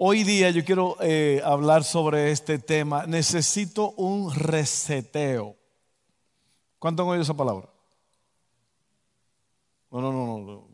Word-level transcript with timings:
Hoy 0.00 0.22
día 0.22 0.50
yo 0.50 0.64
quiero 0.64 0.96
eh, 1.00 1.42
hablar 1.44 1.82
sobre 1.82 2.30
este 2.30 2.60
tema. 2.60 3.04
Necesito 3.08 3.90
un 3.96 4.32
reseteo. 4.32 5.56
¿Cuánto 6.78 7.02
han 7.02 7.08
oído 7.08 7.22
esa 7.22 7.34
palabra? 7.34 7.68
No, 9.90 10.00
no, 10.00 10.12
no, 10.12 10.38
no. 10.38 10.68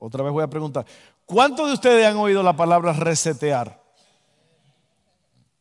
Otra 0.00 0.24
vez 0.24 0.32
voy 0.32 0.42
a 0.42 0.50
preguntar. 0.50 0.84
¿Cuántos 1.24 1.68
de 1.68 1.74
ustedes 1.74 2.04
han 2.04 2.16
oído 2.16 2.42
la 2.42 2.56
palabra 2.56 2.92
resetear? 2.92 3.80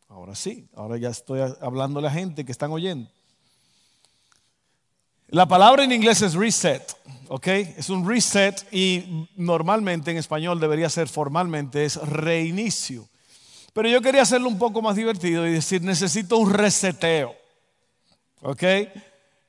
Ahora 0.07 0.33
sí, 0.33 0.67
ahora 0.73 0.97
ya 0.97 1.09
estoy 1.09 1.39
hablando 1.61 1.99
a 1.99 2.01
la 2.01 2.09
gente 2.09 2.43
que 2.43 2.51
están 2.51 2.71
oyendo. 2.71 3.11
La 5.31 5.45
palabra 5.45 5.85
en 5.85 5.93
inglés 5.93 6.21
es 6.23 6.33
reset, 6.33 6.93
¿ok? 7.29 7.47
Es 7.47 7.89
un 7.89 8.05
reset 8.05 8.67
y 8.73 9.29
normalmente 9.37 10.11
en 10.11 10.17
español 10.17 10.59
debería 10.59 10.89
ser 10.89 11.07
formalmente, 11.07 11.85
es 11.85 11.95
reinicio. 11.95 13.07
Pero 13.71 13.87
yo 13.87 14.01
quería 14.01 14.23
hacerlo 14.23 14.49
un 14.49 14.59
poco 14.59 14.81
más 14.81 14.97
divertido 14.97 15.47
y 15.47 15.53
decir, 15.53 15.83
necesito 15.83 16.35
un 16.35 16.51
reseteo, 16.51 17.33
¿ok? 18.41 18.63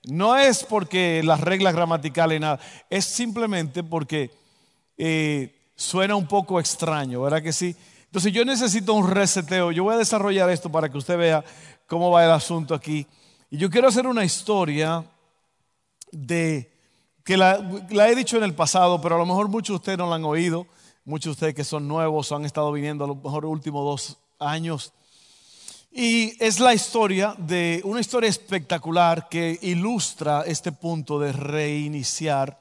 No 0.05 0.37
es 0.37 0.63
porque 0.63 1.21
las 1.25 1.41
reglas 1.41 1.75
gramaticales 1.75 2.41
nada, 2.41 2.61
es 2.89 3.05
simplemente 3.05 3.83
porque 3.83 4.31
eh, 4.97 5.53
suena 5.75 6.15
un 6.15 6.29
poco 6.29 6.61
extraño, 6.61 7.23
¿verdad 7.23 7.43
que 7.43 7.53
sí? 7.53 7.75
Entonces 8.05 8.33
yo 8.33 8.45
necesito 8.45 8.95
un 8.95 9.11
reseteo. 9.11 9.73
Yo 9.73 9.83
voy 9.83 9.97
a 9.97 9.99
desarrollar 9.99 10.49
esto 10.49 10.71
para 10.71 10.89
que 10.89 10.99
usted 10.99 11.19
vea 11.19 11.45
cómo 11.89 12.09
va 12.13 12.25
el 12.25 12.31
asunto 12.31 12.73
aquí. 12.73 13.05
Y 13.51 13.57
yo 13.57 13.69
quiero 13.69 13.89
hacer 13.89 14.07
una 14.07 14.25
historia 14.25 15.05
de 16.13 16.71
que 17.25 17.37
la, 17.37 17.59
he 18.09 18.15
dicho 18.15 18.37
en 18.37 18.45
el 18.45 18.55
pasado, 18.55 19.01
pero 19.01 19.17
a 19.17 19.19
lo 19.19 19.27
mejor 19.27 19.49
muchos 19.49 19.75
de 19.75 19.77
ustedes 19.77 19.99
no 19.99 20.09
la 20.09 20.17
han 20.17 20.25
oído, 20.25 20.67
muchos 21.05 21.25
de 21.27 21.31
ustedes 21.33 21.55
que 21.55 21.65
son 21.65 21.89
nuevos 21.89 22.31
o 22.31 22.37
han 22.37 22.45
estado 22.45 22.71
viniendo 22.71 23.05
a 23.05 23.09
lo 23.09 23.17
mejor 23.17 23.45
los 23.45 23.53
últimos 23.53 23.85
dos 23.85 24.19
años. 24.39 24.93
Y 25.91 26.43
es 26.43 26.59
la 26.59 26.75
historia 26.75 27.35
de 27.37 27.83
una 27.85 28.01
historia 28.01 28.31
espectacular 28.31 29.29
que 29.29 29.59
ilustra 29.63 30.43
este 30.47 30.73
punto 30.73 31.19
de 31.19 31.33
reiniciar. 31.33 32.59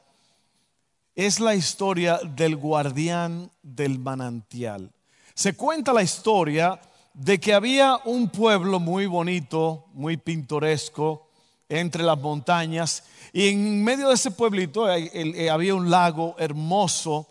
Es 1.16 1.40
la 1.40 1.56
historia 1.56 2.20
del 2.24 2.56
guardián 2.58 3.50
del 3.64 4.00
manantial. 4.00 4.92
Se 5.34 5.54
cuenta 5.56 5.94
la 5.94 6.04
historia 6.04 6.80
de 7.14 7.40
que 7.40 7.54
había 7.54 7.98
un 8.06 8.30
pueblo 8.30 8.80
muy 8.80 9.06
bonito, 9.06 9.86
muy 9.94 10.18
pintoresco, 10.18 11.31
entre 11.72 12.04
las 12.04 12.20
montañas, 12.20 13.04
y 13.32 13.48
en 13.48 13.84
medio 13.84 14.10
de 14.10 14.16
ese 14.16 14.32
pueblito 14.32 14.92
eh, 14.94 15.50
había 15.50 15.74
un 15.74 15.90
lago 15.90 16.36
hermoso, 16.38 17.28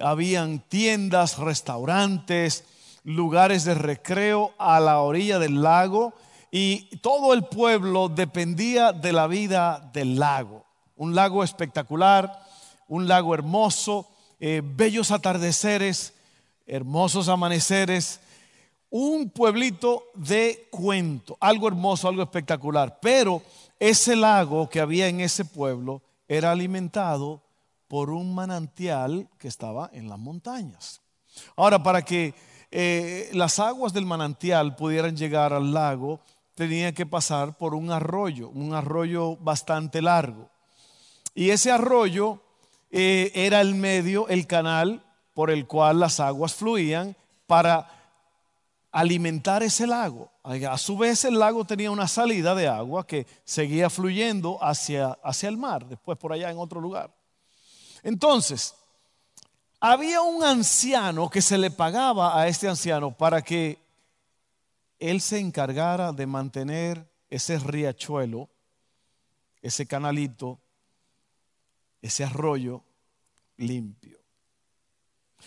habían 0.00 0.60
tiendas, 0.60 1.38
restaurantes, 1.38 2.64
lugares 3.04 3.64
de 3.64 3.74
recreo 3.74 4.54
a 4.58 4.80
la 4.80 5.00
orilla 5.00 5.38
del 5.38 5.62
lago, 5.62 6.14
y 6.50 6.96
todo 6.98 7.34
el 7.34 7.44
pueblo 7.44 8.08
dependía 8.08 8.92
de 8.92 9.12
la 9.12 9.26
vida 9.26 9.90
del 9.92 10.18
lago. 10.18 10.64
Un 10.96 11.14
lago 11.14 11.44
espectacular, 11.44 12.42
un 12.88 13.08
lago 13.08 13.34
hermoso, 13.34 14.08
eh, 14.40 14.62
bellos 14.64 15.10
atardeceres, 15.10 16.14
hermosos 16.66 17.28
amaneceres, 17.28 18.20
un 18.88 19.30
pueblito 19.30 20.04
de 20.14 20.68
cuento, 20.70 21.36
algo 21.40 21.68
hermoso, 21.68 22.08
algo 22.08 22.22
espectacular. 22.22 22.98
Pero 23.00 23.42
ese 23.82 24.14
lago 24.14 24.68
que 24.68 24.78
había 24.78 25.08
en 25.08 25.20
ese 25.20 25.44
pueblo 25.44 26.02
era 26.28 26.52
alimentado 26.52 27.42
por 27.88 28.10
un 28.10 28.32
manantial 28.32 29.28
que 29.38 29.48
estaba 29.48 29.90
en 29.92 30.08
las 30.08 30.20
montañas. 30.20 31.00
Ahora, 31.56 31.82
para 31.82 32.02
que 32.02 32.32
eh, 32.70 33.28
las 33.32 33.58
aguas 33.58 33.92
del 33.92 34.06
manantial 34.06 34.76
pudieran 34.76 35.16
llegar 35.16 35.52
al 35.52 35.74
lago, 35.74 36.20
tenía 36.54 36.94
que 36.94 37.06
pasar 37.06 37.58
por 37.58 37.74
un 37.74 37.90
arroyo, 37.90 38.50
un 38.50 38.72
arroyo 38.72 39.36
bastante 39.38 40.00
largo. 40.00 40.48
Y 41.34 41.50
ese 41.50 41.72
arroyo 41.72 42.40
eh, 42.92 43.32
era 43.34 43.60
el 43.60 43.74
medio, 43.74 44.28
el 44.28 44.46
canal 44.46 45.04
por 45.34 45.50
el 45.50 45.66
cual 45.66 45.98
las 45.98 46.20
aguas 46.20 46.54
fluían 46.54 47.16
para 47.48 47.90
alimentar 48.92 49.64
ese 49.64 49.88
lago. 49.88 50.31
A 50.44 50.76
su 50.76 50.98
vez 50.98 51.24
el 51.24 51.38
lago 51.38 51.64
tenía 51.64 51.90
una 51.90 52.08
salida 52.08 52.54
de 52.54 52.66
agua 52.66 53.06
que 53.06 53.26
seguía 53.44 53.88
fluyendo 53.88 54.58
hacia, 54.62 55.12
hacia 55.22 55.48
el 55.48 55.56
mar, 55.56 55.86
después 55.86 56.18
por 56.18 56.32
allá 56.32 56.50
en 56.50 56.58
otro 56.58 56.80
lugar. 56.80 57.14
Entonces, 58.02 58.74
había 59.78 60.20
un 60.22 60.42
anciano 60.42 61.30
que 61.30 61.42
se 61.42 61.58
le 61.58 61.70
pagaba 61.70 62.40
a 62.40 62.48
este 62.48 62.68
anciano 62.68 63.16
para 63.16 63.42
que 63.42 63.78
él 64.98 65.20
se 65.20 65.38
encargara 65.38 66.12
de 66.12 66.26
mantener 66.26 67.08
ese 67.30 67.58
riachuelo, 67.58 68.48
ese 69.60 69.86
canalito, 69.86 70.60
ese 72.00 72.24
arroyo 72.24 72.82
limpio. 73.56 74.21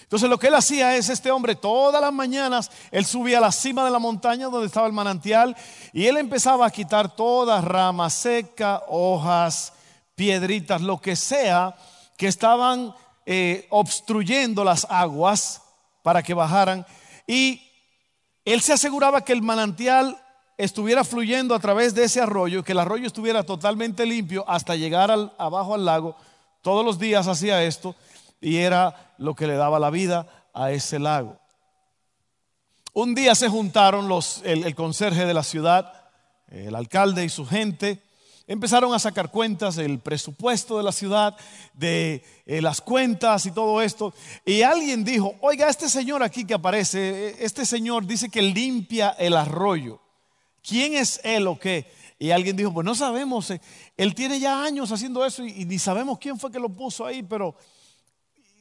Entonces 0.05 0.29
lo 0.29 0.37
que 0.37 0.47
él 0.47 0.53
hacía 0.53 0.95
es, 0.95 1.09
este 1.09 1.31
hombre 1.31 1.55
todas 1.55 1.99
las 1.99 2.13
mañanas, 2.13 2.69
él 2.91 3.05
subía 3.05 3.39
a 3.39 3.41
la 3.41 3.51
cima 3.51 3.83
de 3.83 3.89
la 3.89 3.97
montaña 3.97 4.49
donde 4.49 4.67
estaba 4.67 4.85
el 4.85 4.93
manantial 4.93 5.55
y 5.93 6.05
él 6.05 6.17
empezaba 6.17 6.67
a 6.67 6.69
quitar 6.69 7.15
todas 7.15 7.65
ramas 7.65 8.13
secas, 8.13 8.81
hojas, 8.87 9.73
piedritas, 10.13 10.81
lo 10.81 11.01
que 11.01 11.15
sea 11.15 11.75
que 12.17 12.27
estaban 12.27 12.93
eh, 13.25 13.65
obstruyendo 13.71 14.63
las 14.63 14.85
aguas 14.91 15.63
para 16.03 16.21
que 16.21 16.35
bajaran. 16.35 16.85
Y 17.25 17.61
él 18.45 18.61
se 18.61 18.73
aseguraba 18.73 19.21
que 19.21 19.33
el 19.33 19.41
manantial 19.41 20.21
estuviera 20.55 21.03
fluyendo 21.03 21.55
a 21.55 21.59
través 21.59 21.95
de 21.95 22.03
ese 22.03 22.21
arroyo, 22.21 22.63
que 22.63 22.73
el 22.73 22.79
arroyo 22.79 23.07
estuviera 23.07 23.43
totalmente 23.43 24.05
limpio 24.05 24.45
hasta 24.47 24.75
llegar 24.75 25.11
abajo 25.39 25.73
al 25.73 25.83
lago. 25.83 26.15
Todos 26.61 26.85
los 26.85 26.99
días 26.99 27.27
hacía 27.27 27.63
esto 27.63 27.95
y 28.39 28.57
era 28.57 29.04
lo 29.17 29.35
que 29.35 29.47
le 29.47 29.55
daba 29.55 29.79
la 29.79 29.89
vida 29.89 30.27
a 30.53 30.71
ese 30.71 30.99
lago. 30.99 31.39
Un 32.93 33.13
día 33.13 33.35
se 33.35 33.49
juntaron 33.49 34.09
el, 34.45 34.73
conserje 34.73 35.25
de 35.25 35.33
la 35.33 35.43
ciudad, 35.43 35.91
el 36.47 36.73
alcalde 36.75 37.25
y 37.25 37.29
su 37.29 37.45
gente, 37.45 38.01
empezaron 38.47 38.93
a 38.93 38.99
sacar 38.99 39.31
cuentas 39.31 39.75
del 39.75 39.99
presupuesto 39.99 40.77
de 40.77 40.83
la 40.83 40.93
ciudad, 40.93 41.35
de 41.73 42.23
eh, 42.45 42.61
las 42.61 42.79
cuentas 42.79 43.45
y 43.45 43.51
todo 43.51 43.81
esto. 43.81 44.13
Y 44.45 44.61
alguien 44.61 45.03
dijo, 45.03 45.35
oiga, 45.41 45.67
este 45.67 45.89
señor 45.89 46.23
aquí 46.23 46.45
que 46.45 46.53
aparece, 46.53 47.35
este 47.43 47.65
señor 47.65 48.05
dice 48.05 48.29
que 48.29 48.41
limpia 48.41 49.09
el 49.19 49.35
arroyo. 49.35 49.99
¿Quién 50.63 50.93
es 50.93 51.19
él 51.25 51.47
o 51.47 51.59
qué? 51.59 51.91
Y 52.17 52.31
alguien 52.31 52.55
dijo, 52.55 52.73
pues 52.73 52.85
no 52.85 52.95
sabemos, 52.95 53.51
eh, 53.51 53.59
él 53.97 54.15
tiene 54.15 54.39
ya 54.39 54.63
años 54.63 54.89
haciendo 54.91 55.25
eso 55.25 55.43
y, 55.43 55.63
y 55.63 55.65
ni 55.65 55.79
sabemos 55.79 56.17
quién 56.17 56.39
fue 56.39 56.49
que 56.49 56.59
lo 56.59 56.69
puso 56.69 57.05
ahí, 57.05 57.23
pero 57.23 57.55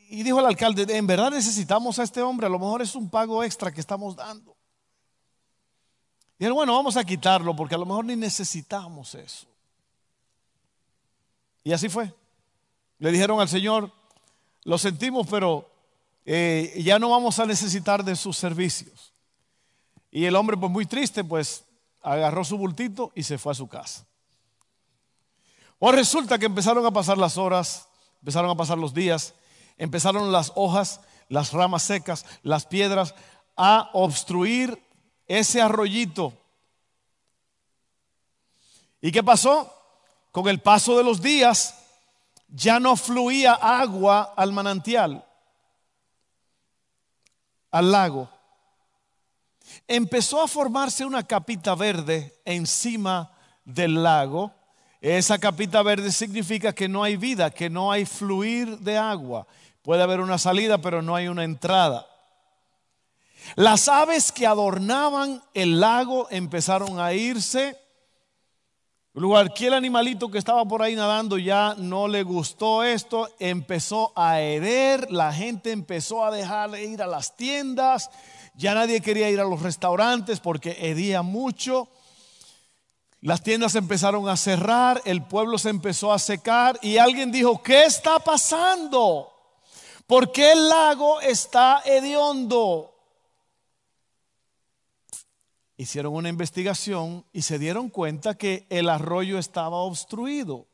y 0.08 0.22
dijo 0.22 0.40
el 0.40 0.46
alcalde, 0.46 0.86
en 0.96 1.06
verdad 1.06 1.30
necesitamos 1.30 1.98
a 1.98 2.02
este 2.02 2.22
hombre, 2.22 2.46
a 2.46 2.50
lo 2.50 2.58
mejor 2.58 2.82
es 2.82 2.94
un 2.94 3.08
pago 3.08 3.42
extra 3.42 3.72
que 3.72 3.80
estamos 3.80 4.16
dando. 4.16 4.56
Y 6.38 6.48
bueno, 6.48 6.74
vamos 6.74 6.96
a 6.96 7.04
quitarlo 7.04 7.54
porque 7.54 7.74
a 7.74 7.78
lo 7.78 7.86
mejor 7.86 8.04
ni 8.04 8.16
necesitamos 8.16 9.14
eso. 9.14 9.46
Y 11.62 11.72
así 11.72 11.88
fue. 11.88 12.12
Le 12.98 13.10
dijeron 13.10 13.40
al 13.40 13.48
Señor, 13.48 13.90
lo 14.64 14.76
sentimos, 14.78 15.26
pero 15.28 15.70
eh, 16.26 16.80
ya 16.84 16.98
no 16.98 17.10
vamos 17.10 17.38
a 17.38 17.46
necesitar 17.46 18.04
de 18.04 18.16
sus 18.16 18.36
servicios. 18.36 19.12
Y 20.10 20.26
el 20.26 20.36
hombre, 20.36 20.56
pues 20.56 20.70
muy 20.70 20.86
triste, 20.86 21.24
pues 21.24 21.64
agarró 22.02 22.44
su 22.44 22.58
bultito 22.58 23.12
y 23.14 23.22
se 23.22 23.38
fue 23.38 23.52
a 23.52 23.54
su 23.54 23.68
casa. 23.68 24.06
O 25.78 25.90
resulta 25.92 26.38
que 26.38 26.46
empezaron 26.46 26.84
a 26.84 26.90
pasar 26.90 27.18
las 27.18 27.38
horas, 27.38 27.88
empezaron 28.20 28.50
a 28.50 28.54
pasar 28.54 28.78
los 28.78 28.94
días 28.94 29.34
empezaron 29.76 30.32
las 30.32 30.52
hojas, 30.54 31.00
las 31.28 31.52
ramas 31.52 31.82
secas, 31.82 32.24
las 32.42 32.66
piedras 32.66 33.14
a 33.56 33.90
obstruir 33.92 34.82
ese 35.26 35.60
arroyito. 35.60 36.32
¿Y 39.00 39.12
qué 39.12 39.22
pasó? 39.22 39.70
Con 40.32 40.48
el 40.48 40.60
paso 40.60 40.96
de 40.96 41.04
los 41.04 41.20
días 41.20 41.74
ya 42.48 42.80
no 42.80 42.96
fluía 42.96 43.54
agua 43.54 44.34
al 44.36 44.52
manantial, 44.52 45.24
al 47.70 47.92
lago. 47.92 48.30
Empezó 49.88 50.42
a 50.42 50.48
formarse 50.48 51.04
una 51.04 51.22
capita 51.24 51.74
verde 51.74 52.40
encima 52.44 53.32
del 53.64 54.02
lago. 54.02 54.52
Esa 55.00 55.38
capita 55.38 55.82
verde 55.82 56.12
significa 56.12 56.72
que 56.72 56.88
no 56.88 57.02
hay 57.02 57.16
vida, 57.16 57.50
que 57.50 57.68
no 57.68 57.92
hay 57.92 58.06
fluir 58.06 58.78
de 58.78 58.96
agua. 58.96 59.46
Puede 59.84 60.02
haber 60.02 60.20
una 60.20 60.38
salida, 60.38 60.78
pero 60.78 61.02
no 61.02 61.14
hay 61.14 61.28
una 61.28 61.44
entrada. 61.44 62.06
Las 63.54 63.86
aves 63.86 64.32
que 64.32 64.46
adornaban 64.46 65.42
el 65.52 65.78
lago 65.78 66.26
empezaron 66.30 66.98
a 66.98 67.12
irse. 67.12 67.78
Cualquier 69.12 69.74
animalito 69.74 70.30
que 70.30 70.38
estaba 70.38 70.64
por 70.64 70.82
ahí 70.82 70.96
nadando 70.96 71.36
ya 71.36 71.74
no 71.76 72.08
le 72.08 72.22
gustó 72.22 72.82
esto, 72.82 73.28
empezó 73.38 74.14
a 74.16 74.40
herer, 74.40 75.12
la 75.12 75.34
gente 75.34 75.70
empezó 75.70 76.24
a 76.24 76.30
dejar 76.30 76.70
de 76.70 76.86
ir 76.86 77.02
a 77.02 77.06
las 77.06 77.36
tiendas, 77.36 78.08
ya 78.54 78.74
nadie 78.74 79.02
quería 79.02 79.28
ir 79.28 79.38
a 79.38 79.44
los 79.44 79.60
restaurantes 79.60 80.40
porque 80.40 80.78
hedía 80.80 81.20
mucho. 81.20 81.88
Las 83.20 83.42
tiendas 83.42 83.74
empezaron 83.74 84.30
a 84.30 84.36
cerrar, 84.38 85.02
el 85.04 85.22
pueblo 85.22 85.58
se 85.58 85.68
empezó 85.68 86.10
a 86.10 86.18
secar 86.18 86.78
y 86.80 86.96
alguien 86.96 87.30
dijo, 87.30 87.62
¿qué 87.62 87.84
está 87.84 88.18
pasando? 88.18 89.33
¿Por 90.06 90.32
qué 90.32 90.52
el 90.52 90.68
lago 90.68 91.20
está 91.20 91.82
hediondo? 91.84 92.94
Hicieron 95.76 96.14
una 96.14 96.28
investigación 96.28 97.24
y 97.32 97.42
se 97.42 97.58
dieron 97.58 97.88
cuenta 97.88 98.34
que 98.34 98.66
el 98.70 98.88
arroyo 98.88 99.38
estaba 99.38 99.78
obstruido. 99.78 100.66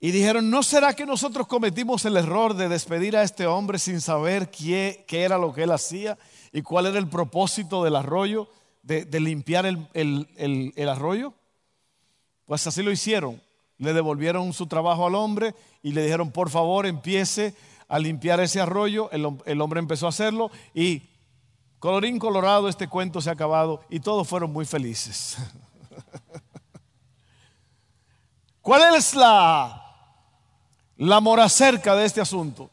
Y 0.00 0.10
dijeron, 0.10 0.50
¿no 0.50 0.62
será 0.62 0.94
que 0.94 1.06
nosotros 1.06 1.46
cometimos 1.46 2.04
el 2.04 2.18
error 2.18 2.54
de 2.54 2.68
despedir 2.68 3.16
a 3.16 3.22
este 3.22 3.46
hombre 3.46 3.78
sin 3.78 4.02
saber 4.02 4.50
qué, 4.50 5.06
era 5.08 5.38
lo 5.38 5.54
que 5.54 5.62
él 5.62 5.70
hacía 5.70 6.18
y 6.52 6.60
cuál 6.60 6.84
era 6.84 6.98
el 6.98 7.08
propósito 7.08 7.82
del 7.82 7.96
arroyo, 7.96 8.48
de, 8.82 9.06
limpiar 9.18 9.64
el, 9.64 10.88
arroyo? 10.90 11.32
Pues 12.44 12.66
así 12.66 12.82
lo 12.82 12.90
hicieron. 12.90 13.40
Le 13.78 13.92
devolvieron 13.92 14.52
su 14.52 14.66
trabajo 14.66 15.06
al 15.06 15.14
hombre 15.14 15.54
y 15.82 15.92
le 15.92 16.02
dijeron, 16.02 16.30
por 16.30 16.50
favor, 16.50 16.86
empiece 16.86 17.54
a 17.88 17.98
limpiar 17.98 18.40
ese 18.40 18.60
arroyo. 18.60 19.10
el 19.10 19.60
hombre 19.60 19.80
empezó 19.80 20.06
a 20.06 20.10
hacerlo 20.10 20.50
y 20.72 21.02
Colorín 21.84 22.18
colorado, 22.18 22.66
este 22.66 22.88
cuento 22.88 23.20
se 23.20 23.28
ha 23.28 23.34
acabado 23.34 23.82
y 23.90 24.00
todos 24.00 24.26
fueron 24.26 24.50
muy 24.50 24.64
felices. 24.64 25.36
¿Cuál 28.62 28.94
es 28.94 29.14
la, 29.14 29.94
la 30.96 31.20
moracerca 31.20 31.94
de 31.94 32.06
este 32.06 32.22
asunto? 32.22 32.70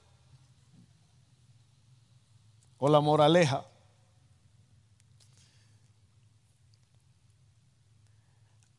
O 2.78 2.88
la 2.88 3.02
moraleja. 3.02 3.66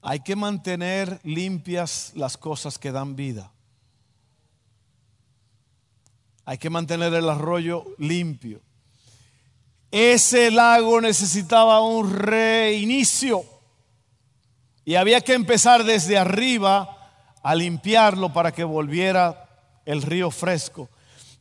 Hay 0.02 0.20
que 0.20 0.34
mantener 0.34 1.20
limpias 1.22 2.12
las 2.16 2.36
cosas 2.36 2.78
que 2.78 2.90
dan 2.90 3.14
vida. 3.14 3.52
Hay 6.44 6.58
que 6.58 6.70
mantener 6.70 7.14
el 7.14 7.28
arroyo 7.30 7.84
limpio. 7.98 8.60
Ese 9.92 10.50
lago 10.50 11.00
necesitaba 11.00 11.80
un 11.82 12.12
reinicio 12.12 13.44
y 14.84 14.96
había 14.96 15.20
que 15.20 15.34
empezar 15.34 15.84
desde 15.84 16.18
arriba 16.18 16.98
a 17.42 17.54
limpiarlo 17.54 18.32
para 18.32 18.52
que 18.52 18.64
volviera 18.64 19.48
el 19.84 20.02
río 20.02 20.32
fresco 20.32 20.88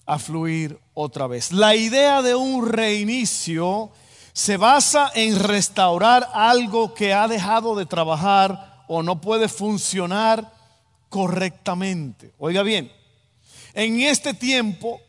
a 0.05 0.19
fluir 0.19 0.79
otra 0.93 1.25
vez. 1.25 1.51
La 1.51 1.75
idea 1.75 2.21
de 2.21 2.35
un 2.35 2.67
reinicio 2.67 3.91
se 4.33 4.57
basa 4.57 5.11
en 5.13 5.37
restaurar 5.39 6.29
algo 6.33 6.93
que 6.93 7.13
ha 7.13 7.27
dejado 7.27 7.75
de 7.75 7.85
trabajar 7.85 8.83
o 8.87 9.03
no 9.03 9.21
puede 9.21 9.47
funcionar 9.47 10.51
correctamente. 11.09 12.33
Oiga 12.37 12.63
bien, 12.63 12.91
en 13.73 14.01
este 14.01 14.33
tiempo 14.33 14.99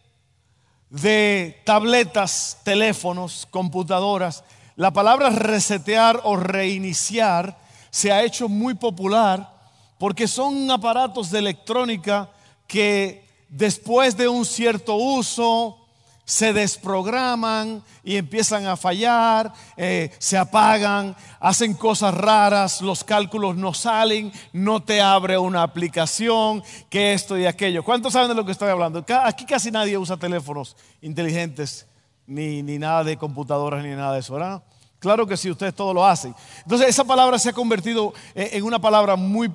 de 0.90 1.60
tabletas, 1.64 2.58
teléfonos, 2.64 3.46
computadoras, 3.50 4.44
la 4.76 4.90
palabra 4.92 5.30
resetear 5.30 6.20
o 6.24 6.36
reiniciar 6.36 7.58
se 7.90 8.10
ha 8.10 8.22
hecho 8.24 8.48
muy 8.48 8.74
popular 8.74 9.52
porque 9.98 10.26
son 10.26 10.70
aparatos 10.70 11.30
de 11.30 11.38
electrónica 11.38 12.30
que 12.66 13.28
después 13.48 14.16
de 14.16 14.28
un 14.28 14.44
cierto 14.44 14.96
uso, 14.96 15.81
se 16.24 16.52
desprograman 16.52 17.82
y 18.04 18.16
empiezan 18.16 18.66
a 18.66 18.76
fallar, 18.76 19.52
eh, 19.76 20.10
se 20.18 20.38
apagan, 20.38 21.16
hacen 21.40 21.74
cosas 21.74 22.14
raras, 22.14 22.80
los 22.80 23.04
cálculos 23.04 23.56
no 23.56 23.74
salen, 23.74 24.32
no 24.52 24.82
te 24.82 25.00
abre 25.00 25.36
una 25.36 25.62
aplicación, 25.62 26.62
que 26.88 27.12
esto 27.12 27.36
y 27.36 27.46
aquello. 27.46 27.82
¿Cuántos 27.82 28.12
saben 28.12 28.28
de 28.28 28.34
lo 28.34 28.44
que 28.44 28.52
estoy 28.52 28.70
hablando? 28.70 29.04
Aquí 29.24 29.44
casi 29.44 29.70
nadie 29.70 29.98
usa 29.98 30.16
teléfonos 30.16 30.76
inteligentes, 31.00 31.86
ni, 32.26 32.62
ni 32.62 32.78
nada 32.78 33.04
de 33.04 33.16
computadoras, 33.16 33.82
ni 33.82 33.90
nada 33.90 34.14
de 34.14 34.20
eso, 34.20 34.34
¿verdad? 34.34 34.62
Claro 35.02 35.26
que 35.26 35.36
sí, 35.36 35.50
ustedes 35.50 35.74
todo 35.74 35.92
lo 35.92 36.06
hacen. 36.06 36.32
Entonces 36.62 36.88
esa 36.88 37.02
palabra 37.02 37.36
se 37.36 37.48
ha 37.48 37.52
convertido 37.52 38.14
eh, 38.36 38.50
en 38.52 38.62
una 38.62 38.78
palabra 38.80 39.16
muy 39.16 39.48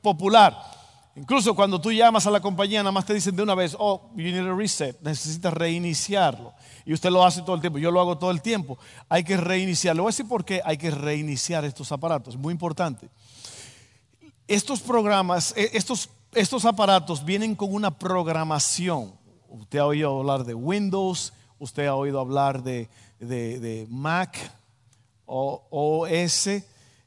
popular. 0.00 0.73
Incluso 1.16 1.54
cuando 1.54 1.80
tú 1.80 1.92
llamas 1.92 2.26
a 2.26 2.30
la 2.30 2.40
compañía, 2.40 2.80
nada 2.80 2.90
más 2.90 3.06
te 3.06 3.14
dicen 3.14 3.36
de 3.36 3.42
una 3.42 3.54
vez, 3.54 3.76
oh, 3.78 4.10
you 4.16 4.24
need 4.24 4.46
a 4.46 4.54
reset, 4.54 5.00
necesitas 5.00 5.54
reiniciarlo. 5.54 6.52
Y 6.84 6.92
usted 6.92 7.10
lo 7.10 7.24
hace 7.24 7.42
todo 7.42 7.54
el 7.54 7.60
tiempo, 7.60 7.78
yo 7.78 7.90
lo 7.92 8.00
hago 8.00 8.18
todo 8.18 8.32
el 8.32 8.42
tiempo. 8.42 8.78
Hay 9.08 9.22
que 9.22 9.36
reiniciarlo. 9.36 10.02
Voy 10.02 10.10
a 10.10 10.12
decir 10.12 10.26
por 10.26 10.44
qué 10.44 10.60
hay 10.64 10.76
que 10.76 10.90
reiniciar 10.90 11.64
estos 11.64 11.92
aparatos, 11.92 12.34
es 12.34 12.40
muy 12.40 12.52
importante. 12.52 13.08
Estos 14.48 14.80
programas, 14.80 15.54
e, 15.56 15.70
estos, 15.74 16.10
estos 16.32 16.64
aparatos 16.64 17.24
vienen 17.24 17.54
con 17.54 17.72
una 17.72 17.96
programación. 17.96 19.12
Usted 19.48 19.78
ha 19.78 19.86
oído 19.86 20.18
hablar 20.18 20.44
de 20.44 20.54
Windows, 20.54 21.32
usted 21.60 21.86
ha 21.86 21.94
oído 21.94 22.18
hablar 22.18 22.64
de, 22.64 22.88
de 23.20 23.86
Mac, 23.88 24.36
o 25.26 25.62
OS. 25.70 26.48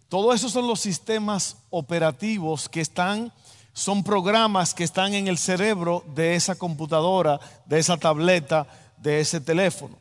Todos 0.09 0.35
esos 0.35 0.51
son 0.51 0.67
los 0.67 0.79
sistemas 0.79 1.57
operativos 1.69 2.69
que 2.69 2.81
están 2.81 3.31
son 3.77 4.03
programas 4.03 4.73
que 4.73 4.83
están 4.83 5.13
en 5.13 5.27
el 5.27 5.37
cerebro 5.37 6.03
de 6.15 6.33
esa 6.33 6.55
computadora, 6.55 7.39
de 7.67 7.77
esa 7.77 7.95
tableta, 7.95 8.65
de 8.97 9.19
ese 9.19 9.39
teléfono. 9.39 9.99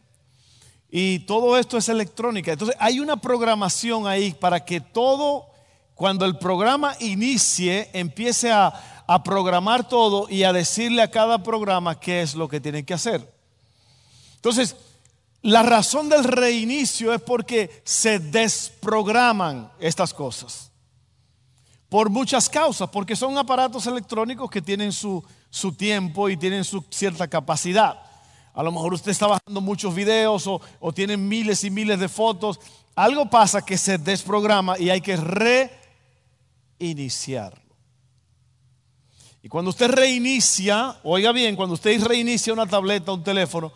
Y 0.90 1.19
todo 1.26 1.58
esto 1.58 1.76
es 1.76 1.90
electrónica. 1.90 2.52
Entonces 2.52 2.75
hay 2.81 3.00
una 3.00 3.19
programación 3.19 4.06
ahí 4.06 4.32
para 4.32 4.64
que 4.64 4.81
todo, 4.81 5.50
cuando 5.94 6.25
el 6.25 6.38
programa 6.38 6.96
inicie, 7.00 7.90
empiece 7.93 8.50
a, 8.50 8.73
programar 9.23 9.87
todo 9.87 10.26
y 10.31 10.44
a 10.44 10.55
decirle 10.55 11.02
a 11.02 11.11
cada 11.11 11.43
programa 11.43 12.00
qué 12.00 12.22
es 12.22 12.34
lo 12.34 12.49
que 12.49 12.61
tiene 12.62 12.82
que 12.87 12.94
hacer. 12.94 13.31
Entonces, 14.37 14.75
la 15.43 15.62
razón 15.62 16.08
del 16.08 16.25
reinicio 16.25 17.12
es 17.12 17.20
porque 17.20 17.82
se 17.84 18.20
desprograman 18.20 19.70
estas 19.79 20.14
cosas 20.14 20.72
por 21.88 22.11
muchas 22.11 22.49
causas, 22.49 22.88
porque 22.91 23.15
son 23.15 23.38
aparatos 23.38 23.87
electrónicos 23.87 24.50
que 24.50 24.61
tienen 24.62 24.93
su, 24.93 25.23
su 25.50 25.73
tiempo 25.73 26.29
y 26.29 26.37
tienen 26.37 26.65
su 26.65 26.85
cierta 26.91 27.29
capacidad. 27.29 28.03
A 28.55 28.62
lo 28.62 28.73
mejor 28.73 28.94
usted 28.94 29.11
está 29.11 29.27
bajando 29.27 29.61
muchos 29.61 29.94
videos 29.94 30.47
o, 30.47 30.61
o 30.81 30.93
tiene 30.93 31.17
miles 31.17 31.62
y 31.65 31.71
miles 31.71 32.00
de 32.00 32.08
fotos. 32.08 32.58
Algo 32.94 33.29
pasa 33.31 33.65
que 33.65 33.79
se 33.79 33.99
desprograma 33.99 34.79
y 34.79 34.91
hay 34.91 35.01
que 35.01 35.17
reiniciarlo. 36.79 37.67
Y 39.43 39.49
cuando 39.49 39.70
usted 39.70 39.91
reinicia, 39.91 40.96
oiga 41.05 41.31
bien, 41.31 41.55
cuando 41.55 41.75
usted 41.75 42.03
reinicia 42.03 42.53
una 42.53 42.67
tableta, 42.67 43.13
un 43.13 43.22
teléfono, 43.22 43.72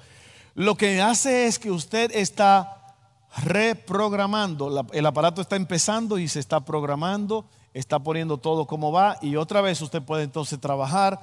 lo 0.54 0.74
que 0.74 1.00
hace 1.00 1.46
es 1.46 1.60
que 1.60 1.70
usted 1.70 2.10
está 2.12 2.96
reprogramando. 3.44 4.84
El 4.92 5.06
aparato 5.06 5.40
está 5.40 5.54
empezando 5.54 6.18
y 6.18 6.26
se 6.26 6.40
está 6.40 6.64
programando 6.64 7.44
está 7.72 7.98
poniendo 7.98 8.38
todo 8.38 8.66
como 8.66 8.92
va 8.92 9.16
y 9.22 9.36
otra 9.36 9.60
vez 9.60 9.80
usted 9.80 10.02
puede 10.02 10.24
entonces 10.24 10.60
trabajar 10.60 11.20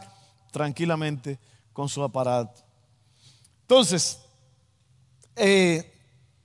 tranquilamente 0.52 1.40
con 1.74 1.90
su 1.90 2.04
aparato. 2.04 2.62
Entonces, 3.62 4.22
eh, 5.36 5.94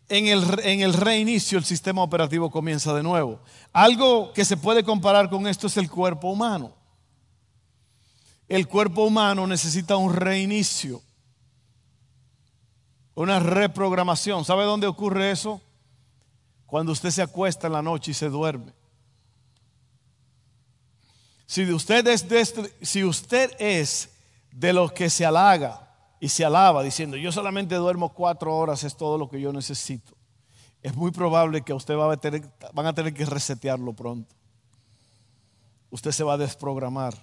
en, 0.08 0.26
el, 0.26 0.60
en 0.64 0.80
el 0.80 0.92
reinicio 0.92 1.56
el 1.56 1.64
sistema 1.64 2.02
operativo 2.02 2.50
comienza 2.50 2.92
de 2.94 3.02
nuevo. 3.02 3.40
Algo 3.72 4.32
que 4.32 4.44
se 4.44 4.56
puede 4.56 4.84
comparar 4.84 5.30
con 5.30 5.46
esto 5.46 5.68
es 5.68 5.76
el 5.76 5.90
cuerpo 5.90 6.30
humano. 6.30 6.74
El 8.48 8.68
cuerpo 8.68 9.04
humano 9.04 9.46
necesita 9.46 9.96
un 9.96 10.12
reinicio, 10.12 11.00
una 13.14 13.40
reprogramación. 13.40 14.44
¿Sabe 14.44 14.64
dónde 14.64 14.86
ocurre 14.86 15.30
eso? 15.30 15.62
Cuando 16.66 16.92
usted 16.92 17.10
se 17.10 17.22
acuesta 17.22 17.68
en 17.68 17.72
la 17.72 17.82
noche 17.82 18.10
y 18.10 18.14
se 18.14 18.28
duerme. 18.28 18.74
Si 21.52 21.70
usted 21.70 22.06
es 22.06 22.26
de, 22.30 22.40
este, 22.40 22.72
si 22.80 23.04
usted 23.04 23.52
es 23.58 24.08
de 24.52 24.72
los 24.72 24.90
que 24.90 25.10
se 25.10 25.26
halaga 25.26 25.86
y 26.18 26.30
se 26.30 26.46
alaba 26.46 26.82
diciendo, 26.82 27.18
yo 27.18 27.30
solamente 27.30 27.74
duermo 27.74 28.14
cuatro 28.14 28.56
horas, 28.56 28.84
es 28.84 28.96
todo 28.96 29.18
lo 29.18 29.28
que 29.28 29.38
yo 29.38 29.52
necesito, 29.52 30.16
es 30.80 30.96
muy 30.96 31.10
probable 31.10 31.60
que 31.60 31.74
usted 31.74 31.94
va 31.94 32.10
a 32.10 32.16
tener, 32.16 32.50
van 32.72 32.86
a 32.86 32.94
tener 32.94 33.12
que 33.12 33.26
resetearlo 33.26 33.92
pronto. 33.92 34.34
Usted 35.90 36.12
se 36.12 36.24
va 36.24 36.32
a 36.32 36.38
desprogramar. 36.38 37.22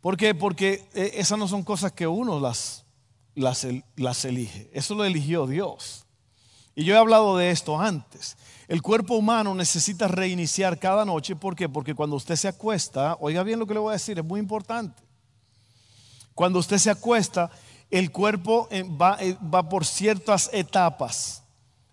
¿Por 0.00 0.16
qué? 0.16 0.34
Porque 0.34 0.88
eh, 0.94 1.10
esas 1.16 1.38
no 1.38 1.48
son 1.48 1.62
cosas 1.62 1.92
que 1.92 2.06
uno 2.06 2.40
las, 2.40 2.86
las 3.34 4.24
elige. 4.24 4.70
Eso 4.72 4.94
lo 4.94 5.04
eligió 5.04 5.46
Dios. 5.46 6.06
Y 6.80 6.84
yo 6.84 6.94
he 6.94 6.98
hablado 6.98 7.36
de 7.36 7.50
esto 7.50 7.78
antes. 7.78 8.38
El 8.66 8.80
cuerpo 8.80 9.14
humano 9.14 9.54
necesita 9.54 10.08
reiniciar 10.08 10.78
cada 10.78 11.04
noche. 11.04 11.36
¿Por 11.36 11.54
qué? 11.54 11.68
Porque 11.68 11.94
cuando 11.94 12.16
usted 12.16 12.36
se 12.36 12.48
acuesta, 12.48 13.18
oiga 13.20 13.42
bien 13.42 13.58
lo 13.58 13.66
que 13.66 13.74
le 13.74 13.80
voy 13.80 13.90
a 13.90 13.98
decir, 13.98 14.18
es 14.18 14.24
muy 14.24 14.40
importante. 14.40 15.02
Cuando 16.34 16.58
usted 16.58 16.78
se 16.78 16.88
acuesta 16.88 17.50
el 17.90 18.10
cuerpo 18.10 18.66
eh, 18.70 18.82
va, 18.82 19.18
eh, 19.20 19.36
va 19.42 19.68
por 19.68 19.84
ciertas 19.84 20.48
etapas. 20.54 21.42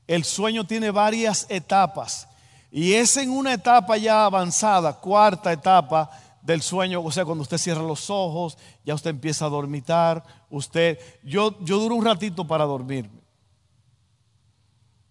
El 0.08 0.24
sueño 0.24 0.65
tiene 0.65 0.89
varias 0.89 1.48
etapas. 1.50 2.25
Y 2.72 2.94
es 2.94 3.17
en 3.17 3.29
una 3.29 3.56
etapa 3.56 3.98
ya 3.98 4.24
avanzada, 4.24 4.94
cuarta 4.94 5.51
etapa 5.51 6.10
del 6.41 6.62
sueño, 6.62 7.03
o 7.03 7.12
sea, 7.12 7.25
cuando 7.25 7.41
usted 7.41 7.58
cierra 7.58 7.82
los 7.82 8.10
ojos, 8.10 8.58
ya 8.86 8.96
usted 8.96 9.10
empieza 9.10 9.48
a 9.48 9.50
dormitar, 9.50 10.24
usted, 10.50 10.98
yo, 11.24 11.60
yo 11.60 11.77
duro 11.77 11.96
un 11.96 12.06
ratito 12.06 12.48
para 12.48 12.63
dormirme. 12.63 13.26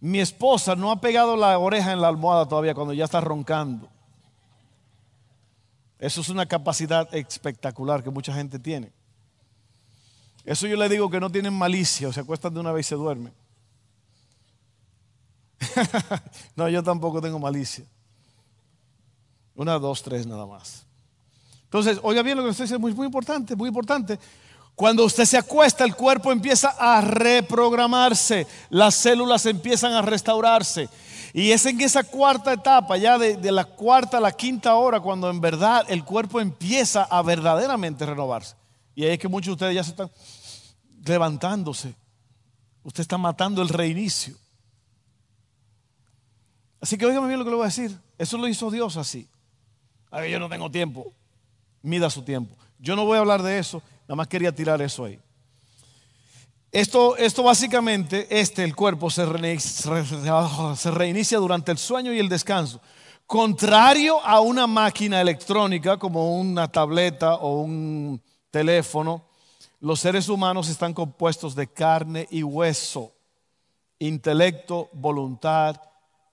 Mi 0.07 0.21
esposa 0.21 0.77
no 0.77 0.93
ha 0.93 1.01
pegado 1.01 1.37
la 1.37 1.59
oreja 1.59 1.93
en 1.93 2.01
la 2.01 2.07
almohada 2.07 2.47
todavía 2.47 2.77
cuando 2.77 2.95
ya 2.95 3.07
está 3.07 3.21
roncando. 3.21 3.89
Eso 5.99 6.21
es 6.21 6.29
una 6.29 6.47
capacidad 6.47 7.13
espectacular 7.13 8.05
que 8.05 8.11
mucha 8.11 8.33
gente 8.33 8.61
tiene. 8.61 8.93
Eso 10.45 10.69
yo 10.69 10.77
le 10.77 10.89
digo 10.89 11.11
que 11.11 11.19
no 11.19 11.29
tienen 11.29 11.53
malicia, 11.55 12.07
o 12.07 12.13
se 12.13 12.21
acuestan 12.21 12.55
de 12.55 12.61
una 12.61 12.71
vez 12.71 12.87
y 12.87 12.91
se 12.91 12.95
duermen. 12.95 13.35
no, 16.55 16.69
yo 16.69 16.85
tampoco 16.85 17.21
tengo 17.21 17.41
malicia. 17.41 17.85
Una, 19.57 19.77
dos, 19.77 20.05
tres 20.05 20.25
nada 20.25 20.47
más. 20.47 20.87
Entonces, 21.65 21.99
oiga 22.01 22.23
bien 22.23 22.37
lo 22.37 22.45
que 22.45 22.51
usted 22.51 22.63
dice, 22.63 22.79
muy, 22.79 22.95
muy 22.95 23.07
importante, 23.07 23.57
muy 23.57 23.67
importante. 23.67 24.21
Cuando 24.76 25.06
usted 25.06 25.25
se 25.25 25.38
acuesta, 25.38 25.85
el 25.85 25.97
cuerpo 25.97 26.30
empieza 26.30 26.76
a 26.78 27.00
reprogramarse, 27.00 28.47
las 28.68 28.95
células 28.95 29.47
empiezan 29.47 29.95
a 29.95 30.02
restaurarse. 30.02 30.90
Y 31.33 31.50
es 31.50 31.64
en 31.64 31.80
esa 31.80 32.04
cuarta 32.04 32.52
etapa, 32.52 32.99
ya 32.99 33.18
de, 33.18 33.52
la 33.52 33.64
cuarta 33.64 34.18
a 34.18 34.21
la 34.21 34.33
quinta 34.33 34.75
hora, 34.75 35.00
cuando 35.00 35.30
en 35.30 35.40
verdad 35.40 35.87
el 35.88 36.04
cuerpo 36.04 36.40
empieza 36.40 37.04
a 37.04 37.23
verdaderamente 37.23 38.04
renovarse. 38.04 38.54
Y 38.95 39.04
ahí 39.04 39.12
es 39.12 39.18
que 39.18 39.28
muchos 39.28 39.47
de 39.47 39.52
ustedes 39.52 39.75
ya 39.75 39.83
se 39.83 39.90
están 39.90 40.11
levantándose. 41.06 41.95
Usted 42.83 43.00
está 43.00 43.16
matando 43.16 43.62
el 43.62 43.71
reinicio. 43.71 44.37
Así 46.83 46.99
que 46.99 47.06
oígame 47.06 47.28
bien 47.28 47.38
lo 47.38 47.47
que 47.47 47.50
le 47.50 47.56
voy 47.56 47.64
a 47.64 47.68
decir. 47.68 47.99
Eso 48.18 48.37
lo 48.37 48.47
hizo 48.47 48.71
Dios 48.71 48.99
así. 48.99 49.26
A 50.11 50.21
ver, 50.21 50.30
yo 50.30 50.38
no 50.38 50.50
tengo 50.50 50.71
tiempo. 50.71 51.12
Mida 51.80 52.11
su 52.11 52.23
tiempo. 52.23 52.54
Yo 52.78 52.95
no 52.95 53.06
voy 53.06 53.16
a 53.16 53.21
hablar 53.21 53.42
de 53.42 53.59
eso, 53.59 53.83
nada 54.09 54.17
más 54.17 54.29
quería 54.29 54.55
tirar 54.55 54.81
eso 54.81 55.05
ahí. 55.05 55.19
Esto, 56.73 57.17
esto 57.17 57.43
básicamente, 57.43 58.27
este, 58.29 58.63
el 58.63 58.77
cuerpo, 58.77 59.09
se 59.09 59.25
reinicia, 59.25 60.77
se 60.77 60.91
reinicia 60.91 61.39
durante 61.39 61.73
el 61.73 61.79
sueño 61.79 62.13
y 62.13 62.19
el 62.19 62.29
descanso. 62.29 62.81
Contrario 63.27 64.25
a 64.25 64.41
una 64.41 64.67
máquina 64.67 65.21
electrónica 65.21 65.97
como 65.97 66.39
una 66.39 66.69
tableta 66.69 67.35
o 67.37 67.61
un 67.61 68.23
teléfono, 68.51 69.25
los 69.81 70.01
seres 70.01 70.29
humanos 70.29 70.69
están 70.69 70.95
compuestos 70.95 71.55
de 71.55 71.67
carne 71.67 72.27
y 72.31 72.43
hueso, 72.43 73.13
intelecto, 73.99 74.89
voluntad 74.93 75.81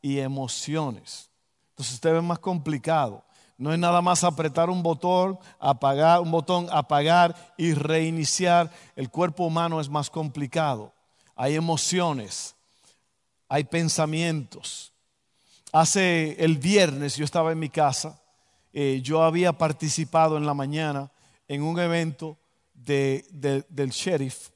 y 0.01 0.19
emociones. 0.19 1.29
Entonces 1.69 1.95
usted 1.95 2.13
ve 2.13 2.21
más 2.21 2.39
complicado. 2.39 3.23
No 3.63 3.71
es 3.71 3.79
nada 3.79 4.01
más 4.01 4.25
apretar 4.25 4.69
un 4.69 4.83
botón, 4.83 5.39
apagar 5.57 6.19
un 6.19 6.29
botón, 6.29 6.67
apagar 6.69 7.53
y 7.55 7.73
reiniciar. 7.73 8.69
El 8.93 9.09
cuerpo 9.09 9.45
humano 9.45 9.79
es 9.79 9.87
más 9.87 10.09
complicado. 10.09 10.91
Hay 11.33 11.55
emociones, 11.55 12.57
hay 13.47 13.63
pensamientos. 13.63 14.91
Hace 15.71 16.35
el 16.43 16.57
viernes 16.57 17.15
yo 17.15 17.23
estaba 17.23 17.53
en 17.53 17.59
mi 17.59 17.69
casa, 17.69 18.21
eh, 18.73 18.99
yo 19.01 19.23
había 19.23 19.53
participado 19.53 20.35
en 20.35 20.45
la 20.45 20.53
mañana 20.53 21.09
en 21.47 21.63
un 21.63 21.79
evento 21.79 22.37
del 22.73 23.89
sheriff 23.91 24.49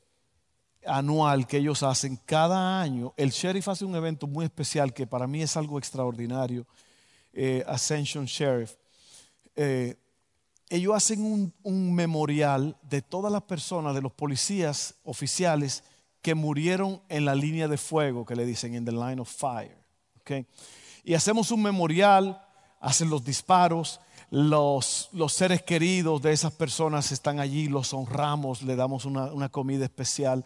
anual 0.85 1.47
que 1.47 1.59
ellos 1.59 1.81
hacen 1.81 2.19
cada 2.25 2.81
año. 2.81 3.13
El 3.15 3.29
sheriff 3.29 3.69
hace 3.69 3.85
un 3.85 3.95
evento 3.95 4.27
muy 4.27 4.43
especial 4.43 4.93
que 4.93 5.07
para 5.07 5.27
mí 5.27 5.41
es 5.41 5.55
algo 5.55 5.79
extraordinario. 5.79 6.67
Eh, 7.31 7.63
Ascension 7.65 8.25
Sheriff. 8.25 8.73
Eh, 9.57 9.95
ellos 10.69 10.95
hacen 10.95 11.53
un, 11.63 11.95
memorial 11.95 12.77
de 12.83 13.01
todas 13.01 13.31
las 13.31 13.43
personas, 13.43 13.95
de 13.95 14.01
los 14.01 14.11
policías 14.11 14.95
oficiales 15.03 15.83
que 16.21 16.35
murieron 16.35 17.01
en 17.09 17.25
la 17.25 17.35
línea 17.35 17.67
de 17.67 17.77
fuego, 17.77 18.25
que 18.25 18.35
le 18.35 18.45
dicen, 18.45 18.75
en 18.75 18.85
the 18.85 18.91
line 18.91 19.19
of 19.19 19.29
fire. 19.29 19.77
Okay? 20.21 20.45
Y 21.03 21.13
hacemos 21.13 21.51
un 21.51 21.63
memorial, 21.63 22.41
hacen 22.81 23.09
los 23.09 23.23
disparos, 23.23 23.99
los, 24.29 25.09
los, 25.13 25.31
seres 25.31 25.63
queridos 25.63 26.21
de 26.21 26.33
esas 26.33 26.51
personas 26.51 27.13
están 27.13 27.39
allí, 27.39 27.69
los 27.69 27.93
honramos, 27.93 28.61
le 28.61 28.75
damos 28.75 29.05
una, 29.05 29.31
una, 29.31 29.47
comida 29.47 29.85
especial. 29.85 30.43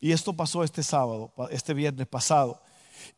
Y 0.00 0.12
esto 0.12 0.34
pasó 0.34 0.62
este 0.62 0.84
sábado, 0.84 1.32
este 1.50 1.74
viernes 1.74 2.06
pasado. 2.06 2.62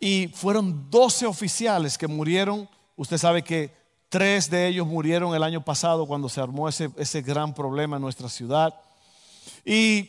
Y 0.00 0.29
fueron 0.29 0.91
12 0.91 1.26
oficiales 1.26 1.99
que 1.99 2.09
murieron. 2.09 2.67
Usted 2.97 3.19
sabe 3.19 3.45
que 3.45 3.86
tres 4.16 4.49
de 4.49 4.66
ellos 4.66 4.87
murieron 4.87 5.35
el 5.35 5.42
año 5.42 5.62
pasado 5.62 6.06
cuando 6.06 6.30
se 6.30 6.40
armó 6.40 6.70
ese, 6.70 6.88
ese 6.96 7.20
gran 7.20 7.52
problema 7.52 7.96
en 7.96 8.02
nuestra 8.02 8.30
ciudad. 8.30 8.75
Y 9.62 10.08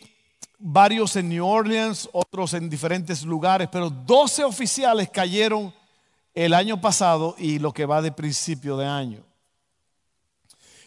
varios 0.58 1.18
en 1.18 1.28
New 1.28 1.46
Orleans, 1.46 2.08
otros 2.14 2.54
en 2.54 2.70
diferentes 2.70 3.24
lugares, 3.24 3.68
pero 3.70 3.90
12 3.90 4.46
oficiales 4.46 5.10
cayeron 5.10 5.74
el 6.34 6.54
año 6.54 6.80
pasado 6.80 7.36
y 7.38 7.60
lo 7.60 7.74
que 7.74 7.86
va 7.86 8.02
de 8.02 8.14
principio 8.14 8.78
de 8.78 8.86
año. 8.86 9.26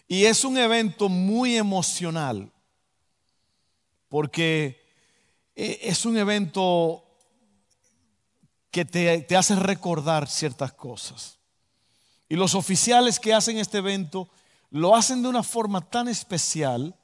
Y 0.08 0.24
es 0.24 0.42
un 0.42 0.56
evento 0.56 1.10
muy 1.10 1.58
emocional, 1.58 2.50
porque 4.08 4.82
e, 5.54 5.78
es 5.82 6.06
un 6.06 6.16
evento 6.16 7.04
que 8.70 8.86
te, 8.86 9.20
te, 9.20 9.36
hace 9.36 9.56
recordar 9.56 10.26
ciertas 10.26 10.72
cosas. 10.72 11.39
Y 12.30 12.36
los 12.36 12.54
oficiales 12.54 13.20
que 13.20 13.34
hacen 13.34 13.58
este 13.58 13.78
evento 13.78 14.28
lo 14.70 14.96
hacen 14.96 15.20
de 15.20 15.28
una 15.28 15.42
forma 15.42 15.82
tan 15.82 16.08
especial. 16.08 16.94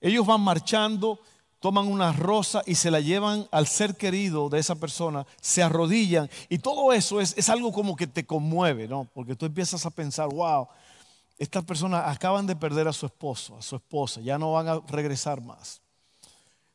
Ellos 0.00 0.26
van 0.26 0.42
marchando, 0.42 1.20
toman 1.60 1.86
una 1.86 2.12
rosa 2.12 2.62
y 2.66 2.74
se 2.74 2.90
la 2.90 3.00
llevan 3.00 3.48
al 3.52 3.66
ser 3.66 3.96
querido 3.96 4.48
de 4.48 4.58
esa 4.58 4.74
persona, 4.74 5.26
se 5.40 5.62
arrodillan 5.62 6.28
y 6.48 6.58
todo 6.58 6.92
eso 6.92 7.20
es, 7.20 7.34
es 7.38 7.48
algo 7.48 7.72
como 7.72 7.96
que 7.96 8.06
te 8.06 8.26
conmueve, 8.26 8.86
¿no? 8.86 9.08
Porque 9.14 9.34
tú 9.34 9.46
empiezas 9.46 9.86
a 9.86 9.90
pensar, 9.90 10.28
wow, 10.28 10.68
estas 11.38 11.64
personas 11.64 12.04
acaban 12.06 12.46
de 12.46 12.56
perder 12.56 12.88
a 12.88 12.92
su 12.92 13.06
esposo, 13.06 13.56
a 13.56 13.62
su 13.62 13.76
esposa, 13.76 14.20
ya 14.20 14.36
no 14.38 14.52
van 14.52 14.68
a 14.68 14.80
regresar 14.88 15.40
más. 15.40 15.80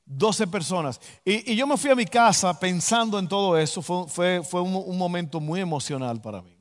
12 0.05 0.47
personas. 0.47 0.99
Y, 1.23 1.55
yo 1.55 1.67
me 1.67 1.77
fui 1.77 1.89
a 1.89 1.95
mi 1.95 2.05
casa 2.05 2.57
pensando 2.59 3.19
en 3.19 3.27
todo 3.27 3.57
eso, 3.57 3.81
fue, 3.81 4.07
fue, 4.07 4.43
fue 4.43 4.61
un, 4.61 4.97
momento 4.97 5.39
muy 5.39 5.59
emocional 5.59 6.21
para 6.21 6.41
mí. 6.41 6.60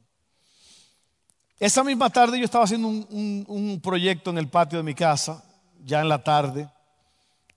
Esa 1.60 1.84
misma 1.84 2.08
tarde 2.08 2.38
yo 2.38 2.46
estaba 2.46 2.64
haciendo 2.64 2.88
un, 2.88 3.80
proyecto 3.84 4.30
en 4.30 4.38
el 4.38 4.48
patio 4.48 4.78
de 4.78 4.82
mi 4.82 4.94
casa, 4.94 5.44
ya 5.84 6.00
en 6.00 6.08
la 6.08 6.24
tarde, 6.24 6.66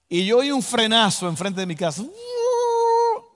y 0.10 0.26
yo 0.26 0.40
oí 0.40 0.52
un 0.52 0.62
frenazo 0.62 1.30
enfrente 1.30 1.62
de 1.62 1.66
mi 1.66 1.76
casa. 1.78 2.04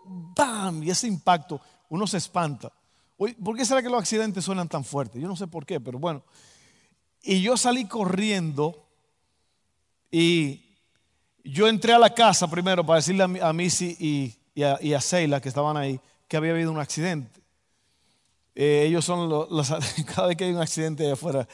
¡Bam! 0.05 0.83
Y 0.83 0.89
ese 0.89 1.07
impacto, 1.07 1.61
uno 1.87 2.05
se 2.05 2.17
espanta. 2.17 2.69
¿Por 3.17 3.55
qué 3.55 3.63
será 3.63 3.81
que 3.81 3.89
los 3.89 3.99
accidentes 3.99 4.43
suenan 4.43 4.67
tan 4.67 4.83
fuertes? 4.83 5.21
Yo 5.21 5.29
no 5.29 5.37
sé 5.37 5.47
por 5.47 5.65
qué, 5.65 5.79
pero 5.79 5.99
bueno. 5.99 6.21
Y 7.23 7.41
yo 7.41 7.55
salí 7.55 7.85
corriendo 7.85 8.85
y 10.11 10.75
yo 11.45 11.69
entré 11.69 11.93
a 11.93 11.99
la 11.99 12.13
casa 12.13 12.49
primero 12.49 12.85
para 12.85 12.97
decirle 12.97 13.23
a, 13.41 13.53
Missy 13.53 13.95
y, 14.53 14.63
a, 14.63 14.77
y, 14.81 14.93
a, 14.93 15.41
que 15.41 15.47
estaban 15.47 15.77
ahí 15.77 15.99
que 16.27 16.35
había 16.35 16.51
habido 16.51 16.71
un 16.71 16.79
accidente. 16.79 17.41
Eh, 18.59 18.85
ellos 18.87 19.05
son 19.05 19.29
los, 19.29 19.69
cada 20.15 20.29
vez 20.29 20.35
que 20.35 20.45
hay 20.45 20.51
un 20.51 20.59
accidente 20.59 21.03
de 21.03 21.11
afuera. 21.11 21.47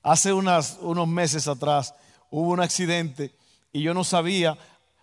Hace 0.00 0.32
unas, 0.32 0.78
unos 0.80 1.08
meses 1.08 1.48
atrás 1.48 1.92
hubo 2.30 2.52
un 2.52 2.60
accidente 2.60 3.34
y 3.72 3.82
yo 3.82 3.92
no 3.92 4.04
sabía 4.04 4.56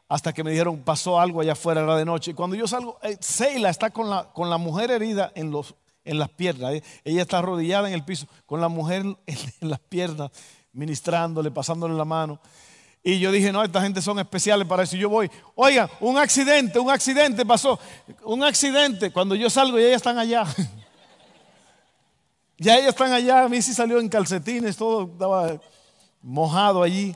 hasta 0.08 0.32
que 0.32 0.42
me 0.42 0.52
dijeron 0.52 0.80
pasó 0.84 1.20
algo 1.20 1.42
allá 1.42 1.52
afuera, 1.52 1.82
era 1.82 1.98
de 1.98 2.06
noche. 2.06 2.32
Y 2.32 2.34
cuando 2.34 2.56
yo 2.56 2.66
salgo, 2.66 2.98
eh, 3.04 3.18
está 3.68 3.90
con 3.90 4.10
la, 4.10 4.32
con 4.32 4.50
la 4.50 4.58
mujer 4.58 4.90
herida 4.90 5.34
en 5.36 5.52
los, 5.52 5.76
en 6.06 6.18
las 6.18 6.30
piernas. 6.30 6.76
¿eh? 6.76 6.84
Ella 7.04 7.24
está 7.24 7.40
arrodillada 7.40 7.90
en 7.90 7.94
el 7.94 8.06
piso 8.06 8.26
con 8.46 8.62
la 8.62 8.70
mujer 8.70 9.04
en 9.28 9.70
las 9.70 9.80
piernas, 9.80 10.32
ministrándole, 10.72 11.52
pasándole 11.52 11.94
la 11.94 12.06
mano. 12.06 12.40
Y 13.04 13.20
yo 13.20 13.34
dije, 13.34 13.52
no, 13.52 13.62
esta 13.66 13.82
gente 13.82 14.02
son 14.02 14.18
especiales 14.18 14.66
para 14.66 14.84
eso. 14.84 14.96
Y 14.96 15.00
yo 15.00 15.10
voy, 15.10 15.30
oiga, 15.56 15.90
un 16.00 16.18
accidente, 16.18 16.80
un 16.80 16.90
accidente 16.90 17.46
pasó, 17.46 17.78
un 18.24 18.46
accidente. 18.46 19.12
Cuando 19.12 19.36
yo 19.36 19.50
salgo 19.50 19.78
y 19.78 19.84
ellas 19.84 19.98
están 19.98 20.18
allá. 20.18 20.46
ya 22.63 22.77
ellas 22.77 22.89
están 22.89 23.12
allá, 23.12 23.48
sí 23.62 23.74
salió 23.74 24.00
en 24.00 24.10
calcetines, 24.10 24.77
todo 24.77 25.03
estaba 25.03 25.60
mojado 26.22 26.82
allí. 26.82 27.15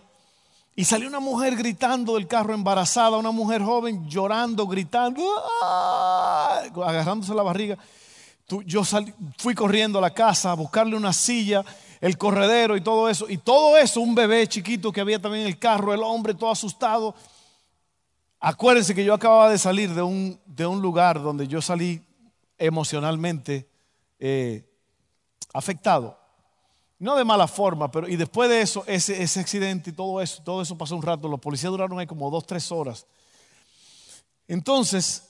Y 0.75 0.85
salió 0.85 1.07
una 1.07 1.19
mujer 1.19 1.55
gritando 1.55 2.15
del 2.15 2.27
carro 2.27 2.53
embarazada, 2.53 3.17
una 3.17 3.31
mujer 3.31 3.63
joven 3.63 4.07
llorando, 4.07 4.67
gritando, 4.67 5.23
¡ah! 5.63 6.61
agarrándose 6.85 7.33
la 7.33 7.41
barriga 7.41 7.77
yo 8.65 8.81
fui 9.37 9.53
corriendo 9.53 9.99
a 9.99 10.01
la 10.01 10.13
casa 10.13 10.51
a 10.51 10.55
buscarle 10.55 10.95
una 10.95 11.11
silla, 11.11 11.65
el 11.99 12.17
corredero 12.17 12.77
y 12.77 12.81
todo 12.81 13.09
eso. 13.09 13.29
Y 13.29 13.37
todo 13.37 13.77
eso, 13.77 13.99
un 13.99 14.15
bebé 14.15 14.47
chiquito 14.47 14.91
que 14.91 15.01
había 15.01 15.21
también 15.21 15.43
en 15.43 15.47
el 15.49 15.59
carro, 15.59 15.93
el 15.93 16.01
hombre 16.01 16.33
todo 16.33 16.51
asustado. 16.51 17.13
Acuérdense 18.39 18.95
que 18.95 19.03
yo 19.03 19.13
acababa 19.13 19.49
de 19.49 19.57
salir 19.57 19.93
de 19.93 20.01
un, 20.01 20.39
de 20.45 20.65
un 20.65 20.81
lugar 20.81 21.21
donde 21.21 21.47
yo 21.47 21.61
salí 21.61 22.01
emocionalmente 22.57 23.67
eh, 24.19 24.63
afectado. 25.57 26.17
No 26.99 27.15
de 27.15 27.23
mala 27.23 27.47
forma, 27.47 27.91
pero 27.91 28.07
y 28.07 28.15
después 28.15 28.49
de 28.49 28.61
eso, 28.61 28.83
ese, 28.87 29.39
accidente 29.39 29.91
y 29.91 29.93
todo 29.93 30.19
eso, 30.21 30.41
todo 30.43 30.61
eso 30.61 30.77
pasó 30.77 30.95
un 30.95 31.03
rato. 31.03 31.27
Los 31.27 31.39
policías 31.39 31.71
duraron 31.71 31.99
ahí 31.99 32.07
como 32.07 32.29
dos, 32.31 32.45
tres 32.45 32.71
horas. 32.71 33.05
Entonces, 34.47 35.29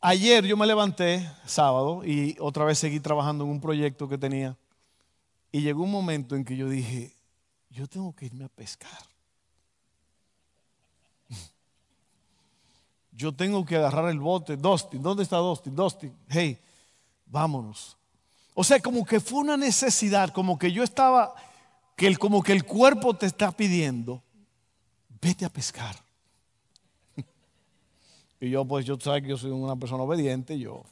ayer 0.00 0.44
yo 0.44 0.56
me 0.56 0.66
levanté, 0.66 1.30
sábado, 1.44 2.02
y 2.04 2.36
otra 2.40 2.64
vez 2.64 2.78
seguí 2.78 3.00
trabajando 3.00 3.44
en 3.44 3.50
un 3.50 3.60
proyecto 3.60 4.08
que 4.08 4.16
tenía. 4.16 4.56
Y 5.52 5.60
llegó 5.60 5.82
un 5.82 5.90
momento 5.90 6.34
en 6.34 6.44
que 6.44 6.56
yo 6.56 6.68
dije, 6.68 7.14
yo 7.70 7.86
tengo 7.86 8.14
que 8.14 8.26
irme 8.26 8.44
a 8.44 8.48
pescar. 8.48 9.04
Yo 13.12 13.32
tengo 13.34 13.64
que 13.64 13.76
agarrar 13.76 14.10
el 14.10 14.20
bote. 14.20 14.58
Dustin, 14.58 15.02
¿dónde 15.02 15.22
está 15.22 15.38
Dustin? 15.38 15.74
Dustin, 15.74 16.14
hey, 16.28 16.58
vámonos. 17.24 17.95
O 18.58 18.64
sea, 18.64 18.80
como 18.80 19.04
que 19.04 19.20
fue 19.20 19.40
una 19.40 19.58
necesidad, 19.58 20.30
como 20.30 20.58
que 20.58 20.72
yo 20.72 20.82
estaba, 20.82 21.34
que 21.94 22.06
el, 22.06 22.18
como 22.18 22.42
que 22.42 22.52
el 22.52 22.64
cuerpo 22.64 23.12
te 23.14 23.26
está 23.26 23.52
pidiendo, 23.52 24.22
vete 25.20 25.44
a 25.44 25.50
pescar. 25.50 25.94
Y 28.40 28.50
yo, 28.50 28.64
pues, 28.64 28.86
yo 28.86 28.98
sabes 28.98 29.22
que 29.22 29.28
yo 29.28 29.36
soy 29.36 29.50
una 29.50 29.76
persona 29.76 30.02
obediente, 30.02 30.58
yo. 30.58 30.84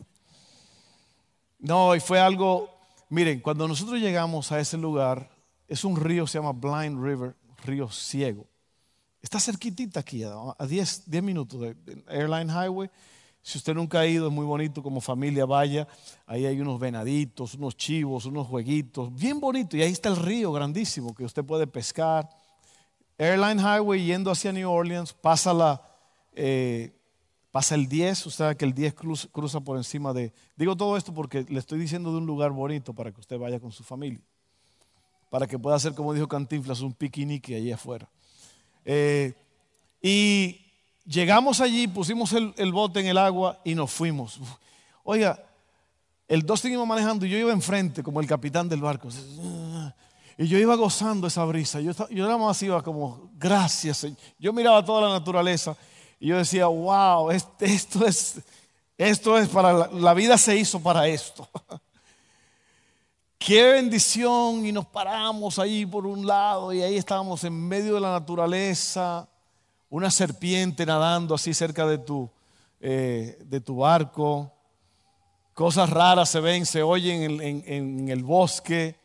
No, 1.59 1.95
y 1.95 2.01
fue 2.01 2.21
algo, 2.21 2.69
miren, 3.09 3.41
cuando 3.41 3.67
nosotros 3.67 3.99
llegamos 3.99 4.53
a 4.53 4.61
ese 4.61 4.77
lugar, 4.77 5.31
es 5.67 5.85
un 5.85 5.97
río, 5.97 6.27
se 6.27 6.39
llama 6.39 6.53
Blind 6.53 7.03
River, 7.03 7.35
río 7.65 7.91
ciego. 7.91 8.47
Está 9.23 9.41
cerquitita 9.41 10.01
aquí, 10.01 10.23
a 10.23 10.67
10 10.67 11.09
minutos 11.23 11.59
de 11.61 11.77
Airline 12.09 12.51
Highway. 12.51 12.91
Si 13.45 13.59
usted 13.59 13.75
nunca 13.75 14.01
ha 14.01 14.07
ido, 14.07 14.29
es 14.29 14.33
muy 14.33 14.47
bonito 14.47 14.83
como 14.83 15.03
familia, 15.03 15.45
vaya. 15.45 15.87
Ahí 16.25 16.47
hay 16.47 16.59
unos 16.63 16.81
venaditos, 16.81 17.53
unos 17.53 17.77
chivos, 17.77 18.25
unos 18.25 18.47
jueguitos, 18.47 19.15
bien 19.15 19.39
bonito. 19.39 19.77
Y 19.77 19.83
ahí 19.83 19.93
está 19.93 20.09
el 20.09 20.17
río 20.17 20.51
grandísimo 20.51 21.15
que 21.15 21.25
usted 21.25 21.45
puede 21.45 21.67
pescar. 21.67 22.27
Airline 23.19 23.61
Highway 23.61 24.03
yendo 24.03 24.31
hacia 24.31 24.51
New 24.51 24.71
Orleans, 24.71 25.13
pasa, 25.13 25.53
la, 25.53 25.83
eh, 26.33 26.97
pasa 27.51 27.75
el 27.75 27.87
10, 27.87 28.25
usted 28.25 28.39
sabe 28.39 28.57
que 28.57 28.65
el 28.65 28.73
10 28.73 28.95
cruza, 28.95 29.61
por 29.61 29.77
encima 29.77 30.15
de... 30.15 30.33
Digo 30.57 30.75
todo 30.75 30.97
esto 30.97 31.13
porque 31.13 31.45
le 31.47 31.59
estoy 31.59 31.79
diciendo 31.79 32.13
de 32.13 32.17
un 32.17 32.27
lugar 32.27 32.51
bonito 32.51 32.95
para 32.95 33.13
que 33.13 33.21
usted 33.21 33.39
vaya 33.39 33.61
con 33.61 33.73
su 33.73 33.85
familia. 33.85 34.23
Para 35.29 35.47
que 35.47 35.59
pueda 35.59 35.77
hacer, 35.77 35.95
como 35.95 36.15
dijo 36.15 36.27
Cantinflas, 36.29 36.81
un 36.81 36.95
piquinique 36.95 37.57
allí 37.57 37.73
afuera. 37.73 38.09
Eh, 38.87 39.35
y 40.01 40.64
Llegamos 41.07 41.61
allí, 41.61 41.87
pusimos 41.87 42.33
el, 42.33 42.73
bote 42.73 43.01
en 43.01 43.07
el 43.07 43.19
agua 43.19 43.61
y 43.63 43.75
nos 43.75 43.91
fuimos. 43.91 44.41
Oiga, 45.03 45.39
el 46.27 46.47
dos 46.47 46.65
iba 46.65 46.85
manejando 46.87 47.27
y 47.27 47.31
yo 47.31 47.37
iba 47.37 47.53
enfrente 47.53 48.03
como 48.03 48.21
el 48.21 48.27
capitán 48.27 48.71
del 48.71 48.81
barco. 48.81 49.09
Y 50.39 50.47
yo 50.47 50.59
iba 50.59 50.75
gozando 50.77 51.27
esa 51.27 51.45
brisa. 51.45 51.81
Yo, 51.81 51.93
yo 52.09 52.25
nada 52.25 52.39
más 52.39 52.63
iba 52.63 52.83
como, 52.83 53.31
gracias 53.35 53.99
Señor. 53.99 54.19
Yo 54.39 54.53
miraba 54.55 54.83
toda 54.83 55.03
la 55.03 55.19
naturaleza 55.19 55.77
y 56.19 56.29
yo 56.29 56.39
decía, 56.39 56.67
wow, 56.67 57.31
esto 57.31 58.07
es, 58.07 58.41
esto 58.97 59.37
es 59.37 59.49
para 59.49 59.73
la, 59.75 59.91
la 59.93 60.15
vida 60.15 60.39
se 60.39 60.57
hizo 60.57 60.81
para 60.81 61.07
esto. 61.07 61.47
Qué 63.39 63.63
bendición. 63.73 64.65
Y 64.65 64.73
nos 64.73 64.87
paramos 64.87 65.59
ahí 65.59 65.85
por 65.85 66.07
un 66.07 66.27
lado 66.27 66.73
y 66.73 66.81
ahí 66.81 66.97
estábamos 66.97 67.45
en 67.45 67.53
medio 67.53 67.97
de 67.97 68.01
la 68.01 68.13
naturaleza 68.13 69.29
una 69.95 70.11
serpiente 70.11 70.85
nadando 70.85 71.37
así 71.37 71.55
cerca 71.55 71.87
de 71.87 71.99
tu, 71.99 72.29
eh, 72.81 73.39
de 73.45 73.61
tu 73.61 73.77
barco. 73.77 74.53
Cosas 75.55 75.89
raras 75.89 76.31
se 76.31 76.41
ven, 76.41 76.67
se 76.67 76.83
oyen 76.83 77.41
en, 77.41 78.09
el 78.09 78.25
bosque. 78.25 78.97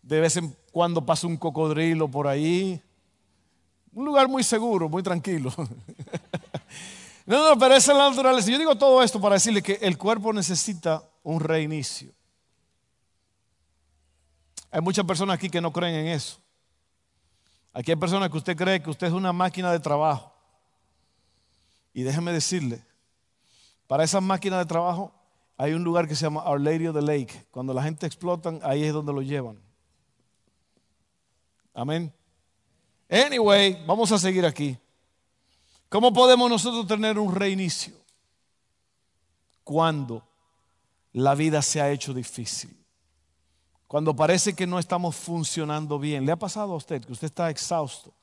De 0.00 0.20
vez 0.20 0.38
en 0.38 0.56
cuando 0.72 1.04
pasa 1.04 1.26
un 1.26 1.36
cocodrilo 1.36 2.08
por 2.08 2.26
ahí. 2.26 2.80
Un 3.92 4.06
lugar 4.06 4.26
muy 4.26 4.42
seguro, 4.42 4.88
muy 4.88 5.02
tranquilo. 5.02 5.52
no, 7.26 7.50
no, 7.50 7.58
pero 7.58 7.74
esa 7.74 7.92
es 7.92 7.98
la 7.98 8.08
naturaleza. 8.08 8.50
Yo 8.50 8.58
digo 8.58 8.74
todo 8.74 9.02
esto 9.02 9.20
para 9.20 9.34
decirle 9.34 9.60
que 9.60 9.80
el 9.82 9.98
cuerpo 9.98 10.32
necesita 10.32 11.04
un 11.24 11.40
reinicio. 11.40 12.10
Hay 14.70 14.80
muchas 14.80 15.04
personas 15.04 15.34
aquí 15.34 15.50
que 15.50 15.60
no 15.60 15.74
creen 15.74 15.94
en 15.94 16.06
eso. 16.06 16.41
Aquí 17.72 17.90
hay 17.90 17.96
personas 17.96 18.28
que 18.30 18.36
usted 18.36 18.56
cree 18.56 18.82
que 18.82 18.90
usted 18.90 19.06
es 19.06 19.12
una 19.12 19.32
máquina 19.32 19.72
de 19.72 19.80
trabajo. 19.80 20.32
Y 21.94 22.02
déjeme 22.02 22.32
decirle, 22.32 22.84
para 23.86 24.04
esas 24.04 24.22
máquinas 24.22 24.58
de 24.58 24.66
trabajo 24.66 25.12
hay 25.56 25.72
un 25.72 25.82
lugar 25.82 26.06
que 26.06 26.14
se 26.14 26.24
llama 26.24 26.44
Our 26.48 26.60
Lady 26.60 26.86
of 26.86 26.94
the 26.94 27.02
Lake. 27.02 27.46
Cuando 27.50 27.72
la 27.72 27.82
gente 27.82 28.06
explota, 28.06 28.58
ahí 28.62 28.84
es 28.84 28.92
donde 28.92 29.12
lo 29.12 29.22
llevan. 29.22 29.58
Amén. 31.74 32.12
Anyway, 33.08 33.82
vamos 33.86 34.12
a 34.12 34.18
seguir 34.18 34.44
aquí. 34.44 34.78
¿Cómo 35.88 36.12
podemos 36.12 36.50
nosotros 36.50 36.86
tener 36.86 37.18
un 37.18 37.34
reinicio? 37.34 37.94
Cuando 39.64 40.26
la 41.12 41.34
vida 41.34 41.62
se 41.62 41.80
ha 41.80 41.90
hecho 41.90 42.12
difícil 42.12 42.81
cuando 43.92 44.16
parece 44.16 44.54
que 44.54 44.66
no 44.66 44.78
estamos 44.78 45.14
funcionando 45.14 45.98
bien. 45.98 46.24
¿Le 46.24 46.32
ha 46.32 46.36
pasado 46.36 46.72
a 46.72 46.76
usted 46.76 47.04
que 47.04 47.12
usted 47.12 47.26
está 47.26 47.50
exhausto? 47.50 48.14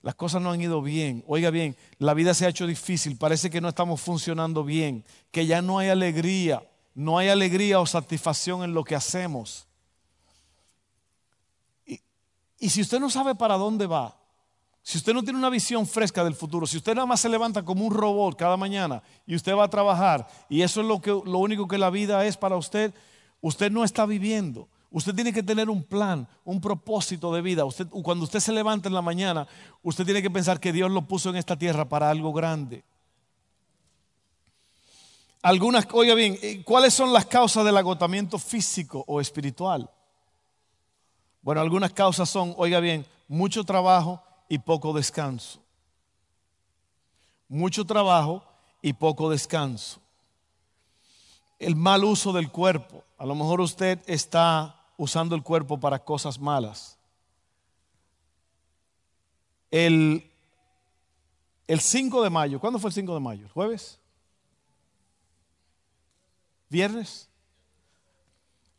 Las 0.00 0.14
cosas 0.14 0.40
no 0.40 0.50
han 0.50 0.58
ido 0.62 0.80
bien. 0.80 1.22
Oiga 1.26 1.50
bien, 1.50 1.76
la 1.98 2.14
vida 2.14 2.32
se 2.32 2.46
ha 2.46 2.48
hecho 2.48 2.66
difícil, 2.66 3.18
parece 3.18 3.50
que 3.50 3.60
no 3.60 3.68
estamos 3.68 4.00
funcionando 4.00 4.64
bien, 4.64 5.04
que 5.30 5.44
ya 5.44 5.60
no 5.60 5.78
hay 5.78 5.90
alegría, 5.90 6.66
no 6.94 7.18
hay 7.18 7.28
alegría 7.28 7.78
o 7.78 7.84
satisfacción 7.84 8.64
en 8.64 8.72
lo 8.72 8.84
que 8.84 8.94
hacemos. 8.94 9.66
Y, 11.84 12.70
si 12.70 12.80
usted 12.80 12.98
no 12.98 13.10
sabe 13.10 13.34
para 13.34 13.58
dónde 13.58 13.86
va, 13.86 14.16
si 14.82 14.96
usted 14.96 15.12
no 15.12 15.22
tiene 15.22 15.38
una 15.38 15.50
visión 15.50 15.86
fresca 15.86 16.24
del 16.24 16.34
futuro, 16.34 16.66
si 16.66 16.78
usted 16.78 16.94
nada 16.94 17.04
más 17.04 17.20
se 17.20 17.28
levanta 17.28 17.62
como 17.62 17.84
un 17.84 17.92
robot 17.92 18.34
cada 18.34 18.56
mañana 18.56 19.02
y 19.26 19.34
usted 19.34 19.54
va 19.54 19.64
a 19.64 19.68
trabajar 19.68 20.26
y 20.48 20.62
eso 20.62 20.80
es 20.80 20.86
lo, 20.86 21.02
que, 21.02 21.10
lo 21.10 21.36
único 21.36 21.68
que 21.68 21.76
la 21.76 21.90
vida 21.90 22.24
es 22.24 22.38
para 22.38 22.56
usted, 22.56 22.94
usted 23.42 23.70
no 23.70 23.84
está 23.84 24.06
viviendo. 24.06 24.68
Usted 24.92 25.14
tiene 25.14 25.32
que 25.32 25.42
tener 25.42 25.70
un 25.70 25.82
plan, 25.82 26.28
un 26.44 26.60
propósito 26.60 27.32
de 27.32 27.40
vida. 27.40 27.64
Usted, 27.64 27.88
cuando 27.88 28.24
usted 28.24 28.40
se 28.40 28.52
levanta 28.52 28.88
en 28.88 28.94
la 28.94 29.00
mañana, 29.00 29.48
usted 29.82 30.04
tiene 30.04 30.20
que 30.20 30.30
pensar 30.30 30.60
que 30.60 30.70
Dios 30.70 30.90
lo 30.90 31.08
puso 31.08 31.30
en 31.30 31.36
esta 31.36 31.56
tierra 31.56 31.88
para 31.88 32.10
algo 32.10 32.30
grande. 32.32 32.84
Algunas, 35.40 35.88
oiga 35.92 36.14
bien, 36.14 36.38
eh, 36.42 36.62
¿cuáles 36.62 36.92
son 36.92 37.10
las 37.10 37.24
causas 37.24 37.64
del 37.64 37.76
agotamiento 37.76 38.38
físico 38.38 39.02
o 39.08 39.18
espiritual? 39.18 39.90
Bueno, 41.40 41.62
algunas 41.62 41.92
causas 41.94 42.28
son, 42.28 42.54
oiga 42.58 42.78
bien, 42.78 43.06
mucho 43.28 43.64
trabajo 43.64 44.22
y 44.46 44.58
poco 44.58 44.92
descanso. 44.92 45.62
Mucho 47.48 47.86
trabajo 47.86 48.44
y 48.82 48.92
poco 48.92 49.30
descanso. 49.30 50.00
El 51.58 51.76
mal 51.76 52.04
uso 52.04 52.32
del 52.34 52.50
cuerpo. 52.50 53.04
A 53.16 53.24
lo 53.24 53.34
mejor 53.34 53.62
usted 53.62 54.00
está 54.06 54.81
usando 55.02 55.34
el 55.34 55.42
cuerpo 55.42 55.80
para 55.80 55.98
cosas 55.98 56.38
malas. 56.38 56.96
El, 59.68 60.30
el 61.66 61.80
5 61.80 62.22
de 62.22 62.30
mayo, 62.30 62.60
¿cuándo 62.60 62.78
fue 62.78 62.90
el 62.90 62.94
5 62.94 63.14
de 63.14 63.18
mayo? 63.18 63.48
¿Jueves? 63.52 63.98
¿Viernes? 66.68 67.28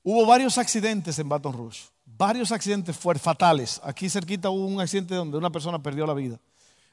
Hubo 0.02 0.26
varios 0.26 0.58
accidentes 0.58 1.20
en 1.20 1.28
Baton 1.28 1.52
Rouge, 1.52 1.90
varios 2.06 2.54
accidentes 2.54 2.96
fuertes, 2.96 3.22
fatales. 3.22 3.82
Aquí 3.84 4.10
cerquita 4.10 4.50
hubo 4.50 4.66
un 4.66 4.80
accidente 4.80 5.16
donde 5.16 5.38
una 5.38 5.50
persona 5.50 5.84
perdió 5.84 6.08
la 6.08 6.14
vida. 6.14 6.40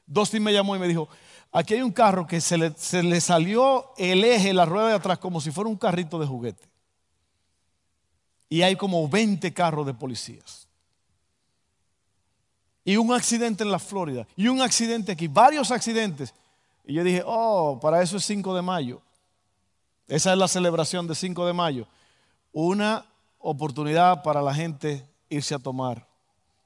Dustin 0.05 0.43
me 0.43 0.51
llamó 0.51 0.75
y 0.75 0.79
me 0.79 0.89
dijo, 0.89 1.07
aquí 1.53 1.75
hay 1.75 1.81
un 1.83 1.93
carro 1.93 2.27
que 2.27 2.41
se 2.41 2.57
le, 2.57 2.73
se 2.75 3.01
le 3.01 3.21
salió 3.21 3.93
el 3.95 4.25
eje, 4.25 4.53
la 4.53 4.65
rueda 4.65 4.89
de 4.89 4.95
atrás, 4.95 5.19
como 5.19 5.39
si 5.39 5.51
fuera 5.51 5.69
un 5.69 5.77
carrito 5.77 6.19
de 6.19 6.27
juguete 6.27 6.71
y 8.51 8.63
hay 8.63 8.75
como 8.75 9.07
20 9.07 9.53
carros 9.53 9.85
de 9.85 9.93
policías. 9.93 10.67
Y 12.83 12.97
un 12.97 13.13
accidente 13.13 13.63
en 13.63 13.71
la 13.71 13.79
Florida, 13.79 14.27
y 14.35 14.49
un 14.49 14.61
accidente 14.61 15.13
aquí, 15.13 15.29
varios 15.29 15.71
accidentes. 15.71 16.33
Y 16.83 16.95
yo 16.95 17.03
dije, 17.05 17.23
oh, 17.25 17.79
para 17.81 18.01
eso 18.01 18.17
es 18.17 18.25
5 18.25 18.53
de 18.53 18.61
mayo. 18.61 19.01
Esa 20.05 20.33
es 20.33 20.37
la 20.37 20.49
celebración 20.49 21.07
de 21.07 21.15
5 21.15 21.45
de 21.45 21.53
mayo. 21.53 21.87
Una 22.51 23.05
oportunidad 23.39 24.21
para 24.21 24.41
la 24.41 24.53
gente 24.53 25.07
irse 25.29 25.55
a 25.55 25.59
tomar. 25.59 26.05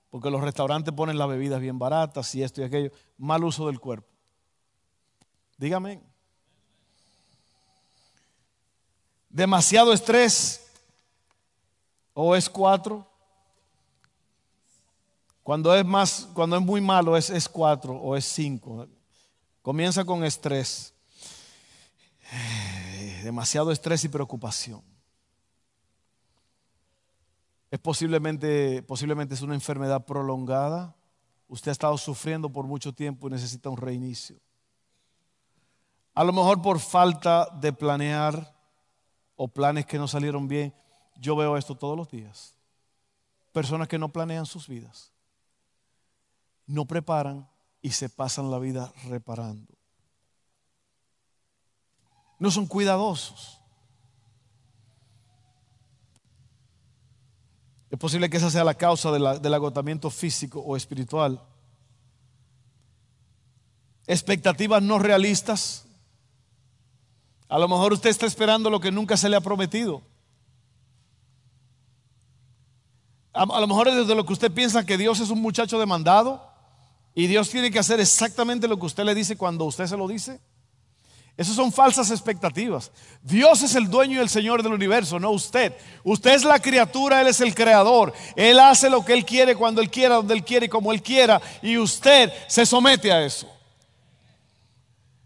Porque 0.10 0.32
los 0.32 0.42
restaurantes 0.42 0.92
ponen 0.92 1.20
las 1.20 1.30
bebidas 1.30 1.62
bien 1.62 1.78
baratas 1.78 2.34
y 2.34 2.42
esto 2.42 2.62
y 2.62 2.64
aquello. 2.64 2.90
Mal 3.20 3.44
uso 3.44 3.68
del 3.68 3.80
cuerpo. 3.80 4.08
Dígame. 5.60 6.02
Demasiado 9.30 9.94
estrés 9.94 10.65
o 12.16 12.36
es 12.36 12.50
cuatro. 12.50 13.06
Cuando 15.44 15.76
es 15.76 15.86
más, 15.86 16.28
cuando 16.34 16.56
es 16.56 16.64
muy 16.64 16.82
malo 16.82 17.16
es, 17.16 17.30
es 17.30 17.48
cuatro 17.48 17.94
o 17.94 18.16
es 18.16 18.26
cinco. 18.26 18.88
Comienza 19.62 20.04
con 20.04 20.24
estrés. 20.24 20.96
Demasiado 23.24 23.72
estrés 23.72 24.04
y 24.06 24.10
preocupación. 24.10 24.82
Es 27.70 27.80
posiblemente, 27.80 28.82
posiblemente 28.84 29.36
es 29.36 29.42
una 29.42 29.54
enfermedad 29.54 30.06
prolongada. 30.06 30.96
Usted 31.48 31.70
ha 31.70 31.74
estado 31.74 31.98
sufriendo 31.98 32.50
por 32.50 32.66
mucho 32.66 32.94
tiempo 32.94 33.28
y 33.28 33.32
necesita 33.32 33.70
un 33.70 33.78
reinicio. 33.78 34.40
A 36.14 36.24
lo 36.24 36.32
mejor 36.32 36.62
por 36.62 36.80
falta 36.80 37.50
de 37.60 37.74
planear 37.74 38.56
o 39.36 39.48
planes 39.50 39.86
que 39.86 39.98
no 39.98 40.08
salieron 40.08 40.48
bien. 40.48 40.74
Yo 41.16 41.36
veo 41.36 41.58
esto 41.58 41.76
todos 41.76 41.98
los 41.98 42.10
días. 42.10 42.54
Personas 43.52 43.88
que 43.88 43.98
no 43.98 44.10
planean 44.10 44.46
sus 44.46 44.68
vidas. 44.68 45.12
No 46.68 46.86
preparan 46.86 47.50
y 47.82 47.92
se 47.92 48.10
pasan 48.10 48.52
la 48.52 48.60
vida 48.60 48.92
reparando. 49.06 49.74
No 52.40 52.52
son 52.52 52.68
cuidadosos. 52.68 53.62
Es 57.90 58.00
posible 58.00 58.30
que 58.30 58.38
esa 58.38 58.52
sea 58.52 58.64
la 58.64 58.74
causa 58.74 59.12
del 59.12 59.54
agotamiento 59.54 60.10
físico 60.10 60.60
o 60.60 60.76
espiritual. 60.76 61.42
Expectativas 64.08 64.84
no 64.84 65.00
realistas. 65.00 65.86
A 67.48 67.58
lo 67.58 67.68
mejor 67.68 67.94
usted 67.94 68.10
está 68.10 68.26
esperando 68.26 68.70
lo 68.70 68.80
que 68.80 68.92
nunca 68.92 69.16
se 69.16 69.30
le 69.30 69.38
ha 69.38 69.42
prometido. 69.42 70.02
A, 73.36 73.60
lo 73.60 73.68
mejor 73.68 73.90
es 73.90 73.96
desde 73.96 74.16
lo 74.16 74.26
que 74.26 74.34
usted 74.34 74.52
piensa 74.52 74.86
que 74.86 74.98
Dios 74.98 75.20
es 75.20 75.30
un 75.30 75.42
muchacho 75.42 75.78
demandado 75.78 76.42
y 77.14 77.28
Dios 77.28 77.50
tiene 77.50 77.70
que 77.70 77.80
hacer 77.80 78.00
exactamente 78.00 78.68
lo 78.68 78.80
que 78.80 78.86
usted 78.86 79.04
le 79.04 79.14
dice 79.14 79.38
cuando 79.38 79.66
usted 79.66 79.88
se 79.88 79.98
lo 79.98 80.08
dice. 80.08 80.40
Esas 81.38 81.56
son 81.56 81.74
falsas 81.74 82.12
expectativas. 82.12 82.92
Dios 83.22 83.62
es 83.62 83.76
el 83.76 83.90
dueño 83.90 84.18
y 84.18 84.22
el 84.22 84.30
Señor 84.30 84.64
del 84.64 84.72
universo, 84.72 85.20
no 85.20 85.32
usted. 85.32 85.74
Usted 86.06 86.34
es 86.34 86.46
la 86.46 86.60
criatura, 86.60 87.20
Él 87.20 87.28
es 87.28 87.42
el 87.42 87.54
creador. 87.54 88.14
Él 88.38 88.58
hace 88.58 88.90
lo 88.90 89.04
que 89.04 89.12
Él 89.12 89.26
quiere, 89.26 89.56
cuando 89.56 89.82
Él 89.82 89.90
quiera, 89.90 90.16
donde 90.16 90.34
Él 90.34 90.46
quiere 90.46 90.70
como 90.70 90.94
Él 90.94 91.02
quiera. 91.02 91.42
Y 91.62 91.78
usted 91.78 92.32
se 92.48 92.66
somete 92.66 93.12
a 93.12 93.26
eso. 93.26 93.50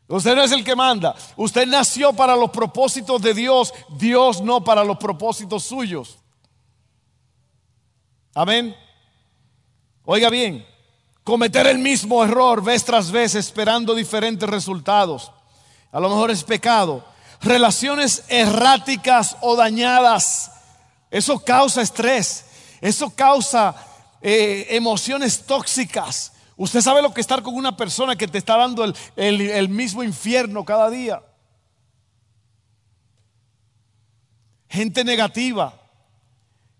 Usted 0.07 0.35
no 0.35 0.41
es 0.41 0.51
el 0.51 0.63
que 0.63 0.75
manda. 0.75 1.15
Usted 1.35 1.67
nació 1.67 2.13
para 2.13 2.35
los 2.35 2.49
propósitos 2.49 3.21
de 3.21 3.35
Dios, 3.35 3.71
Dios 3.99 4.41
no 4.41 4.63
para 4.63 4.83
los 4.83 4.97
propósitos 4.97 5.63
suyos. 5.63 6.17
Amén. 8.33 8.75
Oiga 10.05 10.29
bien, 10.29 10.65
cometer 11.23 11.67
el 11.67 11.79
mismo 11.79 12.23
error 12.23 12.63
vez 12.63 12.83
tras 12.83 13.11
vez 13.11 13.35
esperando 13.35 13.93
diferentes 13.93 14.49
resultados 14.49 15.31
a 15.91 15.99
lo 15.99 16.09
mejor 16.09 16.31
es 16.31 16.43
pecado. 16.43 17.03
Relaciones 17.41 18.25
erráticas 18.27 19.37
o 19.41 19.55
dañadas. 19.55 20.51
Eso 21.09 21.39
causa 21.39 21.81
estrés. 21.81 22.45
Eso 22.81 23.09
causa 23.11 23.75
eh, 24.21 24.67
emociones 24.69 25.45
tóxicas. 25.45 26.33
Usted 26.57 26.81
sabe 26.81 27.01
lo 27.01 27.13
que 27.13 27.21
estar 27.21 27.41
con 27.41 27.55
una 27.55 27.75
persona 27.75 28.15
que 28.15 28.27
te 28.27 28.37
está 28.37 28.57
dando 28.57 28.83
el, 28.83 28.95
el 29.15 29.69
mismo 29.69 30.03
infierno 30.03 30.65
cada 30.65 30.89
día. 30.89 31.23
Gente 34.67 35.03
negativa. 35.03 35.78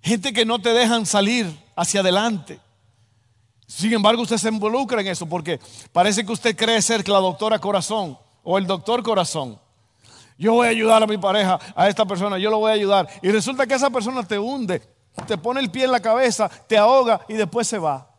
Gente 0.02 0.34
que 0.34 0.46
no 0.46 0.60
te 0.60 0.74
dejan 0.74 1.06
salir 1.06 1.48
hacia 1.76 2.00
adelante. 2.00 2.60
Sin 3.68 3.94
embargo, 3.94 4.24
usted 4.24 4.38
se 4.38 4.50
involucra 4.50 5.02
en 5.02 5.08
eso 5.08 5.28
porque 5.28 5.60
parece 5.92 6.26
que 6.26 6.32
usted 6.32 6.56
cree 6.56 6.82
ser 6.82 7.08
la 7.08 7.20
doctora 7.20 7.60
corazón 7.60 8.18
o 8.44 8.58
el 8.58 8.66
doctor 8.66 9.04
corazón. 9.04 9.60
Yo 10.38 10.54
voy 10.54 10.68
a 10.68 10.72
ayudar 10.72 11.04
a 11.04 11.08
mi 11.08 11.18
pareja, 11.18 11.60
a 11.76 11.90
esta 11.90 12.06
persona, 12.06 12.38
yo 12.38 12.50
lo 12.50 12.60
voy 12.60 12.72
a 12.72 12.76
ayudar. 12.76 13.08
Y 13.22 13.30
resulta 13.30 13.68
que 13.68 13.74
esa 13.74 13.90
persona 13.90 14.24
te 14.24 14.40
hunde, 14.40 14.82
te 15.28 15.38
pone 15.38 15.60
el 15.60 15.70
pie 15.70 15.84
en 15.84 15.92
la 15.92 16.00
cabeza, 16.00 16.50
te 16.50 16.78
ahoga 16.78 17.22
y 17.28 17.34
después 17.34 17.68
se 17.68 17.78
va. 17.78 18.10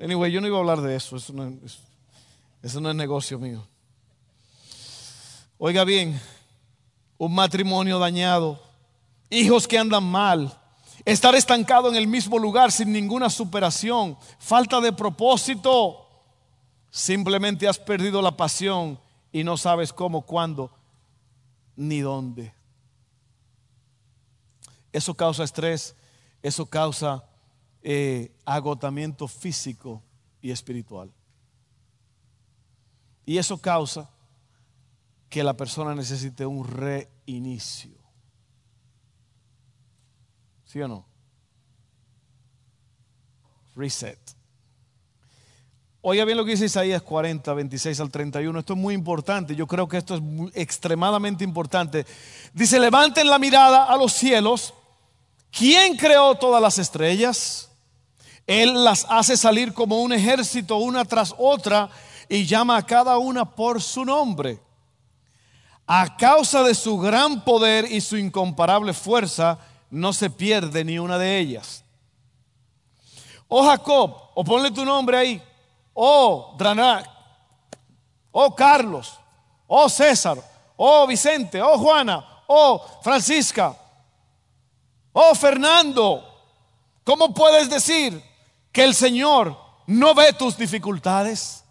Anyway, 0.00 0.32
yo 0.32 0.40
no 0.40 0.46
iba 0.46 0.56
a 0.56 0.60
hablar 0.60 0.80
de 0.80 0.96
eso, 0.96 1.16
eso 1.16 1.32
no 1.32 2.90
es 2.90 2.96
negocio 2.96 3.38
mío. 3.38 3.64
Oiga 5.58 5.84
bien, 5.84 6.20
un 7.18 7.34
matrimonio 7.34 7.98
dañado, 7.98 8.60
hijos 9.34 9.68
que 9.68 9.78
andan 9.78 10.04
mal, 10.04 10.60
estar 11.04 11.34
estancado 11.34 11.88
en 11.88 11.96
el 11.96 12.06
mismo 12.06 12.38
lugar 12.38 12.72
sin 12.72 12.92
ninguna 12.92 13.28
superación, 13.28 14.16
falta 14.38 14.80
de 14.80 14.92
propósito. 14.92 16.06
Simplemente 16.90 17.68
has 17.68 17.78
perdido 17.78 18.22
la 18.22 18.36
pasión 18.36 18.98
y 19.32 19.44
no 19.44 19.56
sabes 19.56 19.92
cómo, 19.92 20.22
cuándo, 20.22 20.70
ni 21.76 22.00
dónde. 22.00 22.54
Eso 24.92 25.14
causa 25.14 25.42
estrés, 25.42 25.96
eso 26.40 26.66
causa 26.66 27.24
eh, 27.82 28.32
agotamiento 28.44 29.26
físico 29.26 30.02
y 30.40 30.52
espiritual. 30.52 31.12
Y 33.26 33.38
eso 33.38 33.58
causa 33.58 34.08
que 35.28 35.42
la 35.42 35.56
persona 35.56 35.94
necesite 35.94 36.46
un 36.46 36.64
reinicio. 36.64 38.03
¿Sí 40.74 40.82
o 40.82 40.88
no? 40.88 41.06
Reset. 43.76 44.18
Oiga 46.00 46.24
bien 46.24 46.36
lo 46.36 46.44
que 46.44 46.50
dice 46.50 46.64
Isaías 46.64 47.00
40, 47.00 47.54
26 47.54 48.00
al 48.00 48.10
31. 48.10 48.58
Esto 48.58 48.72
es 48.72 48.78
muy 48.80 48.92
importante. 48.92 49.54
Yo 49.54 49.68
creo 49.68 49.86
que 49.86 49.98
esto 49.98 50.16
es 50.16 50.22
extremadamente 50.52 51.44
importante. 51.44 52.04
Dice, 52.52 52.80
levanten 52.80 53.30
la 53.30 53.38
mirada 53.38 53.84
a 53.84 53.96
los 53.96 54.14
cielos. 54.14 54.74
¿Quién 55.52 55.96
creó 55.96 56.34
todas 56.34 56.60
las 56.60 56.80
estrellas? 56.80 57.70
Él 58.44 58.82
las 58.82 59.06
hace 59.08 59.36
salir 59.36 59.74
como 59.74 60.02
un 60.02 60.12
ejército 60.12 60.78
una 60.78 61.04
tras 61.04 61.36
otra 61.38 61.88
y 62.28 62.46
llama 62.46 62.78
a 62.78 62.84
cada 62.84 63.16
una 63.18 63.44
por 63.44 63.80
su 63.80 64.04
nombre. 64.04 64.60
A 65.86 66.16
causa 66.16 66.64
de 66.64 66.74
su 66.74 66.98
gran 66.98 67.44
poder 67.44 67.86
y 67.88 68.00
su 68.00 68.16
incomparable 68.16 68.92
fuerza, 68.92 69.60
no 69.94 70.12
se 70.12 70.30
pierde 70.30 70.84
ni 70.84 70.98
una 70.98 71.18
de 71.18 71.38
ellas. 71.38 71.84
Oh 73.48 73.64
Jacob, 73.64 74.14
o 74.34 74.44
ponle 74.44 74.70
tu 74.70 74.84
nombre 74.84 75.16
ahí 75.16 75.42
oh 75.94 76.54
Dranac, 76.58 77.08
oh 78.32 78.54
Carlos, 78.54 79.14
oh 79.66 79.88
César, 79.88 80.36
oh 80.76 81.06
Vicente, 81.06 81.62
oh 81.62 81.78
Juana, 81.78 82.24
oh 82.48 82.84
Francisca, 83.02 83.76
oh 85.12 85.34
Fernando. 85.34 86.30
¿Cómo 87.04 87.34
puedes 87.34 87.68
decir 87.68 88.22
que 88.72 88.82
el 88.82 88.94
Señor 88.94 89.56
no 89.86 90.14
ve 90.14 90.32
tus 90.32 90.56
dificultades? 90.56 91.62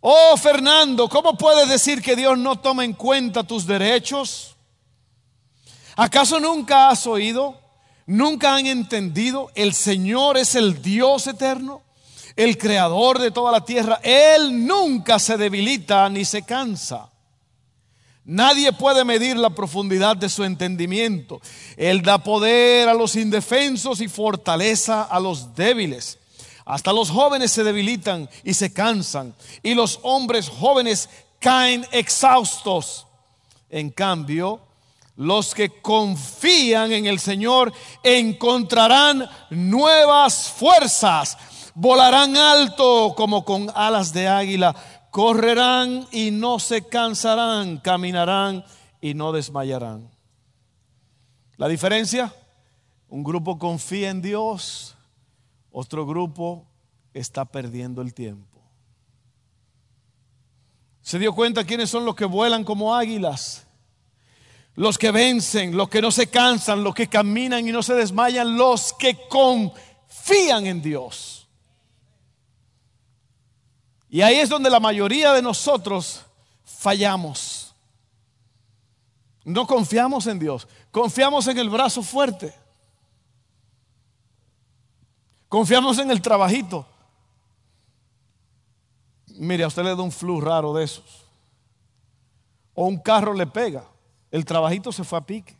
Oh 0.00 0.36
Fernando, 0.36 1.08
¿cómo 1.08 1.36
puedes 1.36 1.68
decir 1.68 2.02
que 2.02 2.16
Dios 2.16 2.36
no 2.36 2.56
toma 2.56 2.84
en 2.84 2.94
cuenta 2.94 3.44
tus 3.44 3.66
derechos? 3.66 4.49
¿Acaso 5.96 6.40
nunca 6.40 6.88
has 6.88 7.06
oído? 7.06 7.58
¿Nunca 8.06 8.54
han 8.54 8.66
entendido? 8.66 9.50
El 9.54 9.74
Señor 9.74 10.36
es 10.36 10.54
el 10.54 10.82
Dios 10.82 11.26
eterno 11.26 11.82
el 12.36 12.56
creador 12.56 13.18
de 13.18 13.30
toda 13.30 13.52
la 13.52 13.64
tierra, 13.64 14.00
Él 14.02 14.66
nunca 14.66 15.18
se 15.18 15.36
debilita 15.36 16.08
ni 16.08 16.24
se 16.24 16.42
cansa. 16.42 17.10
Nadie 18.24 18.72
puede 18.72 19.04
medir 19.04 19.36
la 19.36 19.50
profundidad 19.50 20.16
de 20.16 20.28
su 20.28 20.44
entendimiento. 20.44 21.40
Él 21.76 22.02
da 22.02 22.18
poder 22.18 22.88
a 22.88 22.94
los 22.94 23.16
indefensos 23.16 24.00
y 24.00 24.08
fortaleza 24.08 25.02
a 25.02 25.18
los 25.18 25.54
débiles. 25.54 26.18
Hasta 26.64 26.92
los 26.92 27.10
jóvenes 27.10 27.50
se 27.50 27.64
debilitan 27.64 28.28
y 28.44 28.54
se 28.54 28.72
cansan, 28.72 29.34
y 29.62 29.74
los 29.74 29.98
hombres 30.02 30.48
jóvenes 30.48 31.08
caen 31.40 31.84
exhaustos. 31.90 33.06
En 33.68 33.90
cambio, 33.90 34.60
los 35.20 35.54
que 35.54 35.82
confían 35.82 36.92
en 36.92 37.04
el 37.04 37.18
Señor 37.20 37.74
encontrarán 38.02 39.28
nuevas 39.50 40.48
fuerzas 40.48 41.36
volarán 41.74 42.38
alto 42.38 43.14
como 43.16 43.44
con 43.44 43.68
alas 43.74 44.14
de 44.14 44.28
águila, 44.28 44.74
correrán 45.10 46.06
y 46.10 46.30
no 46.30 46.58
se 46.58 46.86
cansarán, 46.86 47.76
caminarán 47.78 48.64
y 49.00 49.12
no 49.12 49.32
desmayarán. 49.32 50.10
La 51.58 51.68
diferencia, 51.68 52.34
un 53.08 53.22
grupo 53.22 53.58
confía 53.58 54.08
en 54.08 54.22
Dios, 54.22 54.96
otro 55.70 56.06
grupo 56.06 56.66
está 57.12 57.44
perdiendo 57.44 58.00
el 58.00 58.14
tiempo. 58.14 58.62
¿Se 61.02 61.18
dio 61.18 61.34
cuenta 61.34 61.64
quiénes 61.64 61.90
son 61.90 62.06
los 62.06 62.14
que 62.14 62.24
vuelan 62.24 62.64
como 62.64 62.94
águilas? 62.94 63.66
Los 64.80 64.96
que 64.96 65.10
vencen, 65.10 65.76
los 65.76 65.90
que 65.90 66.00
no 66.00 66.10
se 66.10 66.28
cansan, 66.28 66.82
los 66.82 66.94
que 66.94 67.06
caminan 67.06 67.68
y 67.68 67.70
no 67.70 67.82
se 67.82 67.92
desmayan, 67.92 68.56
los 68.56 68.94
que 68.94 69.28
confían 69.28 70.64
en 70.64 70.80
Dios. 70.80 71.46
Y 74.08 74.22
ahí 74.22 74.36
es 74.36 74.48
donde 74.48 74.70
la 74.70 74.80
mayoría 74.80 75.34
de 75.34 75.42
nosotros 75.42 76.24
fallamos. 76.64 77.74
No 79.44 79.66
confiamos 79.66 80.26
en 80.26 80.38
Dios, 80.38 80.66
confiamos 80.90 81.46
en 81.48 81.58
el 81.58 81.68
brazo 81.68 82.02
fuerte. 82.02 82.54
Confiamos 85.50 85.98
en 85.98 86.10
el 86.10 86.22
trabajito. 86.22 86.86
Mire, 89.26 89.64
a 89.64 89.66
usted 89.66 89.82
le 89.82 89.90
da 89.90 90.00
un 90.00 90.10
flu 90.10 90.40
raro 90.40 90.72
de 90.72 90.84
esos. 90.84 91.26
O 92.72 92.86
un 92.86 92.96
carro 92.96 93.34
le 93.34 93.46
pega. 93.46 93.89
El 94.30 94.44
trabajito 94.44 94.92
se 94.92 95.04
fue 95.04 95.18
a 95.18 95.26
pique. 95.26 95.58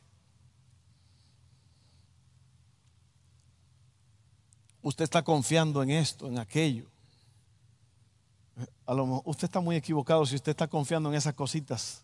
Usted 4.82 5.04
está 5.04 5.22
confiando 5.22 5.82
en 5.82 5.90
esto, 5.90 6.26
en 6.26 6.38
aquello. 6.38 6.86
Usted 9.24 9.44
está 9.44 9.60
muy 9.60 9.76
equivocado 9.76 10.24
si 10.26 10.36
usted 10.36 10.50
está 10.50 10.68
confiando 10.68 11.10
en 11.10 11.16
esas 11.16 11.34
cositas. 11.34 12.02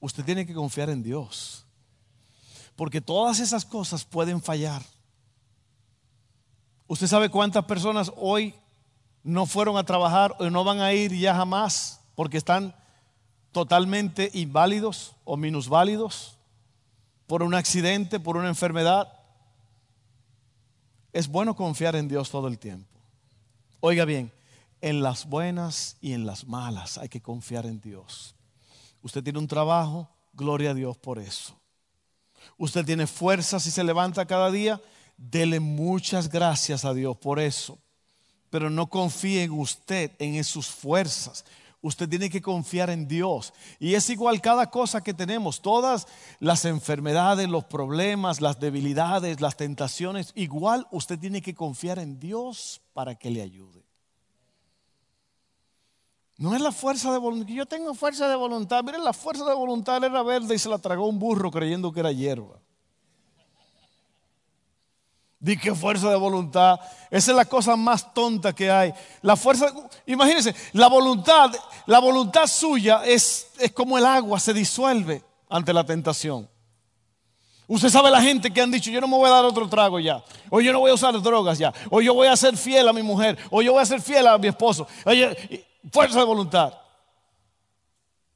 Usted 0.00 0.24
tiene 0.24 0.46
que 0.46 0.54
confiar 0.54 0.90
en 0.90 1.02
Dios. 1.02 1.66
Porque 2.74 3.00
todas 3.00 3.40
esas 3.40 3.64
cosas 3.64 4.04
pueden 4.04 4.42
fallar. 4.42 4.82
¿Usted 6.86 7.06
sabe 7.06 7.30
cuántas 7.30 7.64
personas 7.64 8.12
hoy 8.16 8.54
no 9.22 9.46
fueron 9.46 9.76
a 9.76 9.84
trabajar 9.84 10.36
o 10.38 10.48
no 10.50 10.62
van 10.62 10.80
a 10.80 10.92
ir 10.92 11.12
ya 11.12 11.34
jamás 11.34 12.00
porque 12.14 12.36
están 12.36 12.74
totalmente 13.56 14.30
inválidos 14.34 15.16
o 15.24 15.38
minusválidos 15.38 16.36
por 17.26 17.42
un 17.42 17.54
accidente, 17.54 18.20
por 18.20 18.36
una 18.36 18.48
enfermedad? 18.48 19.10
Es 21.14 21.26
bueno 21.26 21.56
confiar 21.56 21.96
en 21.96 22.06
Dios 22.06 22.28
todo 22.28 22.48
el 22.48 22.58
tiempo. 22.58 23.00
Oiga 23.80 24.04
bien, 24.04 24.30
en 24.82 25.02
las 25.02 25.24
buenas 25.24 25.96
y 26.02 26.12
en 26.12 26.26
las 26.26 26.46
malas 26.46 26.98
hay 26.98 27.08
que 27.08 27.22
confiar 27.22 27.64
en 27.64 27.80
Dios. 27.80 28.34
Usted 29.00 29.24
tiene 29.24 29.38
un 29.38 29.48
trabajo, 29.48 30.10
gloria 30.34 30.72
a 30.72 30.74
Dios 30.74 30.98
por 30.98 31.18
eso. 31.18 31.58
Usted 32.58 32.84
tiene 32.84 33.06
fuerzas 33.06 33.66
y 33.66 33.70
se 33.70 33.84
levanta 33.84 34.26
cada 34.26 34.50
día, 34.50 34.82
dele 35.16 35.60
muchas 35.60 36.28
gracias 36.28 36.84
a 36.84 36.92
Dios 36.92 37.16
por 37.16 37.40
eso. 37.40 37.78
Pero 38.50 38.68
no 38.68 38.90
confíe 38.90 39.44
en 39.44 39.52
usted, 39.52 40.12
en 40.18 40.44
sus 40.44 40.66
fuerzas. 40.66 41.46
Usted 41.82 42.08
tiene 42.08 42.30
que 42.30 42.42
confiar 42.42 42.90
en 42.90 43.06
Dios. 43.06 43.52
Y 43.78 43.94
es 43.94 44.08
igual 44.10 44.40
cada 44.40 44.70
cosa 44.70 45.02
que 45.02 45.14
tenemos, 45.14 45.60
todas 45.60 46.06
las 46.40 46.64
enfermedades, 46.64 47.48
los 47.48 47.64
problemas, 47.64 48.40
las 48.40 48.58
debilidades, 48.58 49.40
las 49.40 49.56
tentaciones, 49.56 50.32
igual 50.34 50.86
usted 50.90 51.18
tiene 51.18 51.42
que 51.42 51.54
confiar 51.54 51.98
en 51.98 52.18
Dios 52.18 52.80
para 52.92 53.14
que 53.14 53.30
le 53.30 53.42
ayude. 53.42 53.84
No 56.38 56.54
es 56.54 56.60
la 56.60 56.72
fuerza 56.72 57.12
de 57.12 57.18
voluntad. 57.18 57.52
Yo 57.52 57.66
tengo 57.66 57.94
fuerza 57.94 58.28
de 58.28 58.36
voluntad. 58.36 58.84
Miren, 58.84 59.04
la 59.04 59.14
fuerza 59.14 59.44
de 59.44 59.54
voluntad 59.54 60.02
era 60.04 60.22
verde 60.22 60.54
y 60.54 60.58
se 60.58 60.68
la 60.68 60.78
tragó 60.78 61.06
un 61.06 61.18
burro 61.18 61.50
creyendo 61.50 61.92
que 61.92 62.00
era 62.00 62.12
hierba. 62.12 62.60
Di 65.38 65.56
que 65.58 65.74
fuerza 65.74 66.10
de 66.10 66.16
voluntad. 66.16 66.80
Esa 67.10 67.30
es 67.30 67.36
la 67.36 67.44
cosa 67.44 67.76
más 67.76 68.12
tonta 68.14 68.54
que 68.54 68.70
hay. 68.70 68.92
La 69.22 69.36
fuerza, 69.36 69.72
imagínense, 70.06 70.54
la 70.72 70.88
voluntad, 70.88 71.52
la 71.86 71.98
voluntad 71.98 72.46
suya 72.46 73.04
es, 73.04 73.48
es 73.58 73.72
como 73.72 73.98
el 73.98 74.06
agua, 74.06 74.40
se 74.40 74.54
disuelve 74.54 75.22
ante 75.48 75.72
la 75.72 75.84
tentación. 75.84 76.48
Usted 77.68 77.88
sabe 77.88 78.10
la 78.10 78.22
gente 78.22 78.52
que 78.52 78.60
han 78.60 78.70
dicho, 78.70 78.90
yo 78.90 79.00
no 79.00 79.08
me 79.08 79.16
voy 79.16 79.28
a 79.28 79.34
dar 79.34 79.44
otro 79.44 79.68
trago 79.68 79.98
ya, 79.98 80.22
o 80.50 80.60
yo 80.60 80.72
no 80.72 80.78
voy 80.78 80.92
a 80.92 80.94
usar 80.94 81.20
drogas 81.20 81.58
ya, 81.58 81.74
o 81.90 82.00
yo 82.00 82.14
voy 82.14 82.28
a 82.28 82.36
ser 82.36 82.56
fiel 82.56 82.88
a 82.88 82.92
mi 82.92 83.02
mujer, 83.02 83.36
o 83.50 83.60
yo 83.60 83.72
voy 83.72 83.82
a 83.82 83.86
ser 83.86 84.00
fiel 84.00 84.26
a 84.26 84.38
mi 84.38 84.46
esposo. 84.48 84.86
Fuerza 85.92 86.20
de 86.20 86.24
voluntad. 86.24 86.74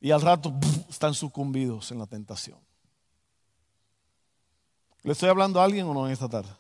Y 0.01 0.11
al 0.11 0.21
rato 0.21 0.53
están 0.89 1.15
sucumbidos 1.15 1.93
en 1.93 1.99
la 1.99 2.07
tentación. 2.07 2.59
¿Le 5.03 5.13
estoy 5.13 5.29
hablando 5.29 5.61
a 5.61 5.65
alguien 5.65 5.87
o 5.87 5.95
no 5.95 6.07
en 6.07 6.13
esta 6.13 6.29
tarde? 6.29 6.51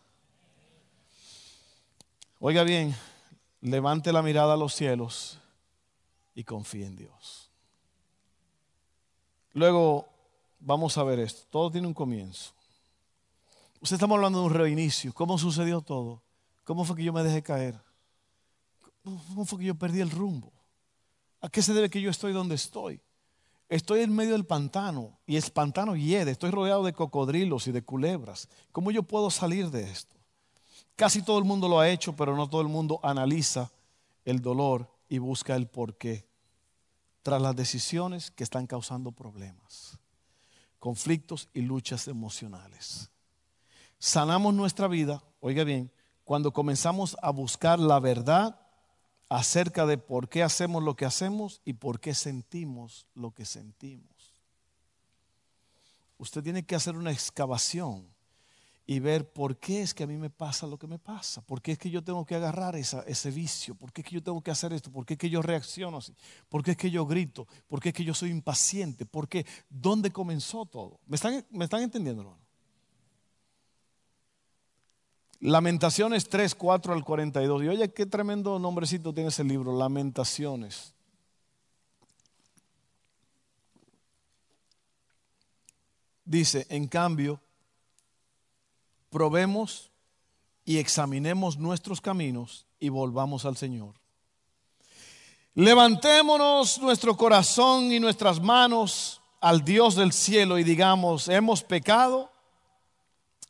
Oiga 2.42 2.62
bien, 2.64 2.96
levante 3.61 4.14
la 4.14 4.22
mirada 4.22 4.55
a 4.55 4.57
los 4.57 4.74
cielos 4.74 5.38
y 6.35 6.42
confíe 6.42 6.87
en 6.87 6.96
Dios. 6.96 7.50
Luego 9.53 10.09
vamos 10.59 10.96
a 10.96 11.05
ver 11.05 11.18
esto. 11.20 11.42
Todo 11.50 11.70
tiene 11.70 11.87
un 11.87 11.92
comienzo. 11.92 12.53
Usted 13.83 13.96
estamos 13.96 14.16
hablando 14.16 14.40
de 14.40 14.46
un 14.46 14.55
reinicio. 14.55 15.12
¿Cómo 15.12 15.37
sucedió 15.37 15.83
todo? 15.83 16.22
¿Cómo 16.64 16.87
fue 16.87 16.96
que 16.96 17.05
yo 17.05 17.12
me 17.12 17.22
dejé 17.22 17.42
caer? 17.42 17.79
¿Cómo 19.05 19.44
fue 19.44 19.59
que 19.59 19.66
yo 19.66 19.74
perdí 19.74 20.00
el 20.00 20.11
rumbo? 20.11 20.50
¿A 21.42 21.50
qué 21.50 21.61
se 21.61 21.74
debe 21.74 21.90
que 21.90 22.00
yo 22.00 22.09
estoy 22.09 22.33
donde 22.33 22.55
estoy? 22.55 23.03
Estoy 23.68 24.00
en 24.00 24.14
medio 24.14 24.33
del 24.33 24.46
pantano 24.46 25.18
y 25.26 25.37
el 25.37 25.42
pantano 25.53 25.94
hiede. 25.94 26.31
Estoy 26.31 26.53
rodeado 26.53 26.85
de 26.85 26.94
cocodrilos 26.94 27.66
y 27.66 27.72
de 27.72 27.83
culebras. 27.83 28.48
¿Cómo 28.72 28.90
yo 28.90 29.03
puedo 29.03 29.31
salir 29.31 29.70
de 29.70 29.90
esto? 29.90 30.19
Casi 30.96 31.22
todo 31.22 31.38
el 31.38 31.44
mundo 31.44 31.68
lo 31.68 31.81
ha 31.81 31.88
hecho, 31.88 32.14
pero 32.14 32.37
no 32.37 32.48
todo 32.48 32.61
el 32.61 32.68
mundo 32.68 33.00
analiza 33.03 33.70
el 34.24 34.40
dolor 34.40 34.90
y 35.09 35.18
busca 35.18 35.57
el 35.57 35.66
porqué 35.66 36.26
tras 37.22 37.40
las 37.40 37.57
decisiones 37.57 38.31
que 38.31 38.44
están 38.44 38.66
causando 38.66 39.12
problemas, 39.12 39.98
conflictos 40.79 41.48
y 41.53 41.62
luchas 41.62 42.09
emocionales. 42.09 43.11
Sanamos 43.98 44.55
nuestra 44.55 44.88
vida, 44.88 45.22
oiga 45.40 45.64
bien, 45.64 45.90
cuando 46.24 46.53
comenzamos 46.53 47.16
a 47.22 47.31
buscar 47.31 47.79
la 47.79 48.00
verdad 48.00 48.59
acerca 49.29 49.87
de 49.87 49.98
por 49.98 50.29
qué 50.29 50.42
hacemos 50.42 50.83
lo 50.83 50.96
que 50.96 51.05
hacemos 51.05 51.61
y 51.64 51.74
por 51.74 52.00
qué 52.00 52.14
sentimos 52.14 53.07
lo 53.14 53.33
que 53.33 53.44
sentimos. 53.44 54.35
Usted 56.18 56.42
tiene 56.42 56.64
que 56.64 56.74
hacer 56.74 56.96
una 56.96 57.12
excavación 57.12 58.10
y 58.87 58.99
ver 58.99 59.33
por 59.33 59.57
qué 59.59 59.83
es 59.83 59.95
que 59.95 60.03
a 60.03 60.07
mí 60.07 60.16
me 60.16 60.31
pasa 60.31 60.66
lo 60.66 60.79
que 60.79 60.87
me 60.87 60.99
pasa, 60.99 61.40
por 61.43 61.62
qué 61.62 61.73
es 61.73 61.79
que 61.79 61.90
yo 61.90 62.03
tengo 62.03 62.25
que 62.25 62.35
agarrar 62.35 62.77
ese 62.77 63.31
vicio, 63.31 63.75
por 63.75 63.93
qué 63.93 64.01
es 64.01 64.09
que 64.09 64.14
yo 64.14 64.23
tengo 64.23 64.43
que 64.43 64.51
hacer 64.51 64.73
esto, 64.73 64.90
por 64.90 65.07
qué 65.07 65.14
es 65.14 65.19
que 65.19 65.31
yo 65.31 65.43
reacciono 65.43 65.99
así, 65.99 66.14
por 66.49 66.62
qué 66.62 66.73
es 66.73 66.77
que 66.77 66.90
yo 66.90 67.07
grito, 67.07 67.47
por 67.69 67.81
qué 67.81 67.90
es 67.90 67.95
que 67.95 68.05
yo 68.05 68.14
soy 68.14 68.31
impaciente, 68.31 69.07
por 69.07 69.29
qué, 69.29 69.47
dónde 69.69 70.11
comenzó 70.11 70.66
todo. 70.66 70.99
¿Me 71.07 71.16
están, 71.16 71.45
me 71.51 71.64
están 71.64 71.83
entendiendo, 71.83 72.23
hermano? 72.23 72.51
Lamentaciones 75.40 76.29
3, 76.29 76.55
4 76.55 76.93
al 76.93 77.03
42. 77.03 77.62
Y 77.62 77.69
oye, 77.69 77.93
qué 77.93 78.05
tremendo 78.05 78.59
nombrecito 78.59 79.14
tiene 79.14 79.31
ese 79.31 79.43
libro, 79.43 79.77
Lamentaciones. 79.77 80.95
Dice, 86.25 86.66
en 86.69 86.87
cambio, 86.87 87.40
probemos 89.11 89.90
y 90.64 90.79
examinemos 90.79 91.59
nuestros 91.59 92.01
caminos 92.01 92.66
y 92.79 92.88
volvamos 92.88 93.44
al 93.44 93.57
Señor. 93.57 93.94
Levantémonos 95.55 96.79
nuestro 96.81 97.16
corazón 97.16 97.92
y 97.92 98.01
nuestras 98.01 98.40
manos 98.40 99.20
al 99.40 99.64
Dios 99.64 99.96
del 99.96 100.12
cielo 100.12 100.59
y 100.59 100.64
digamos, 100.64 101.29
hemos 101.29 101.62
pecado 101.62 102.31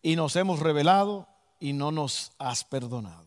y 0.03 0.17
nos 0.17 0.35
hemos 0.37 0.61
revelado 0.61 1.29
y 1.59 1.73
no 1.73 1.93
nos 1.93 2.33
has 2.39 2.65
perdonado. 2.65 3.27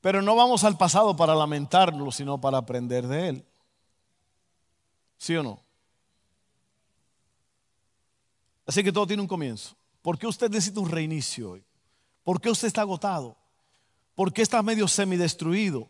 Pero 0.00 0.22
no 0.22 0.36
vamos 0.36 0.64
al 0.64 0.78
pasado 0.78 1.16
para 1.16 1.34
lamentarlo, 1.34 2.10
sino 2.12 2.40
para 2.40 2.58
aprender 2.58 3.06
de 3.06 3.28
él. 3.28 3.44
¿Sí 5.18 5.36
o 5.36 5.42
no? 5.42 5.65
Así 8.66 8.82
que 8.82 8.92
todo 8.92 9.06
tiene 9.06 9.22
un 9.22 9.28
comienzo. 9.28 9.76
¿Por 10.02 10.18
qué 10.18 10.26
usted 10.26 10.50
necesita 10.50 10.80
un 10.80 10.90
reinicio 10.90 11.52
hoy? 11.52 11.64
¿Por 12.24 12.40
qué 12.40 12.50
usted 12.50 12.66
está 12.68 12.80
agotado? 12.80 13.36
¿Por 14.14 14.32
qué 14.32 14.42
está 14.42 14.62
medio 14.62 14.88
semidestruido? 14.88 15.88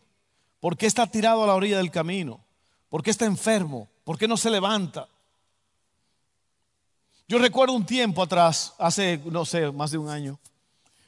¿Por 0.59 0.77
qué 0.77 0.85
está 0.85 1.07
tirado 1.07 1.43
a 1.43 1.47
la 1.47 1.55
orilla 1.55 1.77
del 1.77 1.91
camino? 1.91 2.43
¿Por 2.89 3.01
qué 3.01 3.09
está 3.09 3.25
enfermo? 3.25 3.89
¿Por 4.03 4.17
qué 4.17 4.27
no 4.27 4.37
se 4.37 4.49
levanta? 4.49 5.07
Yo 7.27 7.39
recuerdo 7.39 7.73
un 7.73 7.85
tiempo 7.85 8.23
atrás, 8.23 8.73
hace, 8.77 9.21
no 9.25 9.43
sé, 9.43 9.71
más 9.71 9.91
de 9.91 9.97
un 9.97 10.09
año, 10.09 10.39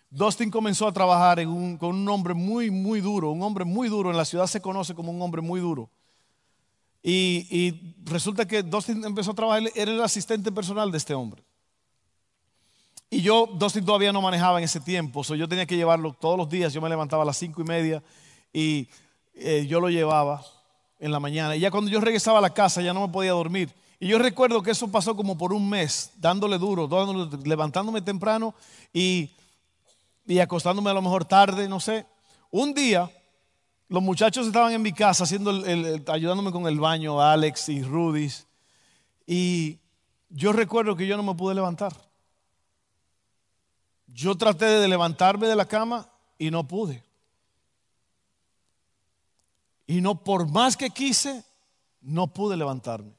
Dustin 0.09 0.49
comenzó 0.49 0.87
a 0.87 0.91
trabajar 0.91 1.41
con 1.43 1.95
un 1.95 2.09
hombre 2.09 2.33
muy, 2.33 2.71
muy 2.71 2.99
duro, 2.99 3.31
un 3.31 3.41
hombre 3.43 3.63
muy 3.63 3.87
duro, 3.87 4.09
en 4.09 4.17
la 4.17 4.25
ciudad 4.25 4.47
se 4.47 4.61
conoce 4.61 4.95
como 4.95 5.11
un 5.11 5.21
hombre 5.21 5.41
muy 5.41 5.61
duro. 5.61 5.89
Y, 7.01 7.47
y 7.49 7.95
resulta 8.03 8.45
que 8.45 8.63
Dustin 8.63 9.05
empezó 9.05 9.31
a 9.31 9.35
trabajar, 9.35 9.63
era 9.75 9.91
el 9.91 10.01
asistente 10.01 10.51
personal 10.51 10.91
de 10.91 10.97
este 10.97 11.13
hombre. 11.13 11.43
Y 13.09 13.21
yo, 13.21 13.47
Dustin 13.47 13.85
todavía 13.85 14.11
no 14.11 14.21
manejaba 14.21 14.59
en 14.59 14.65
ese 14.65 14.79
tiempo, 14.79 15.23
so 15.23 15.33
yo 15.33 15.47
tenía 15.47 15.65
que 15.65 15.75
llevarlo 15.75 16.13
todos 16.13 16.37
los 16.37 16.49
días. 16.49 16.71
Yo 16.73 16.81
me 16.81 16.89
levantaba 16.89 17.23
a 17.23 17.25
las 17.25 17.37
cinco 17.37 17.61
y 17.61 17.65
media 17.65 18.03
y 18.53 18.87
eh, 19.33 19.65
yo 19.67 19.79
lo 19.79 19.89
llevaba 19.89 20.43
en 20.99 21.11
la 21.11 21.19
mañana. 21.19 21.55
Y 21.55 21.61
ya 21.61 21.71
cuando 21.71 21.89
yo 21.89 21.99
regresaba 22.01 22.37
a 22.37 22.41
la 22.41 22.53
casa 22.53 22.81
ya 22.81 22.93
no 22.93 23.07
me 23.07 23.11
podía 23.11 23.31
dormir. 23.31 23.73
Y 23.99 24.07
yo 24.07 24.19
recuerdo 24.19 24.61
que 24.61 24.71
eso 24.71 24.89
pasó 24.89 25.15
como 25.15 25.37
por 25.37 25.53
un 25.53 25.67
mes, 25.69 26.11
dándole 26.17 26.57
duro, 26.57 26.87
levantándome 27.43 28.01
temprano 28.01 28.53
y, 28.93 29.31
y 30.25 30.39
acostándome 30.39 30.89
a 30.89 30.93
lo 30.93 31.01
mejor 31.01 31.25
tarde, 31.25 31.67
no 31.67 31.79
sé. 31.79 32.05
un 32.51 32.73
día 32.73 33.11
los 33.89 34.03
muchachos 34.03 34.45
estaban 34.45 34.71
en 34.71 34.83
mi 34.83 34.93
casa 34.93 35.23
haciendo 35.23 35.51
ayudándome 36.07 36.51
con 36.51 36.67
el 36.67 36.79
baño, 36.79 37.19
Alex 37.19 37.69
y 37.69 37.81
Rudy, 37.81 38.31
y 39.25 39.79
yo 40.29 40.53
recuerdo 40.53 40.95
que 40.95 41.07
yo 41.07 41.17
no 41.17 41.23
me 41.23 41.33
pude 41.33 41.55
levantar. 41.55 42.08
Yo 44.13 44.35
traté 44.35 44.65
de 44.65 44.87
levantarme 44.87 45.47
de 45.47 45.55
la 45.55 45.67
cama 45.67 46.09
y 46.37 46.51
no 46.51 46.67
pude. 46.67 47.03
Y 49.85 50.01
no 50.01 50.23
por 50.23 50.47
más 50.47 50.77
que 50.77 50.89
quise, 50.89 51.43
no 52.01 52.27
pude 52.27 52.55
levantarme. 52.55 53.13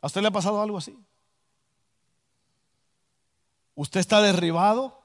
¿A 0.00 0.06
usted 0.06 0.20
le 0.20 0.28
ha 0.28 0.32
pasado 0.32 0.60
algo 0.60 0.78
así? 0.78 0.98
Usted 3.74 4.00
está 4.00 4.20
derribado, 4.20 5.00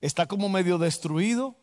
está 0.00 0.26
como 0.26 0.48
medio 0.48 0.78
destruido, 0.78 1.56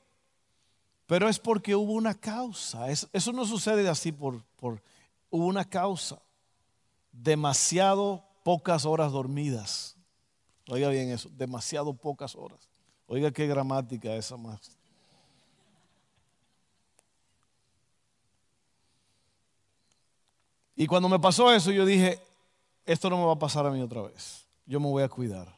pero 1.05 1.27
es 1.27 1.39
porque 1.39 1.75
hubo 1.75 1.93
una 1.93 2.13
causa. 2.13 2.89
Eso 2.89 3.33
no 3.33 3.45
sucede 3.45 3.87
así 3.89 4.11
por, 4.11 4.43
por 4.55 4.81
hubo 5.29 5.45
una 5.45 5.65
causa. 5.65 6.21
Demasiado 7.11 8.25
pocas 8.43 8.85
horas 8.85 9.11
dormidas. 9.11 9.98
Oiga 10.69 10.89
bien 10.89 11.09
eso, 11.09 11.29
demasiado 11.35 11.93
pocas 11.93 12.35
horas. 12.35 12.69
Oiga 13.07 13.31
qué 13.31 13.47
gramática 13.47 14.13
esa 14.15 14.37
más. 14.37 14.77
Y 20.75 20.85
cuando 20.85 21.09
me 21.09 21.19
pasó 21.19 21.51
eso, 21.51 21.71
yo 21.71 21.85
dije, 21.85 22.21
esto 22.85 23.09
no 23.09 23.17
me 23.17 23.25
va 23.25 23.33
a 23.33 23.39
pasar 23.39 23.65
a 23.65 23.71
mí 23.71 23.81
otra 23.81 24.03
vez. 24.03 24.45
Yo 24.67 24.79
me 24.79 24.87
voy 24.87 25.01
a 25.01 25.09
cuidar. 25.09 25.57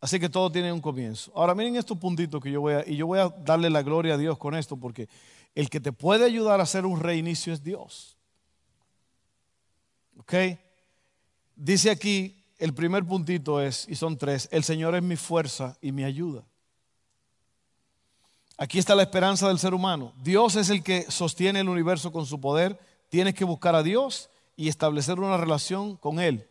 Así 0.00 0.18
que 0.18 0.28
todo 0.28 0.50
tiene 0.50 0.72
un 0.72 0.80
comienzo. 0.80 1.30
Ahora 1.36 1.54
miren 1.54 1.76
estos 1.76 1.96
puntitos 1.96 2.42
que 2.42 2.50
yo 2.50 2.60
voy 2.60 2.74
a, 2.74 2.86
y 2.86 2.96
yo 2.96 3.06
voy 3.06 3.20
a 3.20 3.28
darle 3.28 3.70
la 3.70 3.82
gloria 3.82 4.14
a 4.14 4.18
Dios 4.18 4.36
con 4.36 4.56
esto, 4.56 4.76
porque 4.76 5.08
el 5.54 5.70
que 5.70 5.80
te 5.80 5.92
puede 5.92 6.24
ayudar 6.24 6.58
a 6.58 6.64
hacer 6.64 6.84
un 6.84 6.98
reinicio 6.98 7.52
es 7.52 7.62
Dios. 7.62 8.18
¿Ok? 10.18 10.34
Dice 11.54 11.90
aquí, 11.90 12.41
el 12.62 12.74
primer 12.74 13.04
puntito 13.04 13.60
es, 13.60 13.86
y 13.88 13.96
son 13.96 14.16
tres, 14.16 14.48
el 14.52 14.62
Señor 14.62 14.94
es 14.94 15.02
mi 15.02 15.16
fuerza 15.16 15.76
y 15.80 15.90
mi 15.90 16.04
ayuda. 16.04 16.44
Aquí 18.56 18.78
está 18.78 18.94
la 18.94 19.02
esperanza 19.02 19.48
del 19.48 19.58
ser 19.58 19.74
humano. 19.74 20.12
Dios 20.22 20.54
es 20.54 20.70
el 20.70 20.84
que 20.84 21.10
sostiene 21.10 21.58
el 21.58 21.68
universo 21.68 22.12
con 22.12 22.24
su 22.24 22.40
poder. 22.40 22.78
Tienes 23.08 23.34
que 23.34 23.44
buscar 23.44 23.74
a 23.74 23.82
Dios 23.82 24.30
y 24.54 24.68
establecer 24.68 25.18
una 25.18 25.36
relación 25.36 25.96
con 25.96 26.20
Él. 26.20 26.48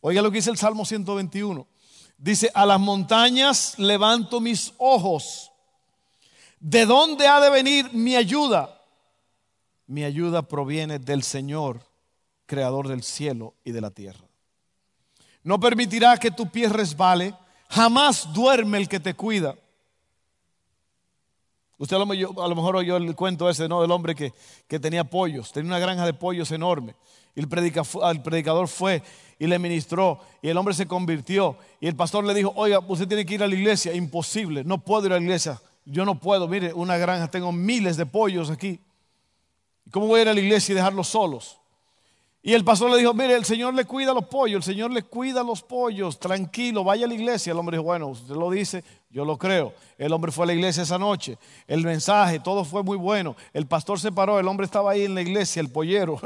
Oiga 0.00 0.22
lo 0.22 0.30
que 0.30 0.38
dice 0.38 0.48
el 0.48 0.56
Salmo 0.56 0.86
121. 0.86 1.66
Dice, 2.16 2.50
a 2.54 2.64
las 2.64 2.80
montañas 2.80 3.78
levanto 3.78 4.40
mis 4.40 4.72
ojos. 4.78 5.52
¿De 6.60 6.86
dónde 6.86 7.26
ha 7.26 7.40
de 7.40 7.50
venir 7.50 7.92
mi 7.92 8.16
ayuda? 8.16 8.80
Mi 9.86 10.02
ayuda 10.02 10.40
proviene 10.40 10.98
del 10.98 11.22
Señor, 11.22 11.82
creador 12.46 12.88
del 12.88 13.02
cielo 13.02 13.52
y 13.64 13.72
de 13.72 13.82
la 13.82 13.90
tierra. 13.90 14.25
No 15.46 15.60
permitirá 15.60 16.16
que 16.16 16.32
tu 16.32 16.50
pie 16.50 16.68
resbale, 16.68 17.32
jamás 17.70 18.32
duerme 18.32 18.78
el 18.78 18.88
que 18.88 18.98
te 18.98 19.14
cuida. 19.14 19.54
Usted 21.78 21.94
a 21.94 22.00
lo, 22.00 22.06
mejor 22.56 22.74
oyó 22.74 22.96
el 22.96 23.14
cuento 23.14 23.48
ese, 23.48 23.68
¿no? 23.68 23.80
Del 23.80 23.92
hombre 23.92 24.16
que, 24.16 24.32
que 24.66 24.80
tenía 24.80 25.04
pollos, 25.04 25.52
tenía 25.52 25.68
una 25.68 25.78
granja 25.78 26.04
de 26.04 26.14
pollos 26.14 26.50
enorme. 26.50 26.96
Y 27.36 27.38
el, 27.38 27.48
predicador 27.48 28.66
fue 28.66 29.04
y 29.38 29.46
le 29.46 29.60
ministró 29.60 30.18
y 30.42 30.48
el 30.48 30.56
hombre 30.56 30.74
se 30.74 30.88
convirtió. 30.88 31.56
Y 31.78 31.86
el 31.86 31.94
pastor 31.94 32.24
le 32.24 32.34
dijo, 32.34 32.52
oiga, 32.56 32.80
usted 32.80 33.06
tiene 33.06 33.24
que 33.24 33.34
ir 33.34 33.44
a 33.44 33.46
la 33.46 33.54
iglesia. 33.54 33.94
Imposible, 33.94 34.64
no 34.64 34.78
puedo 34.78 35.06
ir 35.06 35.12
a 35.12 35.16
la 35.16 35.22
iglesia. 35.22 35.62
Yo 35.84 36.04
no 36.04 36.18
puedo, 36.18 36.48
mire, 36.48 36.72
una 36.72 36.96
granja, 36.96 37.30
tengo 37.30 37.52
miles 37.52 37.96
de 37.96 38.04
pollos 38.04 38.50
aquí. 38.50 38.80
¿Cómo 39.92 40.08
voy 40.08 40.18
a 40.18 40.22
ir 40.22 40.28
a 40.28 40.34
la 40.34 40.40
iglesia 40.40 40.72
y 40.72 40.74
dejarlos 40.74 41.06
solos? 41.06 41.60
Y 42.46 42.54
el 42.54 42.62
pastor 42.62 42.92
le 42.92 42.98
dijo, 42.98 43.12
mire, 43.12 43.34
el 43.34 43.44
Señor 43.44 43.74
le 43.74 43.84
cuida 43.84 44.14
los 44.14 44.26
pollos, 44.26 44.58
el 44.58 44.62
Señor 44.62 44.92
le 44.92 45.02
cuida 45.02 45.42
los 45.42 45.62
pollos, 45.62 46.20
tranquilo, 46.20 46.84
vaya 46.84 47.04
a 47.04 47.08
la 47.08 47.14
iglesia. 47.14 47.50
El 47.50 47.58
hombre 47.58 47.76
dijo, 47.76 47.82
bueno, 47.82 48.06
usted 48.06 48.36
lo 48.36 48.48
dice, 48.48 48.84
yo 49.10 49.24
lo 49.24 49.36
creo. 49.36 49.74
El 49.98 50.12
hombre 50.12 50.30
fue 50.30 50.44
a 50.44 50.46
la 50.46 50.52
iglesia 50.52 50.84
esa 50.84 50.96
noche, 50.96 51.38
el 51.66 51.82
mensaje, 51.82 52.38
todo 52.38 52.64
fue 52.64 52.84
muy 52.84 52.96
bueno. 52.96 53.34
El 53.52 53.66
pastor 53.66 53.98
se 53.98 54.12
paró, 54.12 54.38
el 54.38 54.46
hombre 54.46 54.64
estaba 54.64 54.92
ahí 54.92 55.02
en 55.02 55.16
la 55.16 55.22
iglesia, 55.22 55.58
el 55.58 55.70
pollero, 55.70 56.20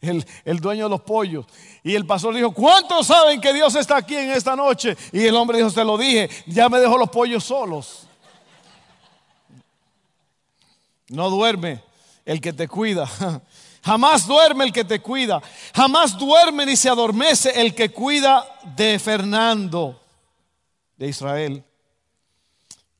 el, 0.02 0.60
dueño 0.60 0.84
de 0.84 0.90
los 0.90 1.00
pollos. 1.00 1.46
Y 1.82 1.94
el 1.94 2.04
pastor 2.04 2.34
dijo, 2.34 2.52
¿cuántos 2.52 3.06
saben 3.06 3.40
que 3.40 3.54
Dios 3.54 3.74
está 3.74 3.96
aquí 3.96 4.14
en 4.14 4.32
esta 4.32 4.54
noche? 4.54 4.94
Y 5.10 5.24
el 5.24 5.34
hombre 5.34 5.56
dijo, 5.56 5.70
se 5.70 5.84
lo 5.84 5.96
dije, 5.96 6.28
ya 6.44 6.68
me 6.68 6.80
dejó 6.80 6.98
los 6.98 7.08
pollos 7.08 7.44
solos. 7.44 8.06
No 11.08 11.30
duerme 11.30 11.82
el 12.26 12.42
que 12.42 12.52
te 12.52 12.68
cuida. 12.68 13.08
Jamás 13.82 14.26
duerme 14.26 14.64
el 14.64 14.72
que 14.72 14.84
te 14.84 15.00
cuida. 15.00 15.42
Jamás 15.74 16.16
duerme 16.16 16.64
ni 16.64 16.76
se 16.76 16.88
adormece 16.88 17.60
el 17.60 17.74
que 17.74 17.90
cuida 17.90 18.46
de 18.76 18.98
Fernando, 18.98 20.00
de 20.96 21.08
Israel. 21.08 21.64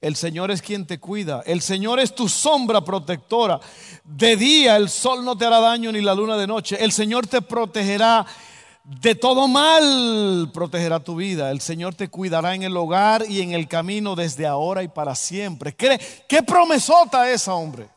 El 0.01 0.17
Señor 0.17 0.51
es 0.51 0.61
quien 0.61 0.85
te 0.85 0.99
cuida. 0.99 1.45
El 1.47 1.63
Señor 1.63 2.01
es 2.01 2.13
tu 2.13 2.29
sombra 2.29 2.85
protectora. 2.85 3.61
De 4.03 4.37
día 4.37 4.77
el 4.77 4.91
sol 4.91 5.25
no 5.25 5.39
te 5.39 5.45
hará 5.45 5.61
daño 5.61 5.93
ni 5.93 6.01
la 6.01 6.17
luna 6.17 6.37
de 6.37 6.49
noche. 6.49 6.77
El 6.83 6.91
Señor 6.91 7.29
te 7.29 7.41
protegerá 7.41 8.27
de 8.83 9.15
todo 9.15 9.47
mal. 9.47 10.51
Protegerá 10.53 10.99
tu 10.99 11.15
vida. 11.15 11.53
El 11.53 11.61
Señor 11.61 11.95
te 11.95 12.09
cuidará 12.09 12.57
en 12.57 12.65
el 12.65 12.77
hogar 12.77 13.25
y 13.29 13.41
en 13.41 13.53
el 13.53 13.69
camino 13.69 14.17
desde 14.17 14.49
ahora 14.49 14.83
y 14.83 14.89
para 14.89 15.15
siempre. 15.15 15.73
¿Qué, 15.77 16.01
qué 16.29 16.43
promesota 16.43 17.31
esa, 17.31 17.55
hombre? 17.55 17.89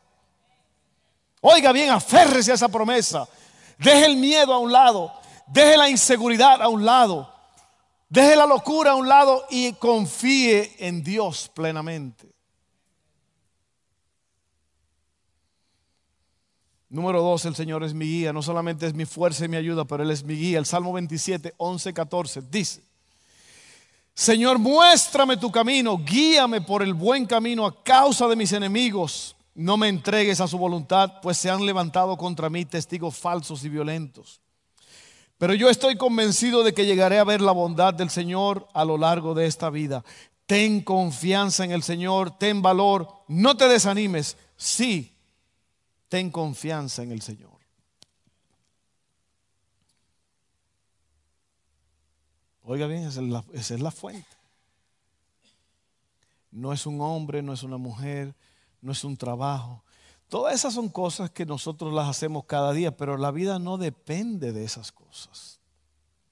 Oiga 1.48 1.72
bien, 1.72 1.92
aférrese 1.92 2.52
a 2.52 2.56
esa 2.56 2.70
promesa. 2.70 3.30
Deje 3.78 4.08
el 4.08 4.18
miedo 4.18 4.52
a 4.52 4.58
un 4.58 4.72
lado. 4.72 5.14
Deje 5.46 5.78
la 5.78 5.88
inseguridad 5.88 6.60
a 6.60 6.70
un 6.70 6.84
lado. 6.84 7.32
Deje 8.10 8.36
la 8.36 8.48
locura 8.48 8.92
a 8.92 8.96
un 8.96 9.08
lado 9.08 9.46
y 9.52 9.74
confíe 9.74 10.76
en 10.80 11.04
Dios 11.04 11.52
plenamente. 11.54 12.34
Número 16.90 17.22
dos, 17.22 17.46
el 17.46 17.56
Señor 17.56 17.84
es 17.84 17.94
mi 17.94 18.06
guía. 18.06 18.34
No 18.34 18.42
solamente 18.42 18.88
es 18.88 18.96
mi 18.96 19.06
fuerza 19.06 19.46
y 19.46 19.48
mi 19.48 19.58
ayuda, 19.58 19.86
pero 19.86 20.02
Él 20.02 20.10
es 20.10 20.24
mi 20.24 20.34
guía. 20.34 20.58
El 20.58 20.66
Salmo 20.66 20.94
27, 20.94 21.54
11, 21.58 21.94
14 21.94 22.42
dice, 22.50 22.82
Señor, 24.16 24.58
muéstrame 24.58 25.38
tu 25.38 25.52
camino, 25.52 25.96
guíame 26.04 26.62
por 26.62 26.82
el 26.82 26.96
buen 26.96 27.28
camino 27.28 27.68
a 27.68 27.84
causa 27.84 28.28
de 28.28 28.36
mis 28.36 28.52
enemigos 28.52 29.35
no 29.56 29.78
me 29.78 29.88
entregues 29.88 30.42
a 30.42 30.48
su 30.48 30.58
voluntad, 30.58 31.22
pues 31.22 31.38
se 31.38 31.50
han 31.50 31.66
levantado 31.66 32.18
contra 32.18 32.50
mí 32.50 32.66
testigos 32.66 33.18
falsos 33.18 33.64
y 33.64 33.70
violentos. 33.70 34.42
Pero 35.38 35.54
yo 35.54 35.70
estoy 35.70 35.96
convencido 35.98 36.64
de 36.64 36.74
que 36.74 36.86
llegaré 36.86 37.20
a 37.20 37.24
ver 37.24 37.42
la 37.42 37.54
bondad 37.54 37.94
del 37.94 38.10
Señor 38.10 38.68
a 38.74 38.86
lo 38.86 38.98
largo 38.98 39.34
de 39.34 39.48
esta 39.48 39.70
vida. 39.70 40.04
Ten 40.46 40.82
confianza 40.82 41.64
en 41.64 41.72
el 41.72 41.84
Señor, 41.84 42.38
ten 42.38 42.62
valor, 42.62 43.10
no 43.28 43.58
te 43.58 43.68
desanimes. 43.68 44.38
Sí, 44.58 45.16
ten 46.10 46.30
confianza 46.32 47.02
en 47.04 47.12
el 47.12 47.22
Señor. 47.22 47.56
Oiga 52.64 52.88
bien, 52.88 53.04
esa 53.04 53.22
es 53.22 53.28
la, 53.28 53.44
esa 53.54 53.74
es 53.76 53.82
la 53.82 53.92
fuente. 53.92 54.28
No 56.52 56.74
es 56.74 56.86
un 56.86 57.00
hombre, 57.00 57.42
no 57.42 57.54
es 57.54 57.64
una 57.64 57.78
mujer, 57.78 58.34
no 58.86 58.92
es 58.92 59.04
un 59.04 59.18
trabajo. 59.18 59.84
Todas 60.30 60.54
esas 60.54 60.76
son 60.76 60.90
cosas 60.90 61.32
que 61.32 61.44
nosotros 61.44 61.92
las 61.92 62.08
hacemos 62.08 62.46
cada 62.46 62.72
día, 62.72 62.96
pero 62.96 63.18
la 63.18 63.32
vida 63.32 63.58
no 63.58 63.78
depende 63.78 64.54
de 64.54 64.64
esas 64.64 64.92
cosas. 64.92 65.60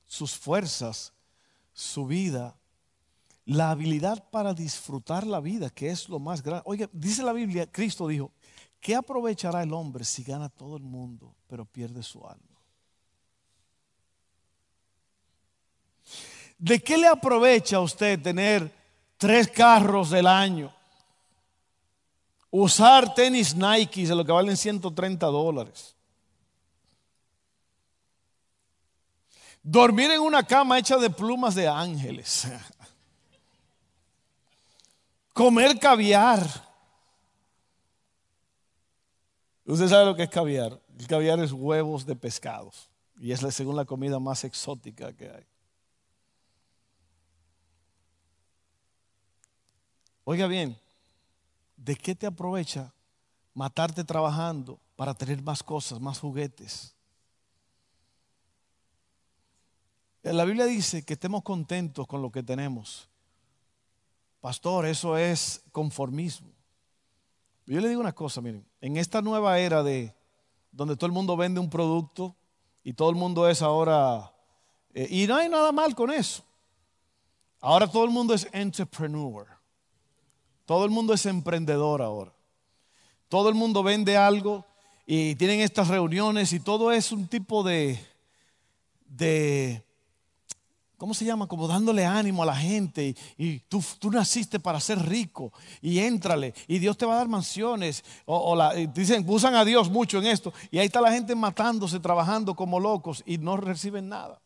Sus 0.05 0.35
fuerzas, 0.35 1.13
su 1.73 2.05
vida, 2.05 2.55
la 3.45 3.71
habilidad 3.71 4.29
para 4.29 4.53
disfrutar 4.53 5.25
la 5.25 5.39
vida, 5.39 5.71
que 5.71 5.89
es 5.89 6.07
lo 6.09 6.19
más 6.19 6.43
grande. 6.43 6.61
Oiga, 6.67 6.87
dice 6.93 7.23
la 7.23 7.33
Biblia, 7.33 7.65
Cristo 7.65 8.07
dijo, 8.07 8.31
¿qué 8.79 8.95
aprovechará 8.95 9.63
el 9.63 9.73
hombre 9.73 10.05
si 10.05 10.23
gana 10.23 10.47
todo 10.47 10.77
el 10.77 10.83
mundo, 10.83 11.33
pero 11.47 11.65
pierde 11.65 12.03
su 12.03 12.23
alma? 12.23 12.61
¿De 16.59 16.79
qué 16.83 16.99
le 16.99 17.07
aprovecha 17.07 17.77
a 17.77 17.81
usted 17.81 18.21
tener 18.21 18.71
tres 19.17 19.47
carros 19.47 20.11
del 20.11 20.27
año? 20.27 20.71
Usar 22.55 23.15
tenis 23.15 23.55
Nike 23.55 24.05
de 24.05 24.13
lo 24.13 24.23
que 24.23 24.31
valen 24.31 24.55
130 24.55 25.25
dólares. 25.25 25.95
Dormir 29.63 30.11
en 30.11 30.19
una 30.19 30.43
cama 30.43 30.77
hecha 30.77 30.97
de 30.97 31.09
plumas 31.09 31.55
de 31.55 31.67
ángeles. 31.67 32.47
Comer 35.33 35.79
caviar. 35.79 36.47
Usted 39.65 39.87
sabe 39.87 40.05
lo 40.05 40.15
que 40.15 40.21
es 40.21 40.29
caviar. 40.29 40.79
El 40.99 41.07
caviar 41.07 41.39
es 41.39 41.51
huevos 41.51 42.05
de 42.05 42.15
pescados. 42.15 42.87
Y 43.19 43.31
es 43.31 43.39
según 43.55 43.75
la 43.75 43.85
comida 43.85 44.19
más 44.19 44.43
exótica 44.43 45.11
que 45.11 45.27
hay. 45.27 45.45
Oiga 50.23 50.45
bien, 50.45 50.79
¿de 51.83 51.95
qué 51.95 52.15
te 52.15 52.25
aprovecha 52.25 52.93
matarte 53.53 54.03
trabajando 54.03 54.79
para 54.95 55.13
tener 55.13 55.41
más 55.41 55.61
cosas, 55.61 55.99
más 55.99 56.19
juguetes? 56.19 56.95
La 60.23 60.45
Biblia 60.45 60.65
dice 60.65 61.03
que 61.03 61.13
estemos 61.13 61.43
contentos 61.43 62.07
con 62.07 62.21
lo 62.21 62.31
que 62.31 62.41
tenemos. 62.41 63.09
Pastor, 64.39 64.85
eso 64.85 65.17
es 65.17 65.61
conformismo. 65.71 66.49
Yo 67.65 67.79
le 67.81 67.89
digo 67.89 67.99
una 67.99 68.13
cosa, 68.13 68.41
miren, 68.41 68.65
en 68.79 68.97
esta 68.97 69.21
nueva 69.21 69.59
era 69.59 69.83
de 69.83 70.13
donde 70.71 70.95
todo 70.95 71.07
el 71.07 71.11
mundo 71.11 71.35
vende 71.35 71.59
un 71.59 71.69
producto 71.69 72.35
y 72.83 72.93
todo 72.93 73.09
el 73.09 73.15
mundo 73.15 73.47
es 73.47 73.61
ahora, 73.61 74.33
eh, 74.93 75.07
y 75.09 75.27
no 75.27 75.35
hay 75.35 75.49
nada 75.49 75.71
mal 75.71 75.95
con 75.95 76.11
eso. 76.11 76.43
Ahora 77.59 77.89
todo 77.89 78.03
el 78.03 78.11
mundo 78.11 78.33
es 78.33 78.47
entrepreneur. 78.51 79.47
Todo 80.65 80.85
el 80.85 80.91
mundo 80.91 81.13
es 81.13 81.25
emprendedor 81.25 82.01
ahora. 82.01 82.33
Todo 83.29 83.49
el 83.49 83.55
mundo 83.55 83.83
vende 83.83 84.17
algo 84.17 84.65
y 85.05 85.35
tienen 85.35 85.59
estas 85.59 85.87
reuniones 85.87 86.53
y 86.53 86.59
todo 86.59 86.91
es 86.91 87.11
un 87.11 87.27
tipo 87.27 87.63
de, 87.63 87.99
de 89.05 89.83
¿cómo 91.03 91.13
se 91.13 91.25
llama? 91.25 91.47
Como 91.47 91.67
dándole 91.67 92.05
ánimo 92.05 92.43
a 92.43 92.45
la 92.45 92.55
gente. 92.55 93.13
Y, 93.37 93.59
tú, 93.59 93.83
tú, 93.99 94.09
naciste 94.09 94.57
para 94.57 94.79
ser 94.79 94.99
rico. 95.05 95.51
Y 95.81 95.99
éntrale. 95.99 96.53
Y 96.65 96.79
Dios 96.79 96.97
te 96.97 97.05
va 97.05 97.15
a 97.15 97.17
dar 97.17 97.27
mansiones. 97.27 98.05
O, 98.25 98.57
dicen, 98.93 99.25
usan 99.27 99.55
a 99.55 99.65
Dios 99.65 99.89
mucho 99.89 100.19
en 100.19 100.27
esto. 100.27 100.53
Y 100.71 100.77
ahí 100.77 100.85
está 100.85 101.01
la 101.01 101.11
gente 101.11 101.35
matándose, 101.35 101.99
trabajando 101.99 102.55
como 102.55 102.79
locos 102.79 103.21
y 103.25 103.37
no 103.37 103.57
reciben 103.57 104.07
nada. 104.07 104.39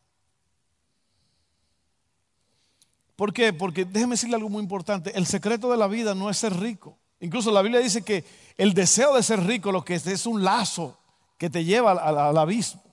¿Por 3.17 3.33
qué? 3.33 3.51
Porque 3.51 3.83
déjeme 3.83 4.13
decirle 4.13 4.35
algo 4.35 4.47
muy 4.47 4.61
importante. 4.61 5.11
El 5.17 5.25
secreto 5.25 5.69
de 5.69 5.75
la 5.75 5.87
vida 5.87 6.15
no 6.15 6.29
es 6.29 6.37
ser 6.37 6.55
rico. 6.57 6.97
Incluso 7.19 7.51
la 7.51 7.63
Biblia 7.63 7.81
dice 7.81 8.03
que 8.03 8.23
el 8.57 8.73
deseo 8.73 9.15
de 9.15 9.23
ser 9.23 9.43
rico 9.43 9.71
lo 9.71 9.83
que 9.83 9.95
es 9.95 10.05
es 10.05 10.27
un 10.27 10.43
lazo 10.43 10.97
que 11.39 11.49
te 11.49 11.65
lleva 11.65 11.91
al 11.91 12.37
abismo. 12.37 12.83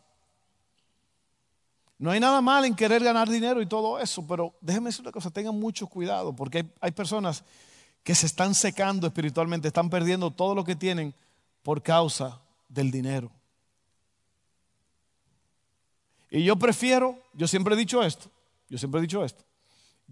No 1.99 2.11
hay 2.11 2.21
nada 2.21 2.41
mal 2.41 2.65
en 2.65 2.75
querer 2.75 3.05
ganar 3.05 3.29
dinero 3.29 3.61
y 3.61 3.67
todo 3.67 3.99
eso, 3.99 4.27
pero 4.27 4.55
déjenme 4.63 4.89
decir 4.89 5.03
una 5.03 5.13
cosa, 5.13 5.31
tengan 5.31 5.59
mucho 5.59 5.87
cuidado, 5.87 6.35
porque 6.35 6.67
hay, 6.81 6.91
personas 6.91 7.45
que 8.03 8.15
se 8.15 8.27
están 8.27 8.55
secando 8.55 9.07
espiritualmente, 9.07 9.69
están 9.69 9.89
perdiendo 9.89 10.31
todo 10.31 10.55
lo 10.55 10.65
que 10.65 10.75
tienen 10.75 11.15
por 11.63 11.83
causa 11.83 12.41
del 12.69 12.91
dinero. 12.91 13.31
Y 16.31 16.43
yo 16.45 16.57
prefiero, 16.57 17.19
yo 17.33 17.47
siempre 17.47 17.75
he 17.75 17.79
dicho 17.79 18.03
esto, 18.03 18.29
yo 18.69 18.77
siempre 18.77 18.99
he 18.99 19.03
dicho 19.03 19.25
esto, 19.25 19.45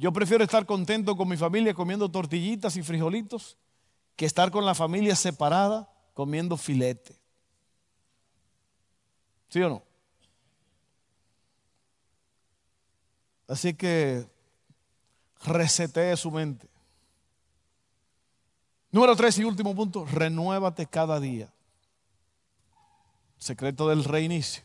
yo 0.02 0.12
prefiero 0.12 0.42
estar 0.42 0.66
contento 0.66 1.16
con 1.16 1.28
mi 1.28 1.36
familia 1.36 1.74
comiendo 1.74 2.10
tortillitas 2.10 2.76
y 2.76 2.82
frijolitos 2.82 3.56
que 4.16 4.26
estar 4.26 4.50
con 4.50 4.66
la 4.66 4.74
familia 4.74 5.14
separada 5.14 5.88
comiendo 6.12 6.56
filete. 6.56 7.14
¿Sí 9.48 9.62
o 9.62 9.68
no? 9.68 9.84
Así 13.46 13.74
que 13.74 14.26
resetee 15.44 16.16
su 16.16 16.32
mente. 16.32 16.68
Número 18.90 19.14
tres 19.14 19.38
y 19.38 19.44
último 19.44 19.72
punto, 19.72 20.04
renuévate 20.04 20.84
cada 20.84 21.20
día. 21.20 21.48
Secreto 23.38 23.88
del 23.88 24.02
reinicio. 24.02 24.64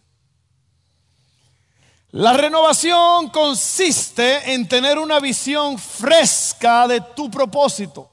La 2.11 2.33
renovación 2.33 3.29
consiste 3.29 4.53
en 4.53 4.67
tener 4.67 4.97
una 4.97 5.19
visión 5.19 5.77
fresca 5.77 6.87
de 6.87 7.01
tu 7.01 7.29
propósito. 7.29 8.09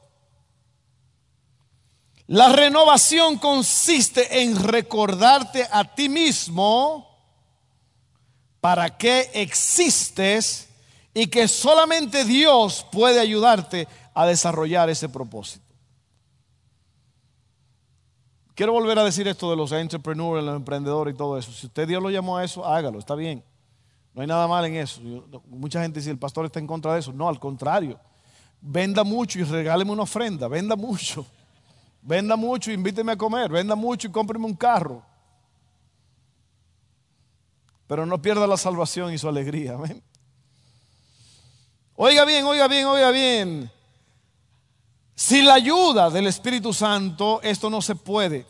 La 2.26 2.48
renovación 2.48 3.38
consiste 3.38 4.42
en 4.42 4.62
recordarte 4.62 5.68
a 5.70 5.84
ti 5.94 6.08
mismo 6.08 7.08
para 8.60 8.96
qué 8.96 9.30
existes 9.34 10.68
y 11.12 11.26
que 11.28 11.46
solamente 11.46 12.24
Dios 12.24 12.86
puede 12.90 13.20
ayudarte 13.20 13.86
a 14.14 14.26
desarrollar 14.26 14.88
ese 14.90 15.08
propósito. 15.08 15.64
Quiero 18.54 18.72
volver 18.72 18.98
a 18.98 19.04
decir 19.04 19.28
esto 19.28 19.50
de 19.50 19.56
los 19.56 19.70
entrepreneurs, 19.72 20.42
los 20.42 20.56
emprendedores 20.56 21.14
y 21.14 21.16
todo 21.16 21.36
eso. 21.36 21.52
Si 21.52 21.66
usted 21.66 21.86
Dios 21.86 22.02
lo 22.02 22.10
llamó 22.10 22.38
a 22.38 22.44
eso, 22.44 22.64
hágalo, 22.64 22.98
está 22.98 23.14
bien. 23.14 23.44
No 24.14 24.22
hay 24.22 24.28
nada 24.28 24.46
mal 24.46 24.64
en 24.64 24.76
eso. 24.76 25.00
mucha 25.48 25.82
gente 25.82 25.98
dice, 25.98 26.10
el 26.10 26.18
pastor 26.18 26.46
está 26.46 26.60
en 26.60 26.66
contra 26.66 26.94
de 26.94 27.00
eso. 27.00 27.12
No, 27.12 27.28
al 27.28 27.40
contrario. 27.40 27.98
Venda 28.60 29.02
mucho 29.02 29.40
y 29.40 29.42
regáleme 29.42 29.90
una 29.90 30.04
ofrenda. 30.04 30.46
Venda 30.46 30.76
mucho. 30.76 31.26
Venda 32.00 32.36
mucho 32.36 32.70
y 32.70 32.74
invíteme 32.74 33.12
a 33.12 33.16
comer. 33.16 33.50
Venda 33.50 33.74
mucho 33.74 34.06
y 34.06 34.12
cómpreme 34.12 34.46
un 34.46 34.54
carro. 34.54 35.02
Pero 37.88 38.06
no 38.06 38.22
pierda 38.22 38.46
la 38.46 38.56
salvación 38.56 39.12
y 39.12 39.18
su 39.18 39.28
alegría. 39.28 39.74
Amén. 39.74 40.02
Oiga 41.96 42.24
bien, 42.24 42.44
oiga 42.44 42.68
bien, 42.68 42.86
oiga 42.86 43.10
bien. 43.10 43.70
Sin 45.14 45.46
la 45.46 45.54
ayuda 45.54 46.10
del 46.10 46.26
Espíritu 46.26 46.72
Santo, 46.72 47.40
esto 47.42 47.68
no 47.68 47.82
se 47.82 47.94
puede. 47.94 48.46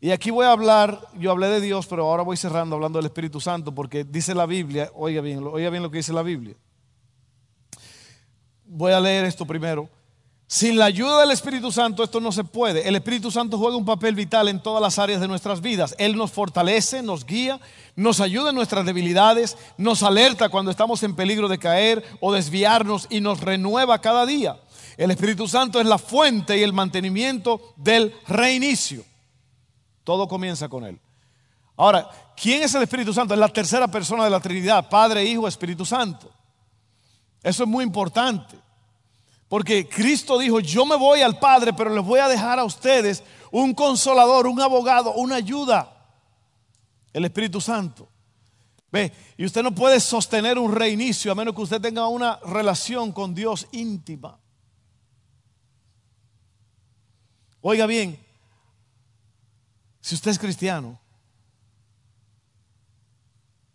Y 0.00 0.10
aquí 0.10 0.30
voy 0.30 0.44
a 0.44 0.52
hablar, 0.52 1.00
yo 1.18 1.30
hablé 1.30 1.48
de 1.48 1.60
Dios, 1.60 1.86
pero 1.86 2.06
ahora 2.06 2.22
voy 2.22 2.36
cerrando 2.36 2.76
hablando 2.76 2.98
del 2.98 3.06
Espíritu 3.06 3.40
Santo, 3.40 3.74
porque 3.74 4.04
dice 4.04 4.34
la 4.34 4.46
Biblia, 4.46 4.90
oiga 4.94 5.22
bien, 5.22 5.42
oiga 5.44 5.70
bien 5.70 5.82
lo 5.82 5.90
que 5.90 5.98
dice 5.98 6.12
la 6.12 6.22
Biblia. 6.22 6.54
Voy 8.66 8.92
a 8.92 9.00
leer 9.00 9.24
esto 9.24 9.46
primero. 9.46 9.88
Sin 10.48 10.78
la 10.78 10.84
ayuda 10.84 11.20
del 11.20 11.32
Espíritu 11.32 11.72
Santo 11.72 12.04
esto 12.04 12.20
no 12.20 12.30
se 12.30 12.44
puede. 12.44 12.86
El 12.86 12.94
Espíritu 12.94 13.32
Santo 13.32 13.58
juega 13.58 13.76
un 13.76 13.84
papel 13.84 14.14
vital 14.14 14.46
en 14.46 14.62
todas 14.62 14.80
las 14.80 14.98
áreas 14.98 15.20
de 15.20 15.26
nuestras 15.26 15.60
vidas. 15.60 15.96
Él 15.98 16.16
nos 16.16 16.30
fortalece, 16.30 17.02
nos 17.02 17.26
guía, 17.26 17.58
nos 17.96 18.20
ayuda 18.20 18.50
en 18.50 18.56
nuestras 18.56 18.86
debilidades, 18.86 19.56
nos 19.76 20.04
alerta 20.04 20.48
cuando 20.48 20.70
estamos 20.70 21.02
en 21.02 21.16
peligro 21.16 21.48
de 21.48 21.58
caer 21.58 22.04
o 22.20 22.32
desviarnos 22.32 23.08
y 23.10 23.20
nos 23.20 23.40
renueva 23.40 24.00
cada 24.00 24.24
día. 24.24 24.60
El 24.96 25.10
Espíritu 25.10 25.48
Santo 25.48 25.80
es 25.80 25.86
la 25.86 25.98
fuente 25.98 26.56
y 26.56 26.62
el 26.62 26.72
mantenimiento 26.72 27.60
del 27.76 28.14
reinicio. 28.28 29.04
Todo 30.06 30.28
comienza 30.28 30.68
con 30.68 30.84
Él. 30.84 31.00
Ahora, 31.76 32.08
¿quién 32.40 32.62
es 32.62 32.72
el 32.76 32.84
Espíritu 32.84 33.12
Santo? 33.12 33.34
Es 33.34 33.40
la 33.40 33.48
tercera 33.48 33.88
persona 33.88 34.22
de 34.22 34.30
la 34.30 34.38
Trinidad, 34.38 34.88
Padre, 34.88 35.24
Hijo, 35.24 35.48
Espíritu 35.48 35.84
Santo. 35.84 36.30
Eso 37.42 37.64
es 37.64 37.68
muy 37.68 37.82
importante. 37.82 38.56
Porque 39.48 39.88
Cristo 39.88 40.38
dijo, 40.38 40.60
yo 40.60 40.86
me 40.86 40.94
voy 40.94 41.22
al 41.22 41.40
Padre, 41.40 41.72
pero 41.72 41.92
les 41.92 42.04
voy 42.04 42.20
a 42.20 42.28
dejar 42.28 42.60
a 42.60 42.64
ustedes 42.64 43.24
un 43.50 43.74
consolador, 43.74 44.46
un 44.46 44.60
abogado, 44.60 45.12
una 45.14 45.34
ayuda, 45.34 45.92
el 47.12 47.24
Espíritu 47.24 47.60
Santo. 47.60 48.08
Ve, 48.92 49.12
y 49.36 49.44
usted 49.44 49.64
no 49.64 49.74
puede 49.74 49.98
sostener 49.98 50.56
un 50.56 50.72
reinicio 50.72 51.32
a 51.32 51.34
menos 51.34 51.52
que 51.52 51.62
usted 51.62 51.80
tenga 51.80 52.06
una 52.06 52.38
relación 52.44 53.10
con 53.10 53.34
Dios 53.34 53.66
íntima. 53.72 54.38
Oiga 57.60 57.86
bien, 57.86 58.24
si 60.06 60.14
usted 60.14 60.30
es 60.30 60.38
cristiano, 60.38 61.00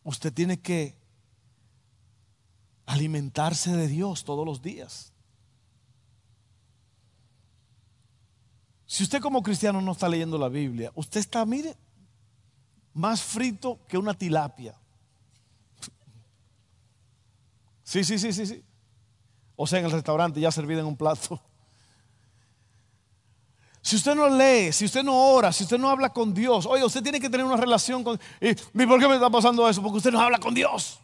usted 0.05 0.31
tiene 0.31 0.61
que 0.61 0.95
alimentarse 2.85 3.75
de 3.75 3.89
Dios 3.89 4.23
todos 4.23 4.45
los 4.45 4.61
días. 4.61 5.11
Si 8.85 9.03
usted 9.03 9.19
como 9.19 9.43
cristiano 9.43 9.81
no 9.81 9.91
está 9.91 10.07
leyendo 10.07 10.37
la 10.37 10.47
Biblia, 10.47 10.93
usted 10.95 11.19
está, 11.19 11.45
mire, 11.45 11.75
más 12.93 13.21
frito 13.21 13.85
que 13.89 13.97
una 13.97 14.13
tilapia. 14.13 14.73
Sí, 17.83 18.05
sí, 18.05 18.17
sí, 18.17 18.31
sí, 18.31 18.45
sí. 18.45 18.63
O 19.57 19.67
sea, 19.67 19.79
en 19.79 19.85
el 19.85 19.91
restaurante 19.91 20.39
ya 20.39 20.49
servido 20.49 20.79
en 20.79 20.85
un 20.85 20.95
plato. 20.95 21.41
Si 23.81 23.95
usted 23.95 24.13
no 24.13 24.29
lee, 24.29 24.71
si 24.71 24.85
usted 24.85 25.03
no 25.03 25.15
ora, 25.15 25.51
si 25.51 25.63
usted 25.63 25.77
no 25.77 25.89
habla 25.89 26.09
con 26.09 26.33
Dios, 26.33 26.65
oye, 26.67 26.85
usted 26.85 27.01
tiene 27.01 27.19
que 27.19 27.29
tener 27.29 27.45
una 27.45 27.57
relación 27.57 28.03
con... 28.03 28.19
¿Y 28.39 28.53
por 28.85 28.99
qué 28.99 29.07
me 29.07 29.15
está 29.15 29.29
pasando 29.29 29.67
eso? 29.67 29.81
Porque 29.81 29.97
usted 29.97 30.11
no 30.11 30.21
habla 30.21 30.37
con 30.37 30.53
Dios. 30.53 30.99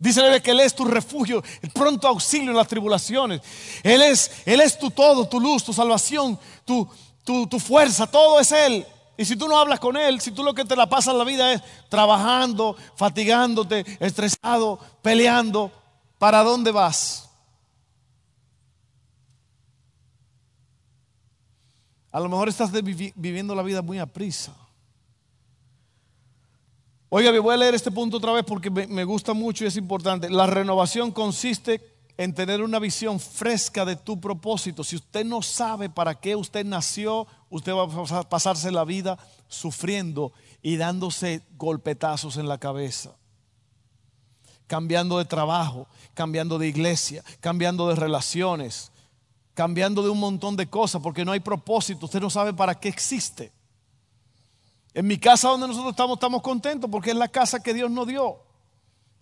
Dícele 0.00 0.40
que 0.40 0.52
Él 0.52 0.60
es 0.60 0.74
tu 0.74 0.86
refugio, 0.86 1.44
el 1.60 1.70
pronto 1.70 2.08
auxilio 2.08 2.50
en 2.50 2.56
las 2.56 2.68
tribulaciones. 2.68 3.42
Él 3.82 4.00
es, 4.00 4.30
Él 4.46 4.62
es 4.62 4.78
tu 4.78 4.90
todo, 4.90 5.28
tu 5.28 5.38
luz, 5.38 5.62
tu 5.62 5.74
salvación, 5.74 6.38
tu, 6.64 6.88
tu, 7.22 7.60
fuerza, 7.60 8.06
todo 8.06 8.40
es 8.40 8.50
Él. 8.50 8.86
Y 9.18 9.26
si 9.26 9.36
tú 9.36 9.46
no 9.46 9.58
hablas 9.58 9.78
con 9.78 9.98
Él, 9.98 10.18
si 10.22 10.30
tú 10.30 10.42
lo 10.42 10.54
que 10.54 10.64
te 10.64 10.74
la 10.74 10.88
pasas 10.88 11.14
la 11.14 11.24
vida 11.24 11.52
es 11.52 11.60
trabajando, 11.90 12.76
fatigándote, 12.96 13.84
estresado, 14.00 14.78
peleando, 15.02 15.70
¿para 16.18 16.42
dónde 16.42 16.70
vas? 16.70 17.29
A 22.12 22.20
lo 22.20 22.28
mejor 22.28 22.48
estás 22.48 22.72
viviendo 22.72 23.54
la 23.54 23.62
vida 23.62 23.82
muy 23.82 23.98
a 23.98 24.06
prisa. 24.06 24.54
Oiga, 27.12 27.38
voy 27.40 27.54
a 27.54 27.56
leer 27.56 27.74
este 27.74 27.90
punto 27.90 28.18
otra 28.18 28.32
vez 28.32 28.44
porque 28.44 28.70
me, 28.70 29.04
gusta 29.04 29.32
mucho 29.32 29.64
y 29.64 29.66
es 29.66 29.76
importante. 29.76 30.30
La 30.30 30.46
renovación 30.46 31.10
consiste 31.10 31.80
en 32.16 32.34
tener 32.34 32.62
una 32.62 32.78
visión 32.78 33.18
fresca 33.18 33.84
de 33.84 33.96
tu 33.96 34.20
propósito. 34.20 34.84
Si 34.84 34.94
usted 34.94 35.24
no 35.24 35.42
sabe 35.42 35.88
para 35.88 36.14
qué 36.14 36.36
usted 36.36 36.64
nació, 36.64 37.26
usted 37.48 37.72
va 37.72 38.20
a 38.20 38.28
pasarse 38.28 38.70
la 38.70 38.84
vida 38.84 39.18
sufriendo 39.48 40.32
y 40.62 40.76
dándose 40.76 41.42
golpetazos 41.56 42.36
en 42.36 42.46
la 42.46 42.58
cabeza. 42.58 43.16
Cambiando 44.68 45.18
de 45.18 45.24
trabajo, 45.24 45.88
cambiando 46.14 46.58
de 46.58 46.68
iglesia, 46.68 47.24
cambiando 47.40 47.88
de 47.88 47.96
relaciones, 47.96 48.89
cambiando 49.60 50.02
de 50.02 50.08
un 50.08 50.18
montón 50.18 50.56
de 50.56 50.68
cosas 50.68 51.02
porque 51.02 51.22
no 51.22 51.32
hay 51.32 51.40
propósito. 51.40 52.06
Usted 52.06 52.18
no 52.18 52.30
sabe 52.30 52.54
para 52.54 52.80
qué 52.80 52.88
existe. 52.88 53.52
En 54.94 55.06
mi 55.06 55.18
casa 55.18 55.48
donde 55.50 55.68
nosotros 55.68 55.90
estamos, 55.90 56.16
estamos 56.16 56.40
contentos 56.40 56.88
porque 56.90 57.10
es 57.10 57.16
la 57.16 57.28
casa 57.28 57.62
que 57.62 57.74
Dios 57.74 57.90
nos 57.90 58.06
dio. 58.06 58.38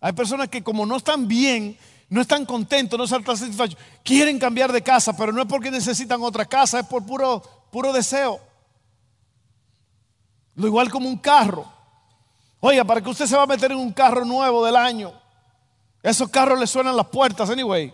Hay 0.00 0.12
personas 0.12 0.46
que 0.46 0.62
como 0.62 0.86
no 0.86 0.94
están 0.94 1.26
bien, 1.26 1.76
no 2.08 2.20
están 2.20 2.46
contentos, 2.46 2.96
no 2.96 3.04
están 3.04 3.36
satisfechos. 3.36 3.76
Quieren 4.04 4.38
cambiar 4.38 4.70
de 4.70 4.80
casa, 4.80 5.16
pero 5.16 5.32
no 5.32 5.42
es 5.42 5.48
porque 5.48 5.72
necesitan 5.72 6.22
otra 6.22 6.44
casa, 6.44 6.78
es 6.78 6.86
por 6.86 7.04
puro, 7.04 7.42
puro 7.72 7.92
deseo. 7.92 8.38
Lo 10.54 10.68
igual 10.68 10.88
como 10.88 11.08
un 11.08 11.18
carro. 11.18 11.64
Oiga, 12.60 12.84
para 12.84 13.00
que 13.00 13.10
usted 13.10 13.26
se 13.26 13.36
va 13.36 13.42
a 13.42 13.46
meter 13.48 13.72
en 13.72 13.78
un 13.78 13.92
carro 13.92 14.24
nuevo 14.24 14.64
del 14.64 14.76
año, 14.76 15.12
esos 16.00 16.28
carros 16.28 16.60
le 16.60 16.68
suenan 16.68 16.96
las 16.96 17.08
puertas, 17.08 17.50
anyway. 17.50 17.92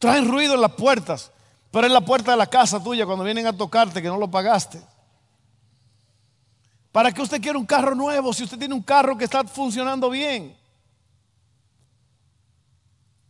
Traen 0.00 0.26
ruido 0.26 0.54
en 0.54 0.62
las 0.62 0.72
puertas, 0.72 1.30
pero 1.70 1.86
es 1.86 1.92
la 1.92 2.00
puerta 2.00 2.30
de 2.30 2.38
la 2.38 2.46
casa 2.46 2.82
tuya 2.82 3.04
cuando 3.04 3.22
vienen 3.22 3.46
a 3.46 3.52
tocarte 3.52 4.00
que 4.00 4.08
no 4.08 4.16
lo 4.16 4.30
pagaste. 4.30 4.80
¿Para 6.90 7.12
qué 7.12 7.20
usted 7.20 7.40
quiere 7.40 7.58
un 7.58 7.66
carro 7.66 7.94
nuevo 7.94 8.32
si 8.32 8.44
usted 8.44 8.58
tiene 8.58 8.74
un 8.74 8.82
carro 8.82 9.16
que 9.18 9.24
está 9.24 9.44
funcionando 9.44 10.08
bien? 10.08 10.56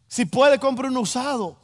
Si 0.07 0.25
puede, 0.25 0.61
compre 0.61 0.87
un 0.87 0.97
usado. 0.97 1.59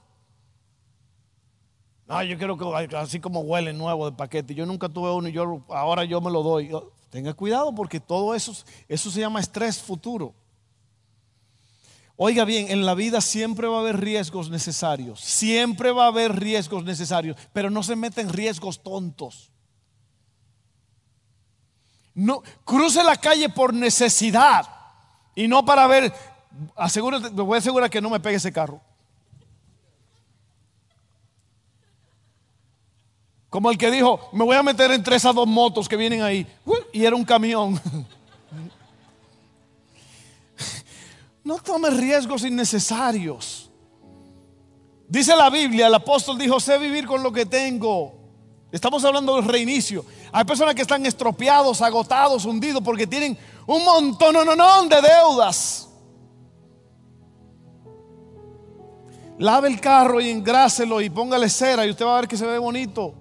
No, 2.09 2.23
yo 2.25 2.37
quiero 2.37 2.59
que 2.59 2.97
así 2.97 3.21
como 3.21 3.43
huele 3.43 3.73
nuevo 3.73 4.11
de 4.11 4.17
paquete. 4.17 4.57
Yo 4.57 4.67
nunca 4.67 4.89
tuve 4.89 5.13
uno 5.13 5.29
y 5.29 5.33
yo 5.33 5.65
ahora 5.69 6.03
yo 6.05 6.21
me 6.21 6.33
lo 6.33 6.43
doy. 6.43 6.71
Tenga 7.11 7.33
cuidado 7.33 7.73
porque 7.73 8.01
todo 8.01 8.35
eso, 8.35 8.53
eso 8.89 9.11
se 9.11 9.21
llama 9.21 9.39
estrés 9.39 9.81
futuro. 9.81 10.35
Oiga 12.17 12.45
bien, 12.45 12.71
en 12.71 12.87
la 12.87 12.95
vida 12.95 13.21
siempre 13.21 13.69
va 13.69 13.77
a 13.77 13.81
haber 13.81 14.01
riesgos 14.01 14.49
necesarios. 14.49 15.21
Siempre 15.21 15.93
va 15.93 16.05
a 16.05 16.09
haber 16.09 16.35
riesgos 16.39 16.85
necesarios, 16.85 17.37
pero 17.53 17.71
no 17.71 17.83
se 17.83 17.97
meten 17.97 18.31
riesgos 18.31 18.83
tontos. 18.83 19.51
No, 22.14 22.43
cruce 22.64 23.05
la 23.05 23.17
calle 23.17 23.51
por 23.51 23.75
necesidad 23.75 24.67
y 25.35 25.47
no 25.49 25.64
para 25.67 25.87
ver 25.87 26.12
asegúrate, 26.75 27.31
me 27.31 27.43
voy 27.43 27.57
a 27.57 27.59
asegurar 27.59 27.91
que 27.91 28.01
no 28.01 28.11
me 28.11 28.21
pegue 28.21 28.37
ese 28.37 28.53
carro. 28.53 28.81
Como 33.49 33.71
el 33.71 33.79
que 33.79 33.91
dijo, 33.91 34.29
me 34.33 34.45
voy 34.45 34.57
a 34.57 34.62
meter 34.62 34.91
entre 34.91 35.17
esas 35.17 35.35
dos 35.35 35.47
motos 35.47 35.89
que 35.89 35.97
vienen 35.97 36.23
ahí. 36.23 36.47
Y 36.93 37.05
era 37.05 37.17
un 37.17 37.25
camión. 37.25 37.81
No 41.47 41.59
tome 41.59 41.90
riesgos 41.90 42.42
innecesarios. 42.42 43.70
Dice 45.07 45.36
la 45.36 45.49
Biblia, 45.49 45.86
el 45.86 45.94
apóstol 45.94 46.36
dijo, 46.36 46.59
sé 46.59 46.76
vivir 46.76 47.07
con 47.07 47.22
lo 47.22 47.30
que 47.30 47.47
tengo. 47.47 48.14
Estamos 48.72 49.05
hablando 49.05 49.36
del 49.36 49.44
reinicio. 49.44 50.05
Hay 50.32 50.44
personas 50.44 50.74
que 50.74 50.82
están 50.82 51.07
estropeados, 51.07 51.80
agotados, 51.82 52.44
hundidos 52.47 52.82
porque 52.82 53.07
tienen 53.07 53.38
un 53.64 53.84
montón 53.84 54.88
de 54.88 55.01
deudas. 55.01 55.88
Lave 59.38 59.68
el 59.68 59.80
carro 59.80 60.20
y 60.20 60.30
engráselo 60.30 61.01
y 61.01 61.11
póngale 61.11 61.49
cera 61.49 61.86
y 61.86 61.90
usted 61.90 62.05
va 62.05 62.18
a 62.18 62.20
ver 62.22 62.28
que 62.28 62.36
se 62.36 62.44
ve 62.44 62.59
bonito. 62.59 63.14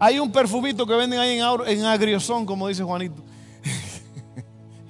Hay 0.00 0.18
un 0.18 0.32
perfumito 0.32 0.84
que 0.84 0.94
venden 0.94 1.20
ahí 1.20 1.38
en, 1.38 1.78
en 1.78 1.84
agriozón, 1.84 2.44
como 2.44 2.66
dice 2.66 2.82
Juanito. 2.82 3.22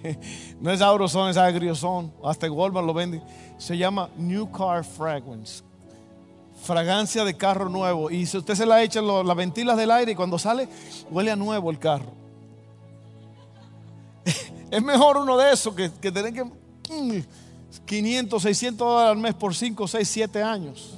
no 0.60 0.70
es 0.70 0.80
aurozón, 0.80 1.30
es 1.30 1.36
agriozón. 1.36 2.12
Hasta 2.24 2.50
Walmart 2.50 2.86
lo 2.86 2.94
venden. 2.94 3.22
Se 3.58 3.76
llama 3.76 4.10
New 4.16 4.50
Car 4.50 4.84
Fragrance. 4.84 5.62
Fragancia 6.62 7.24
de 7.24 7.36
carro 7.36 7.68
nuevo. 7.68 8.10
Y 8.10 8.26
si 8.26 8.36
usted 8.36 8.54
se 8.54 8.66
la 8.66 8.82
echa, 8.82 9.00
las 9.00 9.36
ventilas 9.36 9.76
del 9.76 9.90
aire 9.90 10.12
y 10.12 10.14
cuando 10.14 10.38
sale, 10.38 10.68
huele 11.10 11.30
a 11.30 11.36
nuevo 11.36 11.70
el 11.70 11.78
carro. 11.78 12.12
es 14.70 14.82
mejor 14.82 15.18
uno 15.18 15.36
de 15.36 15.52
esos 15.52 15.74
que, 15.74 15.90
que 16.00 16.10
tener 16.10 16.32
que... 16.32 16.44
Mm, 16.44 17.22
500, 17.84 18.42
600 18.42 18.78
dólares 18.78 19.10
al 19.12 19.18
mes 19.18 19.34
por 19.34 19.54
5, 19.54 19.88
6, 19.88 20.08
7 20.08 20.42
años. 20.42 20.97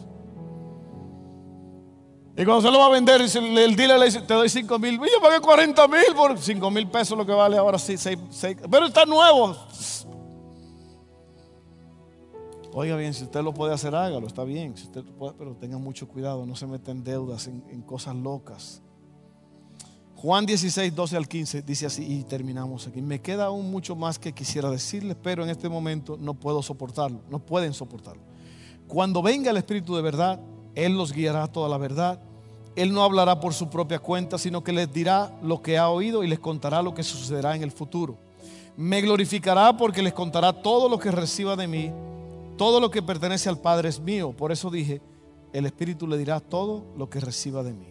Y 2.37 2.45
cuando 2.45 2.63
se 2.63 2.71
lo 2.71 2.79
va 2.79 2.87
a 2.87 2.91
vender, 2.91 3.21
el 3.21 3.77
dealer 3.77 3.99
le 3.99 4.07
dice, 4.07 4.23
te 4.23 4.35
doy 4.35 4.49
5 4.49 4.79
mil. 4.79 4.99
Yo 4.99 5.21
pagué 5.21 5.41
40 5.41 5.89
mil 5.89 6.15
por 6.15 6.39
5 6.39 6.71
mil 6.71 6.89
pesos 6.89 7.19
lo 7.19 7.27
que 7.27 7.33
vale 7.33 7.57
ahora 7.57 7.79
sí, 7.79 7.97
6, 7.99 8.19
pero 8.71 8.87
está 8.87 9.05
nuevo. 9.05 9.57
Oiga 12.73 12.97
bien, 12.97 13.13
si 13.13 13.25
usted 13.25 13.43
lo 13.43 13.53
puede 13.53 13.75
hacer, 13.75 13.95
hágalo, 13.95 14.27
está 14.27 14.45
bien. 14.45 14.75
Pero 15.39 15.57
tenga 15.57 15.77
mucho 15.77 16.07
cuidado, 16.07 16.47
no 16.47 16.55
se 16.55 16.67
meta 16.67 16.93
en 16.93 17.03
deudas, 17.03 17.49
en 17.49 17.83
cosas 17.83 18.15
locas. 18.15 18.81
Juan 20.23 20.45
16, 20.45 20.95
12 20.95 21.17
al 21.17 21.27
15 21.27 21.63
dice 21.63 21.87
así 21.87 22.05
y 22.07 22.25
terminamos 22.25 22.87
aquí. 22.87 23.01
Me 23.01 23.23
queda 23.23 23.47
aún 23.47 23.71
mucho 23.71 23.97
más 23.97 24.19
que 24.19 24.35
quisiera 24.35 24.71
decirles, 24.71 25.17
pero 25.23 25.43
en 25.45 25.49
este 25.49 25.67
momento 25.67 26.19
no 26.21 26.35
puedo 26.35 26.63
soportarlo, 26.63 27.23
no 27.31 27.39
pueden 27.39 27.73
soportarlo. 27.73 28.23
Cuando 28.87 29.23
venga 29.23 29.51
el 29.51 29.57
Espíritu 29.57 29.97
de 29.97 30.03
verdad, 30.03 30.39
Él 30.75 30.97
los 30.97 31.13
guiará 31.13 31.47
toda 31.49 31.69
la 31.69 31.79
verdad. 31.79 32.21
Él 32.77 32.93
no 32.93 33.03
hablará 33.03 33.41
por 33.41 33.53
su 33.53 33.69
propia 33.69 33.99
cuenta, 33.99 34.39
sino 34.39 34.63
que 34.63 34.73
les 34.73 34.93
dirá 34.93 35.33
lo 35.43 35.61
que 35.61 35.77
ha 35.77 35.89
oído 35.89 36.23
y 36.23 36.29
les 36.29 36.39
contará 36.39 36.83
lo 36.83 36.95
que 36.95 37.03
sucederá 37.03 37.57
en 37.57 37.63
el 37.63 37.73
futuro. 37.73 38.17
Me 38.77 39.01
glorificará 39.01 39.77
porque 39.77 40.03
les 40.03 40.13
contará 40.13 40.53
todo 40.53 40.89
lo 40.89 40.99
que 40.99 41.11
reciba 41.11 41.57
de 41.57 41.67
mí. 41.67 41.93
Todo 42.57 42.81
lo 42.81 42.91
que 42.91 43.03
pertenece 43.03 43.49
al 43.49 43.59
Padre 43.59 43.89
es 43.89 44.01
mío. 44.01 44.33
Por 44.33 44.53
eso 44.53 44.71
dije, 44.71 45.01
el 45.53 45.67
Espíritu 45.67 46.07
le 46.07 46.17
dirá 46.17 46.41
todo 46.41 46.85
lo 46.97 47.11
que 47.11 47.21
reciba 47.21 47.63
de 47.63 47.73
mí. 47.73 47.90